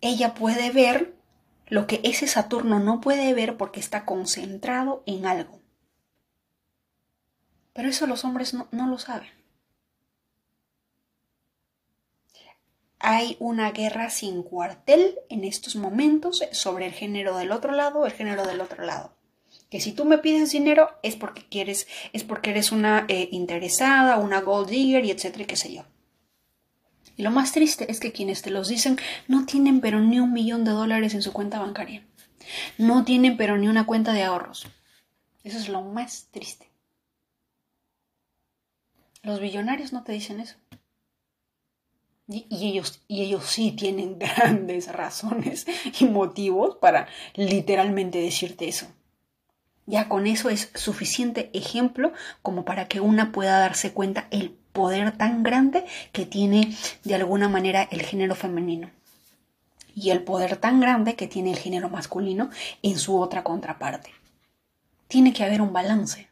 Ella 0.00 0.34
puede 0.34 0.70
ver 0.70 1.17
lo 1.68 1.86
que 1.86 2.00
ese 2.04 2.26
Saturno 2.26 2.80
no 2.80 3.00
puede 3.00 3.32
ver 3.34 3.56
porque 3.56 3.80
está 3.80 4.04
concentrado 4.04 5.02
en 5.06 5.26
algo. 5.26 5.60
Pero 7.72 7.88
eso 7.88 8.06
los 8.06 8.24
hombres 8.24 8.54
no, 8.54 8.66
lo 8.72 8.98
saben. 8.98 9.30
Hay 12.98 13.36
una 13.38 13.70
guerra 13.70 14.10
sin 14.10 14.42
cuartel 14.42 15.18
en 15.28 15.44
estos 15.44 15.76
momentos 15.76 16.42
sobre 16.50 16.86
el 16.86 16.92
género 16.92 17.36
del 17.36 17.52
otro 17.52 17.72
lado, 17.72 18.04
el 18.06 18.12
género 18.12 18.44
del 18.44 18.60
otro 18.60 18.84
lado 18.84 19.18
que 19.70 19.80
si 19.80 19.92
tú 19.92 20.04
me 20.04 20.18
pides 20.18 20.50
dinero 20.50 20.90
es 21.02 21.16
porque 21.16 21.44
quieres, 21.46 21.86
es 22.12 22.24
porque 22.24 22.50
eres 22.50 22.72
una 22.72 23.04
eh, 23.08 23.28
interesada, 23.32 24.16
una 24.16 24.40
gold 24.40 24.70
digger 24.70 25.04
y 25.04 25.10
etcétera, 25.10 25.46
qué 25.46 25.56
sé 25.56 25.74
yo. 25.74 25.84
Y 27.18 27.24
lo 27.24 27.32
más 27.32 27.50
triste 27.50 27.90
es 27.90 27.98
que 27.98 28.12
quienes 28.12 28.42
te 28.42 28.50
los 28.50 28.68
dicen 28.68 28.96
no 29.26 29.44
tienen 29.44 29.80
pero 29.80 29.98
ni 30.00 30.20
un 30.20 30.32
millón 30.32 30.64
de 30.64 30.70
dólares 30.70 31.14
en 31.14 31.22
su 31.22 31.32
cuenta 31.32 31.58
bancaria. 31.58 32.06
No 32.78 33.04
tienen 33.04 33.36
pero 33.36 33.58
ni 33.58 33.66
una 33.66 33.86
cuenta 33.86 34.12
de 34.12 34.22
ahorros. 34.22 34.68
Eso 35.42 35.58
es 35.58 35.68
lo 35.68 35.82
más 35.82 36.28
triste. 36.30 36.70
Los 39.24 39.40
billonarios 39.40 39.92
no 39.92 40.04
te 40.04 40.12
dicen 40.12 40.38
eso. 40.38 40.56
Y, 42.28 42.46
ellos, 42.50 43.02
y 43.08 43.22
ellos 43.22 43.46
sí 43.46 43.72
tienen 43.72 44.18
grandes 44.20 44.86
razones 44.86 45.66
y 45.98 46.04
motivos 46.04 46.76
para 46.76 47.08
literalmente 47.34 48.20
decirte 48.20 48.68
eso. 48.68 48.86
Ya 49.86 50.08
con 50.08 50.28
eso 50.28 50.50
es 50.50 50.70
suficiente 50.76 51.50
ejemplo 51.52 52.12
como 52.42 52.64
para 52.64 52.86
que 52.86 53.00
una 53.00 53.32
pueda 53.32 53.58
darse 53.58 53.92
cuenta 53.92 54.28
el 54.30 54.56
poder 54.78 55.18
tan 55.18 55.42
grande 55.42 55.84
que 56.12 56.24
tiene 56.24 56.72
de 57.02 57.16
alguna 57.16 57.48
manera 57.48 57.88
el 57.90 58.02
género 58.02 58.36
femenino 58.36 58.92
y 59.92 60.10
el 60.10 60.22
poder 60.22 60.56
tan 60.56 60.78
grande 60.78 61.16
que 61.16 61.26
tiene 61.26 61.50
el 61.50 61.58
género 61.58 61.88
masculino 61.88 62.48
en 62.84 62.96
su 62.96 63.18
otra 63.18 63.42
contraparte. 63.42 64.12
Tiene 65.08 65.32
que 65.32 65.42
haber 65.42 65.60
un 65.62 65.72
balance. 65.72 66.28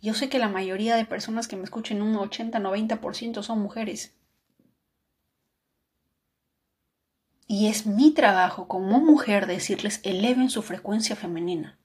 Yo 0.00 0.14
sé 0.14 0.30
que 0.30 0.38
la 0.38 0.48
mayoría 0.48 0.96
de 0.96 1.04
personas 1.04 1.46
que 1.46 1.56
me 1.56 1.64
escuchen, 1.64 2.00
un 2.00 2.14
80-90% 2.14 3.42
son 3.42 3.58
mujeres. 3.60 4.14
Y 7.46 7.66
es 7.66 7.84
mi 7.84 8.12
trabajo 8.12 8.66
como 8.66 8.98
mujer 8.98 9.46
decirles 9.46 10.00
eleven 10.04 10.48
su 10.48 10.62
frecuencia 10.62 11.16
femenina. 11.16 11.76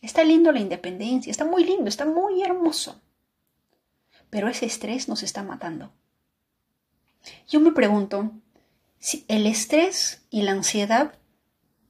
Está 0.00 0.22
lindo 0.22 0.52
la 0.52 0.60
independencia, 0.60 1.32
está 1.32 1.44
muy 1.44 1.64
lindo, 1.64 1.88
está 1.88 2.04
muy 2.04 2.40
hermoso. 2.44 3.00
Pero 4.30 4.48
ese 4.48 4.66
estrés 4.66 5.08
nos 5.08 5.22
está 5.22 5.42
matando. 5.42 5.92
Yo 7.48 7.60
me 7.60 7.72
pregunto 7.72 8.32
si 8.98 9.24
el 9.28 9.46
estrés 9.46 10.24
y 10.30 10.42
la 10.42 10.52
ansiedad 10.52 11.14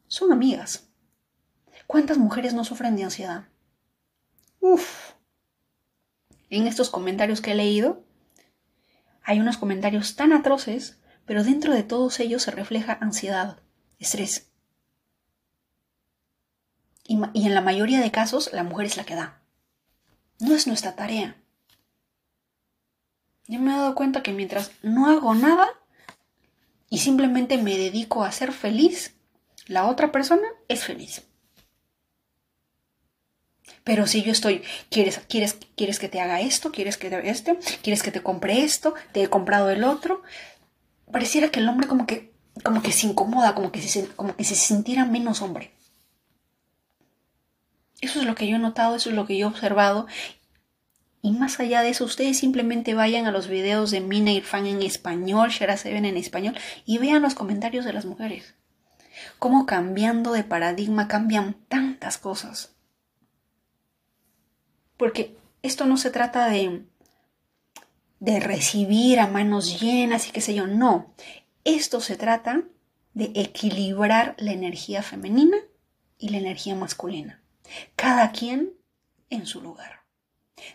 son 0.09 0.33
amigas. 0.33 0.89
¿Cuántas 1.87 2.19
mujeres 2.19 2.55
no 2.55 2.65
sufren 2.65 2.97
de 2.97 3.05
ansiedad? 3.05 3.49
Uf. 4.61 5.13
En 6.51 6.67
estos 6.67 6.91
comentarios 6.91 7.41
que 7.41 7.53
he 7.53 7.55
leído, 7.55 8.05
hay 9.23 9.41
unos 9.41 9.57
comentarios 9.57 10.17
tan 10.17 10.33
atroces, 10.33 10.99
pero 11.25 11.43
dentro 11.43 11.75
de 11.75 11.83
todos 11.83 12.21
ellos 12.21 12.43
se 12.43 12.51
refleja 12.51 12.99
ansiedad, 13.01 13.61
estrés. 13.99 14.51
Y, 17.05 17.21
y 17.35 17.47
en 17.47 17.55
la 17.55 17.61
mayoría 17.61 18.01
de 18.01 18.11
casos, 18.11 18.53
la 18.53 18.63
mujer 18.63 18.87
es 18.87 18.97
la 18.97 19.05
que 19.05 19.15
da. 19.15 19.43
No 20.39 20.55
es 20.55 20.67
nuestra 20.67 20.97
tarea. 20.97 21.37
Yo 23.49 23.61
me 23.61 23.73
he 23.73 23.77
dado 23.77 23.95
cuenta 23.95 24.23
que 24.23 24.33
mientras 24.33 24.73
no 24.83 25.07
hago 25.09 25.35
nada 25.35 25.69
y 26.91 26.99
simplemente 26.99 27.59
me 27.59 27.77
dedico 27.77 28.25
a 28.25 28.33
ser 28.33 28.53
feliz, 28.53 29.15
la 29.67 29.87
otra 29.87 30.13
persona 30.13 30.47
es 30.69 30.85
feliz. 30.85 31.23
Pero 33.85 34.09
si 34.09 34.23
yo 34.23 34.33
estoy, 34.33 34.63
¿quieres, 34.91 35.21
quieres, 35.29 35.57
quieres 35.77 36.01
que 36.01 36.09
te 36.09 36.21
haga 36.21 36.41
esto? 36.41 36.73
¿Quieres 36.73 36.97
que 36.97 37.09
te 37.09 37.31
este? 37.31 37.57
¿Quieres 37.83 38.03
que 38.03 38.11
te 38.11 38.21
compre 38.21 38.65
esto? 38.65 38.95
¿Te 39.13 39.23
he 39.23 39.29
comprado 39.29 39.71
el 39.71 39.85
otro? 39.85 40.23
Pareciera 41.13 41.51
que 41.51 41.61
el 41.61 41.69
hombre 41.69 41.87
como 41.87 42.05
que, 42.05 42.33
como 42.65 42.83
que 42.83 42.91
se 42.91 43.07
incomoda, 43.07 43.55
como 43.55 43.71
que, 43.71 43.81
se, 43.81 44.09
como 44.09 44.35
que 44.35 44.43
se 44.43 44.57
sintiera 44.57 45.05
menos 45.05 45.41
hombre. 45.41 45.71
Eso 48.01 48.19
es 48.19 48.27
lo 48.27 48.35
que 48.35 48.49
yo 48.49 48.57
he 48.57 48.59
notado, 48.59 48.97
eso 48.97 49.11
es 49.11 49.15
lo 49.15 49.25
que 49.25 49.39
yo 49.39 49.47
he 49.47 49.51
observado 49.51 50.09
y 51.27 51.33
más 51.33 51.59
allá 51.59 51.83
de 51.83 51.89
eso, 51.89 52.05
ustedes 52.05 52.39
simplemente 52.39 52.95
vayan 52.95 53.27
a 53.27 53.33
los 53.33 53.49
videos 53.49 53.91
de 53.91 54.01
Mina 54.01 54.31
Irfan 54.31 54.65
en 54.65 54.81
español, 54.81 55.51
Shara 55.51 55.77
Seven 55.77 56.05
en 56.05 56.17
español, 56.17 56.57
y 56.85 56.99
vean 56.99 57.21
los 57.21 57.35
comentarios 57.35 57.85
de 57.85 57.93
las 57.93 58.05
mujeres. 58.05 58.55
Cómo 59.41 59.67
cambiando 59.67 60.31
de 60.31 60.45
paradigma 60.45 61.09
cambian 61.09 61.55
tantas 61.67 62.17
cosas. 62.17 62.77
Porque 64.97 65.37
esto 65.63 65.87
no 65.87 65.97
se 65.97 66.13
trata 66.13 66.49
de, 66.49 66.85
de 68.21 68.39
recibir 68.39 69.19
a 69.19 69.27
manos 69.27 69.81
llenas 69.81 70.29
y 70.29 70.31
qué 70.31 70.41
sé 70.41 70.55
yo, 70.55 70.69
no. 70.69 71.13
Esto 71.65 72.01
se 72.01 72.15
trata 72.15 72.63
de 73.15 73.33
equilibrar 73.35 74.37
la 74.39 74.53
energía 74.53 75.03
femenina 75.03 75.57
y 76.19 76.29
la 76.29 76.39
energía 76.39 76.77
masculina. 76.77 77.43
Cada 77.97 78.31
quien 78.31 78.75
en 79.29 79.47
su 79.47 79.61
lugar 79.61 79.96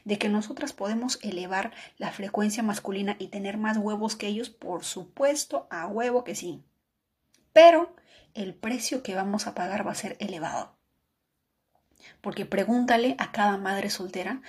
de 0.05 0.17
que 0.17 0.29
nosotras 0.29 0.73
podemos 0.73 1.19
elevar 1.21 1.71
la 1.97 2.11
frecuencia 2.11 2.63
masculina 2.63 3.15
y 3.19 3.27
tener 3.27 3.57
más 3.57 3.77
huevos 3.77 4.15
que 4.15 4.27
ellos, 4.27 4.49
por 4.49 4.83
supuesto, 4.83 5.67
a 5.69 5.87
huevo 5.87 6.23
que 6.23 6.35
sí. 6.35 6.63
Pero 7.53 7.95
el 8.33 8.53
precio 8.53 9.03
que 9.03 9.15
vamos 9.15 9.47
a 9.47 9.55
pagar 9.55 9.85
va 9.85 9.91
a 9.91 9.95
ser 9.95 10.15
elevado. 10.19 10.75
Porque 12.21 12.45
pregúntale 12.45 13.15
a 13.17 13.31
cada 13.31 13.57
madre 13.57 13.89
soltera 13.89 14.41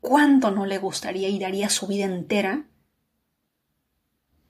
cuánto 0.00 0.50
no 0.50 0.66
le 0.66 0.78
gustaría 0.78 1.28
y 1.28 1.38
daría 1.38 1.68
su 1.68 1.86
vida 1.86 2.04
entera, 2.04 2.64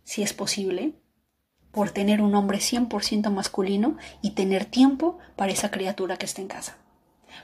si 0.05 0.22
es 0.22 0.32
posible, 0.32 0.95
por 1.72 1.91
tener 1.91 2.22
un 2.22 2.34
hombre 2.34 2.59
100% 2.59 3.30
masculino 3.30 3.97
y 4.22 4.30
tener 4.30 4.64
tiempo 4.64 5.18
para 5.34 5.53
esa 5.53 5.70
criatura 5.70 6.16
que 6.16 6.26
está 6.26 6.41
en 6.41 6.49
casa 6.49 6.78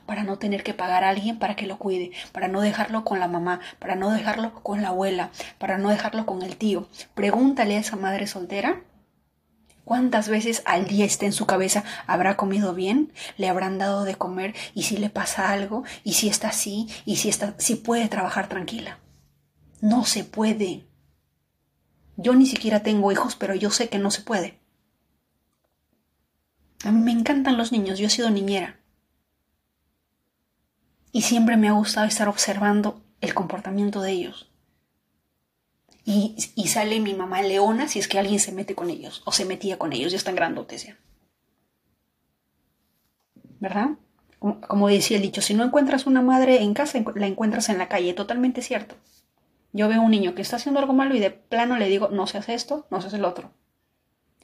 para 0.07 0.22
no 0.22 0.38
tener 0.38 0.62
que 0.62 0.74
pagar 0.74 1.05
a 1.05 1.11
alguien 1.11 1.38
para 1.38 1.57
que 1.57 1.66
lo 1.66 1.78
cuide, 1.78 2.12
para 2.32 2.49
no 2.49 2.61
dejarlo 2.61 3.05
con 3.05 3.20
la 3.20 3.28
mamá, 3.28 3.61
para 3.78 3.95
no 3.95 4.11
dejarlo 4.11 4.55
con 4.62 4.82
la 4.82 4.88
abuela, 4.88 5.30
para 5.59 5.78
no 5.78 5.90
dejarlo 5.90 6.26
con 6.26 6.43
el 6.43 6.57
tío. 6.57 6.88
Pregúntale 7.14 7.76
a 7.76 7.80
esa 7.80 7.97
madre 7.97 8.26
soltera 8.26 8.82
¿Cuántas 9.84 10.28
veces 10.28 10.62
al 10.64 10.86
día 10.86 11.05
está 11.05 11.26
en 11.26 11.32
su 11.32 11.47
cabeza? 11.47 11.82
¿Habrá 12.07 12.36
comido 12.36 12.72
bien? 12.72 13.12
¿Le 13.36 13.49
habrán 13.49 13.78
dado 13.78 14.05
de 14.05 14.14
comer? 14.14 14.55
¿Y 14.74 14.84
si 14.84 14.97
le 14.97 15.11
pasa 15.11 15.51
algo? 15.51 15.82
¿Y 16.05 16.14
si 16.14 16.28
está 16.28 16.49
así? 16.49 16.88
¿Y 17.05 17.16
si, 17.16 17.28
está, 17.28 17.55
si 17.59 17.74
puede 17.74 18.09
trabajar 18.09 18.49
tranquila? 18.49 19.01
No 19.80 20.05
se 20.05 20.22
puede. 20.22 20.86
Yo 22.16 22.34
ni 22.34 22.47
siquiera 22.47 22.82
tengo 22.84 23.11
hijos, 23.11 23.34
pero 23.34 23.55
yo 23.55 23.70
sé 23.70 23.88
que 23.88 23.99
no 23.99 24.12
se 24.12 24.22
puede. 24.22 24.61
A 26.84 26.93
mí 26.93 27.01
me 27.01 27.12
encantan 27.12 27.57
los 27.57 27.72
niños, 27.72 27.99
yo 27.99 28.07
he 28.07 28.11
sido 28.11 28.30
niñera. 28.30 28.78
Y 31.12 31.22
siempre 31.22 31.58
me 31.58 31.68
ha 31.68 31.72
gustado 31.72 32.06
estar 32.06 32.28
observando 32.28 33.02
el 33.20 33.34
comportamiento 33.34 34.00
de 34.00 34.12
ellos. 34.12 34.50
Y, 36.04 36.34
sale 36.66 36.98
mi 36.98 37.14
mamá 37.14 37.42
leona 37.42 37.86
si 37.86 38.00
es 38.00 38.08
que 38.08 38.18
alguien 38.18 38.40
se 38.40 38.50
mete 38.50 38.74
con 38.74 38.90
ellos 38.90 39.22
o 39.24 39.30
se 39.30 39.44
metía 39.44 39.78
con 39.78 39.92
ellos, 39.92 40.10
ya 40.10 40.18
están 40.18 40.34
grandotes 40.34 40.86
ya. 40.86 40.96
¿Verdad? 43.60 43.90
Como 44.40 44.88
decía 44.88 45.18
el 45.18 45.22
dicho, 45.22 45.42
si 45.42 45.54
no 45.54 45.62
encuentras 45.62 46.06
una 46.06 46.22
madre 46.22 46.62
en 46.62 46.74
casa, 46.74 46.98
la 47.14 47.26
encuentras 47.26 47.68
en 47.68 47.78
la 47.78 47.88
calle. 47.88 48.14
Totalmente 48.14 48.62
cierto. 48.62 48.96
Yo 49.72 49.88
veo 49.88 50.02
un 50.02 50.10
niño 50.10 50.34
que 50.34 50.42
está 50.42 50.56
haciendo 50.56 50.80
algo 50.80 50.94
malo 50.94 51.14
y 51.14 51.20
de 51.20 51.30
plano 51.30 51.76
le 51.76 51.88
digo, 51.88 52.08
no 52.08 52.26
se 52.26 52.38
hace 52.38 52.54
esto, 52.54 52.86
no 52.90 53.00
se 53.00 53.06
hace 53.06 53.16
el 53.16 53.24
otro. 53.24 53.52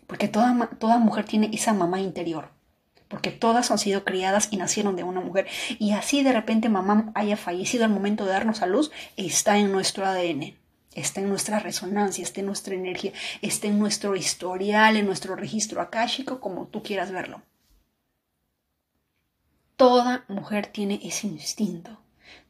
Porque 0.06 0.28
toda, 0.28 0.70
toda 0.78 0.98
mujer 0.98 1.24
tiene 1.24 1.50
esa 1.52 1.72
mamá 1.72 2.00
interior 2.00 2.50
porque 3.08 3.30
todas 3.30 3.70
han 3.70 3.78
sido 3.78 4.04
criadas 4.04 4.48
y 4.50 4.56
nacieron 4.56 4.96
de 4.96 5.02
una 5.02 5.20
mujer. 5.20 5.46
Y 5.78 5.92
así 5.92 6.22
de 6.22 6.32
repente 6.32 6.68
mamá 6.68 7.10
haya 7.14 7.36
fallecido 7.36 7.84
al 7.84 7.90
momento 7.90 8.24
de 8.24 8.32
darnos 8.32 8.62
a 8.62 8.66
luz, 8.66 8.90
está 9.16 9.58
en 9.58 9.72
nuestro 9.72 10.06
ADN, 10.06 10.54
está 10.94 11.20
en 11.20 11.28
nuestra 11.28 11.58
resonancia, 11.58 12.22
está 12.22 12.40
en 12.40 12.46
nuestra 12.46 12.74
energía, 12.74 13.12
está 13.42 13.66
en 13.66 13.78
nuestro 13.78 14.14
historial, 14.14 14.96
en 14.96 15.06
nuestro 15.06 15.36
registro 15.36 15.80
akáshico, 15.80 16.40
como 16.40 16.66
tú 16.66 16.82
quieras 16.82 17.10
verlo. 17.10 17.42
Toda 19.76 20.24
mujer 20.28 20.66
tiene 20.66 21.00
ese 21.02 21.28
instinto 21.28 21.98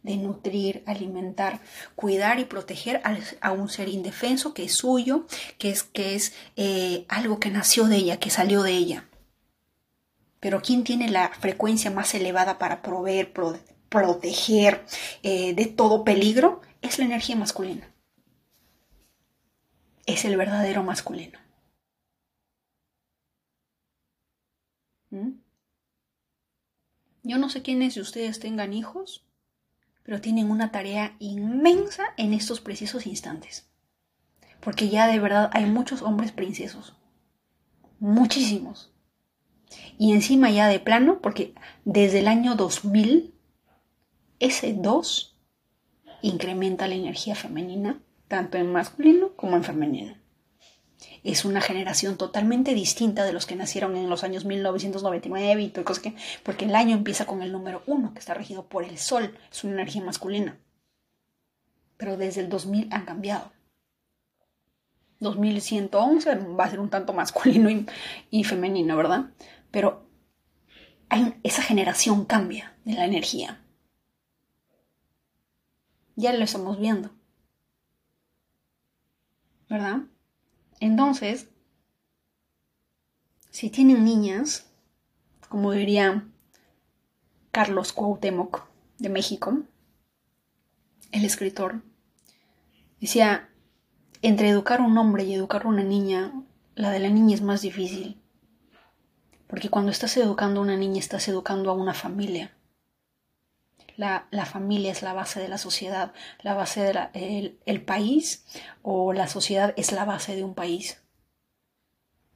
de 0.03 0.17
nutrir, 0.17 0.83
alimentar, 0.87 1.61
cuidar 1.95 2.39
y 2.39 2.45
proteger 2.45 3.03
a, 3.41 3.53
un 3.53 3.69
ser 3.69 3.89
indefenso 3.89 4.55
que 4.55 4.65
es 4.65 4.75
suyo, 4.75 5.27
que 5.59 5.71
es, 5.71 5.83
que 5.83 6.15
es 6.15 6.33
eh, 6.57 7.05
algo 7.09 7.39
que 7.39 7.51
nació 7.51 7.85
de 7.85 7.97
ella, 7.97 8.19
que 8.19 8.31
salió 8.31 8.63
de 8.63 8.73
ella. 8.73 9.08
Pero 10.41 10.63
¿quién 10.63 10.85
tiene 10.85 11.11
la 11.11 11.29
frecuencia 11.31 11.91
más 11.91 12.15
elevada 12.15 12.59
para 12.59 12.81
proveer, 12.83 13.33
proteger 13.89 14.85
eh, 15.23 15.55
de 15.55 15.67
todo 15.67 16.05
peligro? 16.05 16.61
Es 16.81 16.99
la 16.99 17.07
energía 17.07 17.37
masculina. 17.37 17.93
Es 20.07 20.25
el 20.25 20.37
verdadero 20.37 20.83
masculino. 20.85 21.39
¿Mm? 25.11 25.41
Yo 27.25 27.39
no 27.39 27.51
sé 27.51 27.63
quiénes 27.63 27.97
de 27.97 28.01
ustedes 28.01 28.39
tengan 28.39 28.73
hijos, 28.73 29.27
pero 30.05 30.21
tienen 30.21 30.51
una 30.51 30.71
tarea 30.71 31.17
inmensa 31.19 32.05
en 32.17 32.33
estos 32.33 32.61
precisos 32.61 33.07
instantes. 33.07 33.69
Porque 34.61 34.89
ya 34.89 35.09
de 35.09 35.19
verdad 35.19 35.51
hay 35.53 35.67
muchos 35.67 36.01
hombres 36.01 36.31
princesos. 36.33 36.97
Muchísimos 37.99 38.93
y 39.99 40.13
encima 40.13 40.51
ya 40.51 40.69
de 40.69 40.81
plano, 40.81 41.21
porque 41.21 41.55
desde 41.85 42.21
el 42.21 42.29
año 42.29 42.55
2000, 42.55 43.35
ese 44.39 44.73
2 44.73 45.37
incrementa 46.23 46.89
la 46.89 46.95
energía 46.95 47.35
femenina, 47.35 48.01
tanto 48.29 48.59
en 48.59 48.73
masculino 48.73 49.35
como 49.35 49.57
en 49.57 49.65
femenino. 49.65 50.17
Es 51.25 51.45
una 51.45 51.61
generación 51.61 52.17
totalmente 52.17 52.75
distinta 52.75 53.25
de 53.25 53.33
los 53.33 53.47
que 53.47 53.57
nacieron 53.57 53.97
en 53.97 54.09
los 54.09 54.25
años 54.25 54.45
1999 54.45 55.63
y 55.63 55.69
todo 55.69 55.85
cosas 55.85 56.03
que, 56.03 56.15
porque 56.43 56.65
el 56.65 56.75
año 56.75 56.97
empieza 56.97 57.27
con 57.27 57.43
el 57.43 57.53
número 57.53 57.83
1, 57.87 58.13
que 58.15 58.19
está 58.21 58.35
regido 58.35 58.67
por 58.67 58.85
el 58.85 58.99
sol, 58.99 59.37
es 59.51 59.65
una 59.65 59.75
energía 59.75 60.03
masculina. 60.03 60.59
Pero 61.97 62.17
desde 62.17 62.41
el 62.41 62.49
2000 62.49 62.89
han 62.93 63.05
cambiado. 63.05 63.53
2111 65.21 66.37
va 66.59 66.65
a 66.65 66.71
ser 66.71 66.79
un 66.79 66.91
tanto 66.91 67.13
masculino 67.13 67.69
y, 67.71 67.87
y 68.31 68.45
femenino, 68.45 68.97
¿verdad? 68.97 69.27
Pero 69.71 70.09
esa 71.43 71.63
generación 71.63 72.25
cambia 72.25 72.77
de 72.85 72.95
la 72.95 73.05
energía. 73.05 73.65
Ya 76.17 76.33
lo 76.33 76.45
estamos 76.45 76.79
viendo. 76.79 77.11
¿Verdad? 79.69 80.03
Entonces, 80.81 81.49
si 83.51 83.71
tienen 83.71 84.05
niñas, 84.05 84.71
como 85.49 85.73
diría 85.73 86.27
Carlos 87.51 87.93
Cuauhtémoc 87.93 88.67
de 88.99 89.09
México, 89.09 89.63
el 91.13 91.25
escritor, 91.25 91.83
decía, 93.01 93.49
entre 94.23 94.49
educar 94.49 94.81
a 94.81 94.85
un 94.85 94.97
hombre 94.99 95.25
y 95.25 95.35
educar 95.35 95.65
a 95.65 95.69
una 95.69 95.83
niña, 95.83 96.33
la 96.75 96.91
de 96.91 97.01
la 97.01 97.09
niña 97.09 97.35
es 97.35 97.43
más 97.43 97.63
difícil. 97.63 98.21
Porque 99.49 99.71
cuando 99.71 99.91
estás 99.91 100.17
educando 100.17 100.61
a 100.61 100.63
una 100.63 100.77
niña, 100.77 101.01
estás 101.01 101.27
educando 101.29 101.71
a 101.71 101.75
una 101.75 101.95
familia. 101.95 102.53
la, 103.97 104.47
familia 104.47 104.93
es 104.93 105.03
la 105.03 105.13
base 105.13 105.41
de 105.41 105.49
la 105.49 105.59
sociedad, 105.59 106.13
la 106.43 106.55
base 106.55 106.83
del 106.83 107.59
el 107.67 107.83
país 107.83 108.45
o 108.83 109.13
la 109.13 109.27
sociedad 109.27 109.75
es 109.77 109.91
la 109.91 110.05
base 110.05 110.37
de 110.37 110.45
un 110.45 110.55
país. 110.55 111.03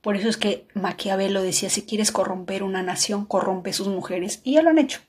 Por 0.01 0.17
eso 0.17 0.29
es 0.29 0.37
que 0.37 0.67
Maquiavelo 0.75 1.43
decía, 1.43 1.71
si 1.71 1.83
quieres 1.83 2.11
corromper 2.11 2.65
una 2.65 2.83
nación, 2.83 3.25
corrompe 3.25 3.73
sus 3.73 3.87
mujeres. 3.87 4.41
Y 4.43 4.55
ya 4.55 4.63
lo 4.63 4.71
han 4.71 4.79
hecho. 4.79 5.01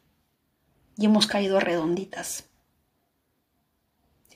Y 0.98 1.06
hemos 1.06 1.26
caído 1.26 1.60
redonditas. 1.60 2.46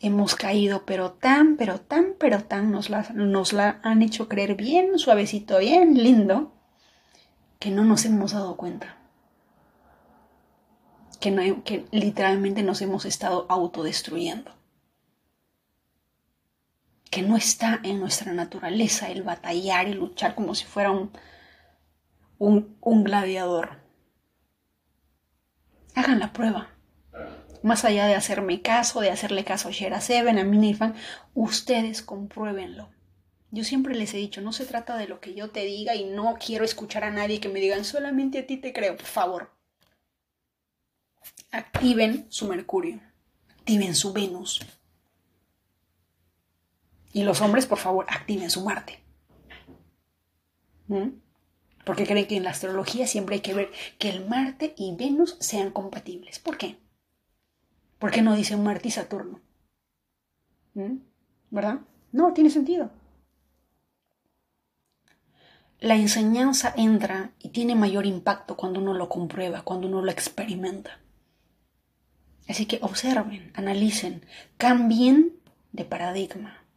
Hemos 0.01 0.34
caído, 0.36 0.84
pero 0.86 1.11
tan, 1.11 1.57
pero 1.57 1.80
tan, 1.80 2.15
pero 2.18 2.43
tan, 2.43 2.72
nos 2.72 2.89
la, 2.89 3.07
nos 3.13 3.53
la 3.53 3.80
han 3.84 4.01
hecho 4.01 4.28
creer 4.28 4.55
bien 4.55 4.97
suavecito, 4.97 5.59
bien 5.59 5.93
lindo, 6.03 6.57
que 7.60 7.72
no 7.72 7.84
nos 7.84 8.05
hemos 8.05 8.32
dado 8.32 8.58
cuenta. 8.58 8.97
Que, 11.20 11.32
no, 11.32 11.64
que 11.64 11.86
literalmente 11.91 12.62
nos 12.64 12.82
hemos 12.82 13.05
estado 13.05 13.45
autodestruyendo 13.49 14.58
que 17.10 17.22
no 17.22 17.36
está 17.36 17.80
en 17.84 17.99
nuestra 17.99 18.34
naturaleza 18.34 19.10
el 19.10 19.24
batallar 19.24 19.88
y 19.88 19.93
luchar 19.93 20.36
como 20.36 20.55
si 20.55 20.66
fuera 20.66 20.91
un, 20.91 21.12
un, 22.38 23.03
gladiador. 23.03 23.82
Hagan 25.95 26.20
la 26.20 26.34
prueba. 26.34 26.70
Más 27.64 27.86
allá 27.86 28.05
de 28.05 28.16
hacerme 28.16 28.62
caso, 28.62 29.01
de 29.01 29.10
hacerle 29.10 29.43
caso 29.43 29.70
a 29.70 29.72
Shera 29.72 29.99
Seven, 29.99 30.38
a 30.38 30.43
Minifan, 30.43 30.93
ustedes 31.34 32.01
compruébenlo. 32.01 32.89
Yo 33.51 33.63
siempre 33.63 33.95
les 33.95 34.13
he 34.13 34.17
dicho, 34.17 34.41
no 34.41 34.51
se 34.51 34.65
trata 34.65 34.97
de 34.97 35.07
lo 35.07 35.19
que 35.19 35.33
yo 35.33 35.49
te 35.49 35.63
diga 35.63 35.95
y 35.95 36.05
no 36.05 36.37
quiero 36.43 36.65
escuchar 36.65 37.03
a 37.03 37.11
nadie 37.11 37.39
que 37.39 37.49
me 37.49 37.61
digan 37.61 37.85
solamente 37.85 38.39
a 38.39 38.47
ti 38.47 38.57
te 38.57 38.73
creo, 38.73 38.97
por 38.97 39.05
favor. 39.05 39.51
Activen 41.51 42.25
su 42.29 42.47
Mercurio, 42.47 42.99
activen 43.49 43.95
su 43.95 44.11
Venus, 44.11 44.59
y 47.17 47.23
los 47.23 47.41
hombres, 47.41 47.65
por 47.65 47.79
favor, 47.79 48.05
activen 48.09 48.51
su 48.51 48.63
Marte. 48.63 48.99
¿Mm? 50.87 51.19
Porque 51.83 52.05
creen 52.05 52.27
que 52.27 52.37
en 52.37 52.43
la 52.43 52.51
astrología 52.51 53.07
siempre 53.07 53.35
hay 53.35 53.41
que 53.41 53.55
ver 53.55 53.71
que 53.97 54.09
el 54.09 54.27
Marte 54.27 54.75
y 54.77 54.95
Venus 54.95 55.35
sean 55.39 55.71
compatibles. 55.71 56.37
¿Por 56.37 56.59
qué? 56.59 56.77
¿Por 57.97 58.11
qué 58.11 58.21
no 58.21 58.35
dicen 58.35 58.61
Marte 58.61 58.89
y 58.89 58.91
Saturno? 58.91 59.41
¿Mm? 60.75 60.97
¿Verdad? 61.49 61.79
No, 62.11 62.33
tiene 62.33 62.51
sentido. 62.51 62.91
La 65.80 65.95
enseñanza 65.95 66.73
entra 66.75 67.32
y 67.39 67.49
tiene 67.49 67.75
mayor 67.75 68.05
impacto 68.05 68.57
cuando 68.57 68.80
uno 68.80 68.93
lo 68.93 69.09
comprueba, 69.09 69.61
cuando 69.61 69.88
uno 69.88 70.01
lo 70.01 70.11
experimenta. 70.11 70.99
Así 72.47 72.65
que 72.65 72.80
observen, 72.82 73.51
analicen, 73.55 74.25
cambien 74.57 75.34
de 75.71 75.86
paradigma 75.86 76.67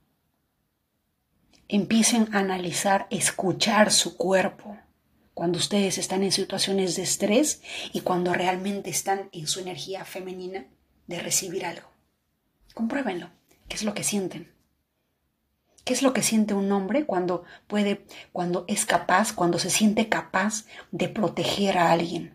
empiecen 1.70 2.34
a 2.34 2.40
analizar, 2.40 3.06
escuchar 3.10 3.92
su 3.92 4.16
cuerpo 4.16 4.76
cuando 5.34 5.58
ustedes 5.58 5.98
están 5.98 6.24
en 6.24 6.32
situaciones 6.32 6.96
de 6.96 7.02
estrés 7.02 7.62
y 7.92 8.00
cuando 8.00 8.34
realmente 8.34 8.90
están 8.90 9.28
en 9.32 9.46
su 9.46 9.60
energía 9.60 10.04
femenina 10.04 10.66
de 11.06 11.20
recibir 11.20 11.64
algo. 11.64 11.88
Compruébenlo. 12.74 13.30
¿Qué 13.68 13.76
es 13.76 13.84
lo 13.84 13.94
que 13.94 14.02
sienten? 14.02 14.52
¿Qué 15.84 15.92
es 15.92 16.02
lo 16.02 16.12
que 16.12 16.22
siente 16.22 16.54
un 16.54 16.70
hombre 16.72 17.06
cuando 17.06 17.44
puede, 17.66 18.04
cuando 18.32 18.64
es 18.68 18.84
capaz, 18.86 19.32
cuando 19.32 19.58
se 19.58 19.70
siente 19.70 20.08
capaz 20.08 20.66
de 20.90 21.08
proteger 21.08 21.78
a 21.78 21.90
alguien, 21.90 22.34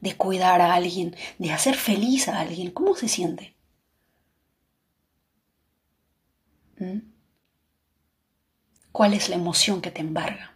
de 0.00 0.16
cuidar 0.16 0.60
a 0.60 0.74
alguien, 0.74 1.16
de 1.38 1.52
hacer 1.52 1.74
feliz 1.76 2.28
a 2.28 2.40
alguien? 2.40 2.70
¿Cómo 2.70 2.94
se 2.94 3.08
siente? 3.08 3.54
¿Mm? 6.78 7.10
cuál 8.92 9.14
es 9.14 9.28
la 9.28 9.36
emoción 9.36 9.80
que 9.80 9.90
te 9.90 10.00
embarga. 10.00 10.54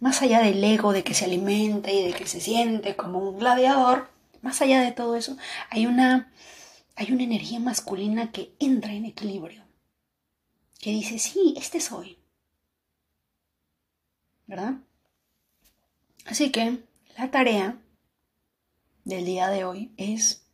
Más 0.00 0.22
allá 0.22 0.40
del 0.40 0.62
ego 0.62 0.92
de 0.92 1.02
que 1.02 1.14
se 1.14 1.24
alimenta 1.24 1.90
y 1.90 2.04
de 2.04 2.12
que 2.12 2.26
se 2.26 2.40
siente 2.40 2.96
como 2.96 3.18
un 3.18 3.38
gladiador, 3.38 4.10
más 4.42 4.62
allá 4.62 4.80
de 4.80 4.92
todo 4.92 5.16
eso, 5.16 5.36
hay 5.70 5.86
una, 5.86 6.32
hay 6.98 7.12
una 7.12 7.22
energía 7.22 7.60
masculina 7.60 8.32
que 8.32 8.54
entra 8.58 8.92
en 8.92 9.04
equilibrio, 9.04 9.64
que 10.80 10.90
dice, 10.90 11.18
sí, 11.18 11.54
este 11.56 11.80
soy. 11.80 12.18
¿Verdad? 14.46 14.74
Así 16.24 16.50
que 16.50 16.78
la 17.16 17.30
tarea 17.30 17.78
del 19.04 19.24
día 19.24 19.48
de 19.48 19.64
hoy 19.64 19.92
es 19.96 20.46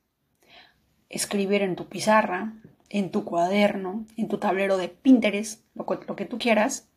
escribir 1.08 1.62
en 1.62 1.76
tu 1.76 1.88
pizarra 1.88 2.54
en 2.94 3.10
tu 3.10 3.24
cuaderno, 3.24 4.06
en 4.16 4.28
tu 4.28 4.38
tablero 4.38 4.76
de 4.76 4.88
Pinterest, 4.88 5.64
lo, 5.74 5.84
que 6.14 6.26
tú 6.26 6.38
quieras, 6.38 6.88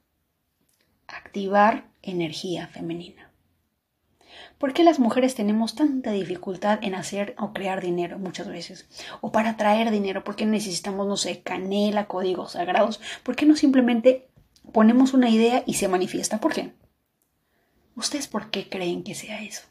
activar 1.08 1.90
energía 2.04 2.68
femenina. 2.68 3.27
¿Por 4.58 4.74
qué 4.74 4.84
las 4.84 5.00
mujeres 5.00 5.36
tenemos 5.36 5.76
tanta 5.76 6.12
dificultad 6.12 6.80
en 6.82 6.96
hacer 6.96 7.36
o 7.38 7.54
crear 7.54 7.82
dinero 7.82 8.18
muchas 8.20 8.48
veces? 8.48 8.88
O 9.22 9.32
para 9.32 9.58
traer 9.58 9.92
dinero, 9.92 10.24
¿por 10.24 10.36
qué 10.36 10.46
necesitamos, 10.46 11.08
no 11.08 11.18
sé, 11.18 11.42
canela, 11.42 12.08
códigos 12.08 12.54
sagrados? 12.54 13.00
¿Por 13.24 13.36
qué 13.36 13.46
no 13.46 13.56
simplemente 13.56 14.30
ponemos 14.72 15.14
una 15.14 15.30
idea 15.30 15.64
y 15.66 15.76
se 15.76 15.88
manifiesta? 15.88 16.40
¿Por 16.40 16.54
qué? 16.54 16.74
¿Ustedes 17.96 18.28
por 18.28 18.50
qué 18.50 18.70
creen 18.70 19.04
que 19.04 19.16
sea 19.16 19.42
eso? 19.42 19.64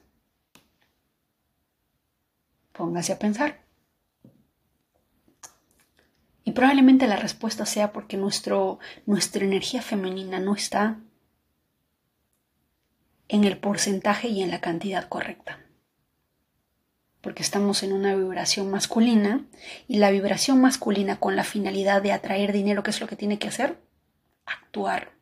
Póngase 2.73 3.13
a 3.13 3.19
pensar. 3.19 3.65
Y 6.45 6.53
probablemente 6.53 7.09
la 7.09 7.17
respuesta 7.17 7.67
sea 7.67 7.93
porque 7.93 8.17
nuestro, 8.17 8.79
nuestra 9.05 9.45
energía 9.45 9.83
femenina 9.83 10.39
no 10.39 10.55
está 10.55 11.01
en 13.29 13.45
el 13.45 13.59
porcentaje 13.59 14.29
y 14.29 14.43
en 14.43 14.51
la 14.51 14.61
cantidad 14.61 15.09
correcta. 15.09 15.61
Porque 17.21 17.43
estamos 17.43 17.83
en 17.83 17.93
una 17.93 18.15
vibración 18.15 18.71
masculina 18.71 19.45
y 19.89 19.99
la 19.99 20.11
vibración 20.11 20.61
masculina 20.61 21.19
con 21.19 21.35
la 21.35 21.45
finalidad 21.45 22.03
de 22.03 22.13
atraer 22.13 22.53
dinero, 22.53 22.83
¿qué 22.83 22.91
es 22.91 23.01
lo 23.01 23.09
que 23.09 23.17
tiene 23.17 23.39
que 23.39 23.49
hacer? 23.49 23.81
Actuar, 24.45 25.13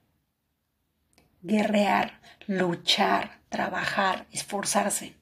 guerrear, 1.43 2.21
luchar, 2.47 3.41
trabajar, 3.49 4.27
esforzarse. 4.33 5.15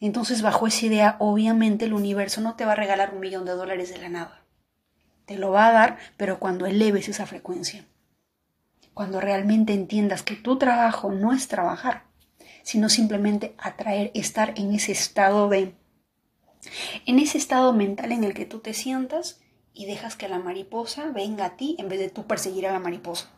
Entonces, 0.00 0.42
bajo 0.42 0.66
esa 0.66 0.86
idea, 0.86 1.16
obviamente 1.18 1.84
el 1.84 1.92
universo 1.92 2.40
no 2.40 2.54
te 2.54 2.64
va 2.64 2.72
a 2.72 2.76
regalar 2.76 3.14
un 3.14 3.20
millón 3.20 3.44
de 3.44 3.52
dólares 3.52 3.90
de 3.90 3.98
la 3.98 4.08
nada 4.08 4.46
te 5.26 5.36
lo 5.36 5.50
va 5.50 5.66
a 5.66 5.72
dar, 5.72 5.98
pero 6.16 6.38
cuando 6.38 6.66
eleves 6.66 7.08
esa 7.08 7.26
frecuencia. 7.26 7.84
Cuando 8.96 9.20
realmente 9.20 9.74
entiendas 9.74 10.22
que 10.22 10.36
tu 10.36 10.56
trabajo 10.56 11.12
no 11.12 11.34
es 11.34 11.48
trabajar, 11.48 12.04
sino 12.62 12.88
simplemente 12.88 13.54
atraer, 13.58 14.10
estar 14.14 14.54
en 14.56 14.72
ese 14.72 14.92
estado 14.92 15.50
de, 15.50 15.74
en 17.04 17.18
ese 17.18 17.36
estado 17.36 17.74
mental 17.74 18.10
en 18.10 18.24
el 18.24 18.32
que 18.32 18.46
tú 18.46 18.60
te 18.60 18.72
sientas 18.72 19.38
y 19.74 19.84
dejas 19.84 20.16
que 20.16 20.30
la 20.30 20.38
mariposa 20.38 21.10
venga 21.10 21.44
a 21.44 21.56
ti 21.58 21.76
en 21.78 21.90
vez 21.90 21.98
de 21.98 22.08
tú 22.08 22.26
perseguir 22.26 22.66
a 22.66 22.72
la 22.72 22.78
mariposa. 22.78 23.28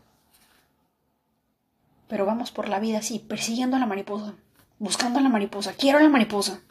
Pero 2.07 2.25
vamos 2.25 2.53
por 2.53 2.69
la 2.69 2.79
vida 2.79 2.99
así, 2.99 3.19
persiguiendo 3.19 3.77
a 3.77 3.81
la 3.81 3.87
mariposa, 3.87 4.37
buscando 4.79 5.19
a 5.19 5.23
la 5.23 5.29
mariposa, 5.29 5.73
quiero 5.73 5.99
a 5.99 6.03
la 6.03 6.09
mariposa 6.09 6.63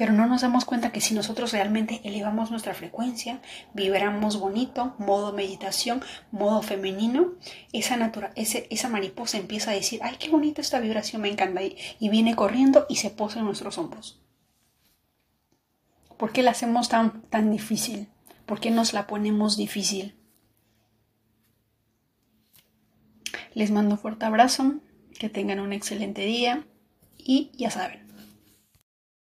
pero 0.00 0.14
no 0.14 0.26
nos 0.26 0.40
damos 0.40 0.64
cuenta 0.64 0.92
que 0.92 1.02
si 1.02 1.12
nosotros 1.12 1.52
realmente 1.52 2.00
elevamos 2.04 2.50
nuestra 2.50 2.72
frecuencia, 2.72 3.42
vibramos 3.74 4.40
bonito, 4.40 4.94
modo 4.96 5.34
meditación, 5.34 6.02
modo 6.30 6.62
femenino, 6.62 7.34
esa, 7.74 7.98
esa 8.34 8.88
mariposa 8.88 9.36
empieza 9.36 9.72
a 9.72 9.74
decir, 9.74 10.00
ay, 10.02 10.16
qué 10.18 10.30
bonita 10.30 10.62
esta 10.62 10.80
vibración, 10.80 11.20
me 11.20 11.28
encanta, 11.28 11.62
y, 11.62 11.76
y 11.98 12.08
viene 12.08 12.34
corriendo 12.34 12.86
y 12.88 12.96
se 12.96 13.10
posa 13.10 13.40
en 13.40 13.44
nuestros 13.44 13.76
hombros. 13.76 14.22
¿Por 16.16 16.32
qué 16.32 16.42
la 16.42 16.52
hacemos 16.52 16.88
tan, 16.88 17.20
tan 17.28 17.50
difícil? 17.50 18.08
¿Por 18.46 18.58
qué 18.58 18.70
nos 18.70 18.94
la 18.94 19.06
ponemos 19.06 19.58
difícil? 19.58 20.16
Les 23.52 23.70
mando 23.70 23.96
un 23.96 24.00
fuerte 24.00 24.24
abrazo, 24.24 24.76
que 25.18 25.28
tengan 25.28 25.60
un 25.60 25.74
excelente 25.74 26.22
día 26.22 26.64
y 27.18 27.50
ya 27.52 27.70
saben, 27.70 28.09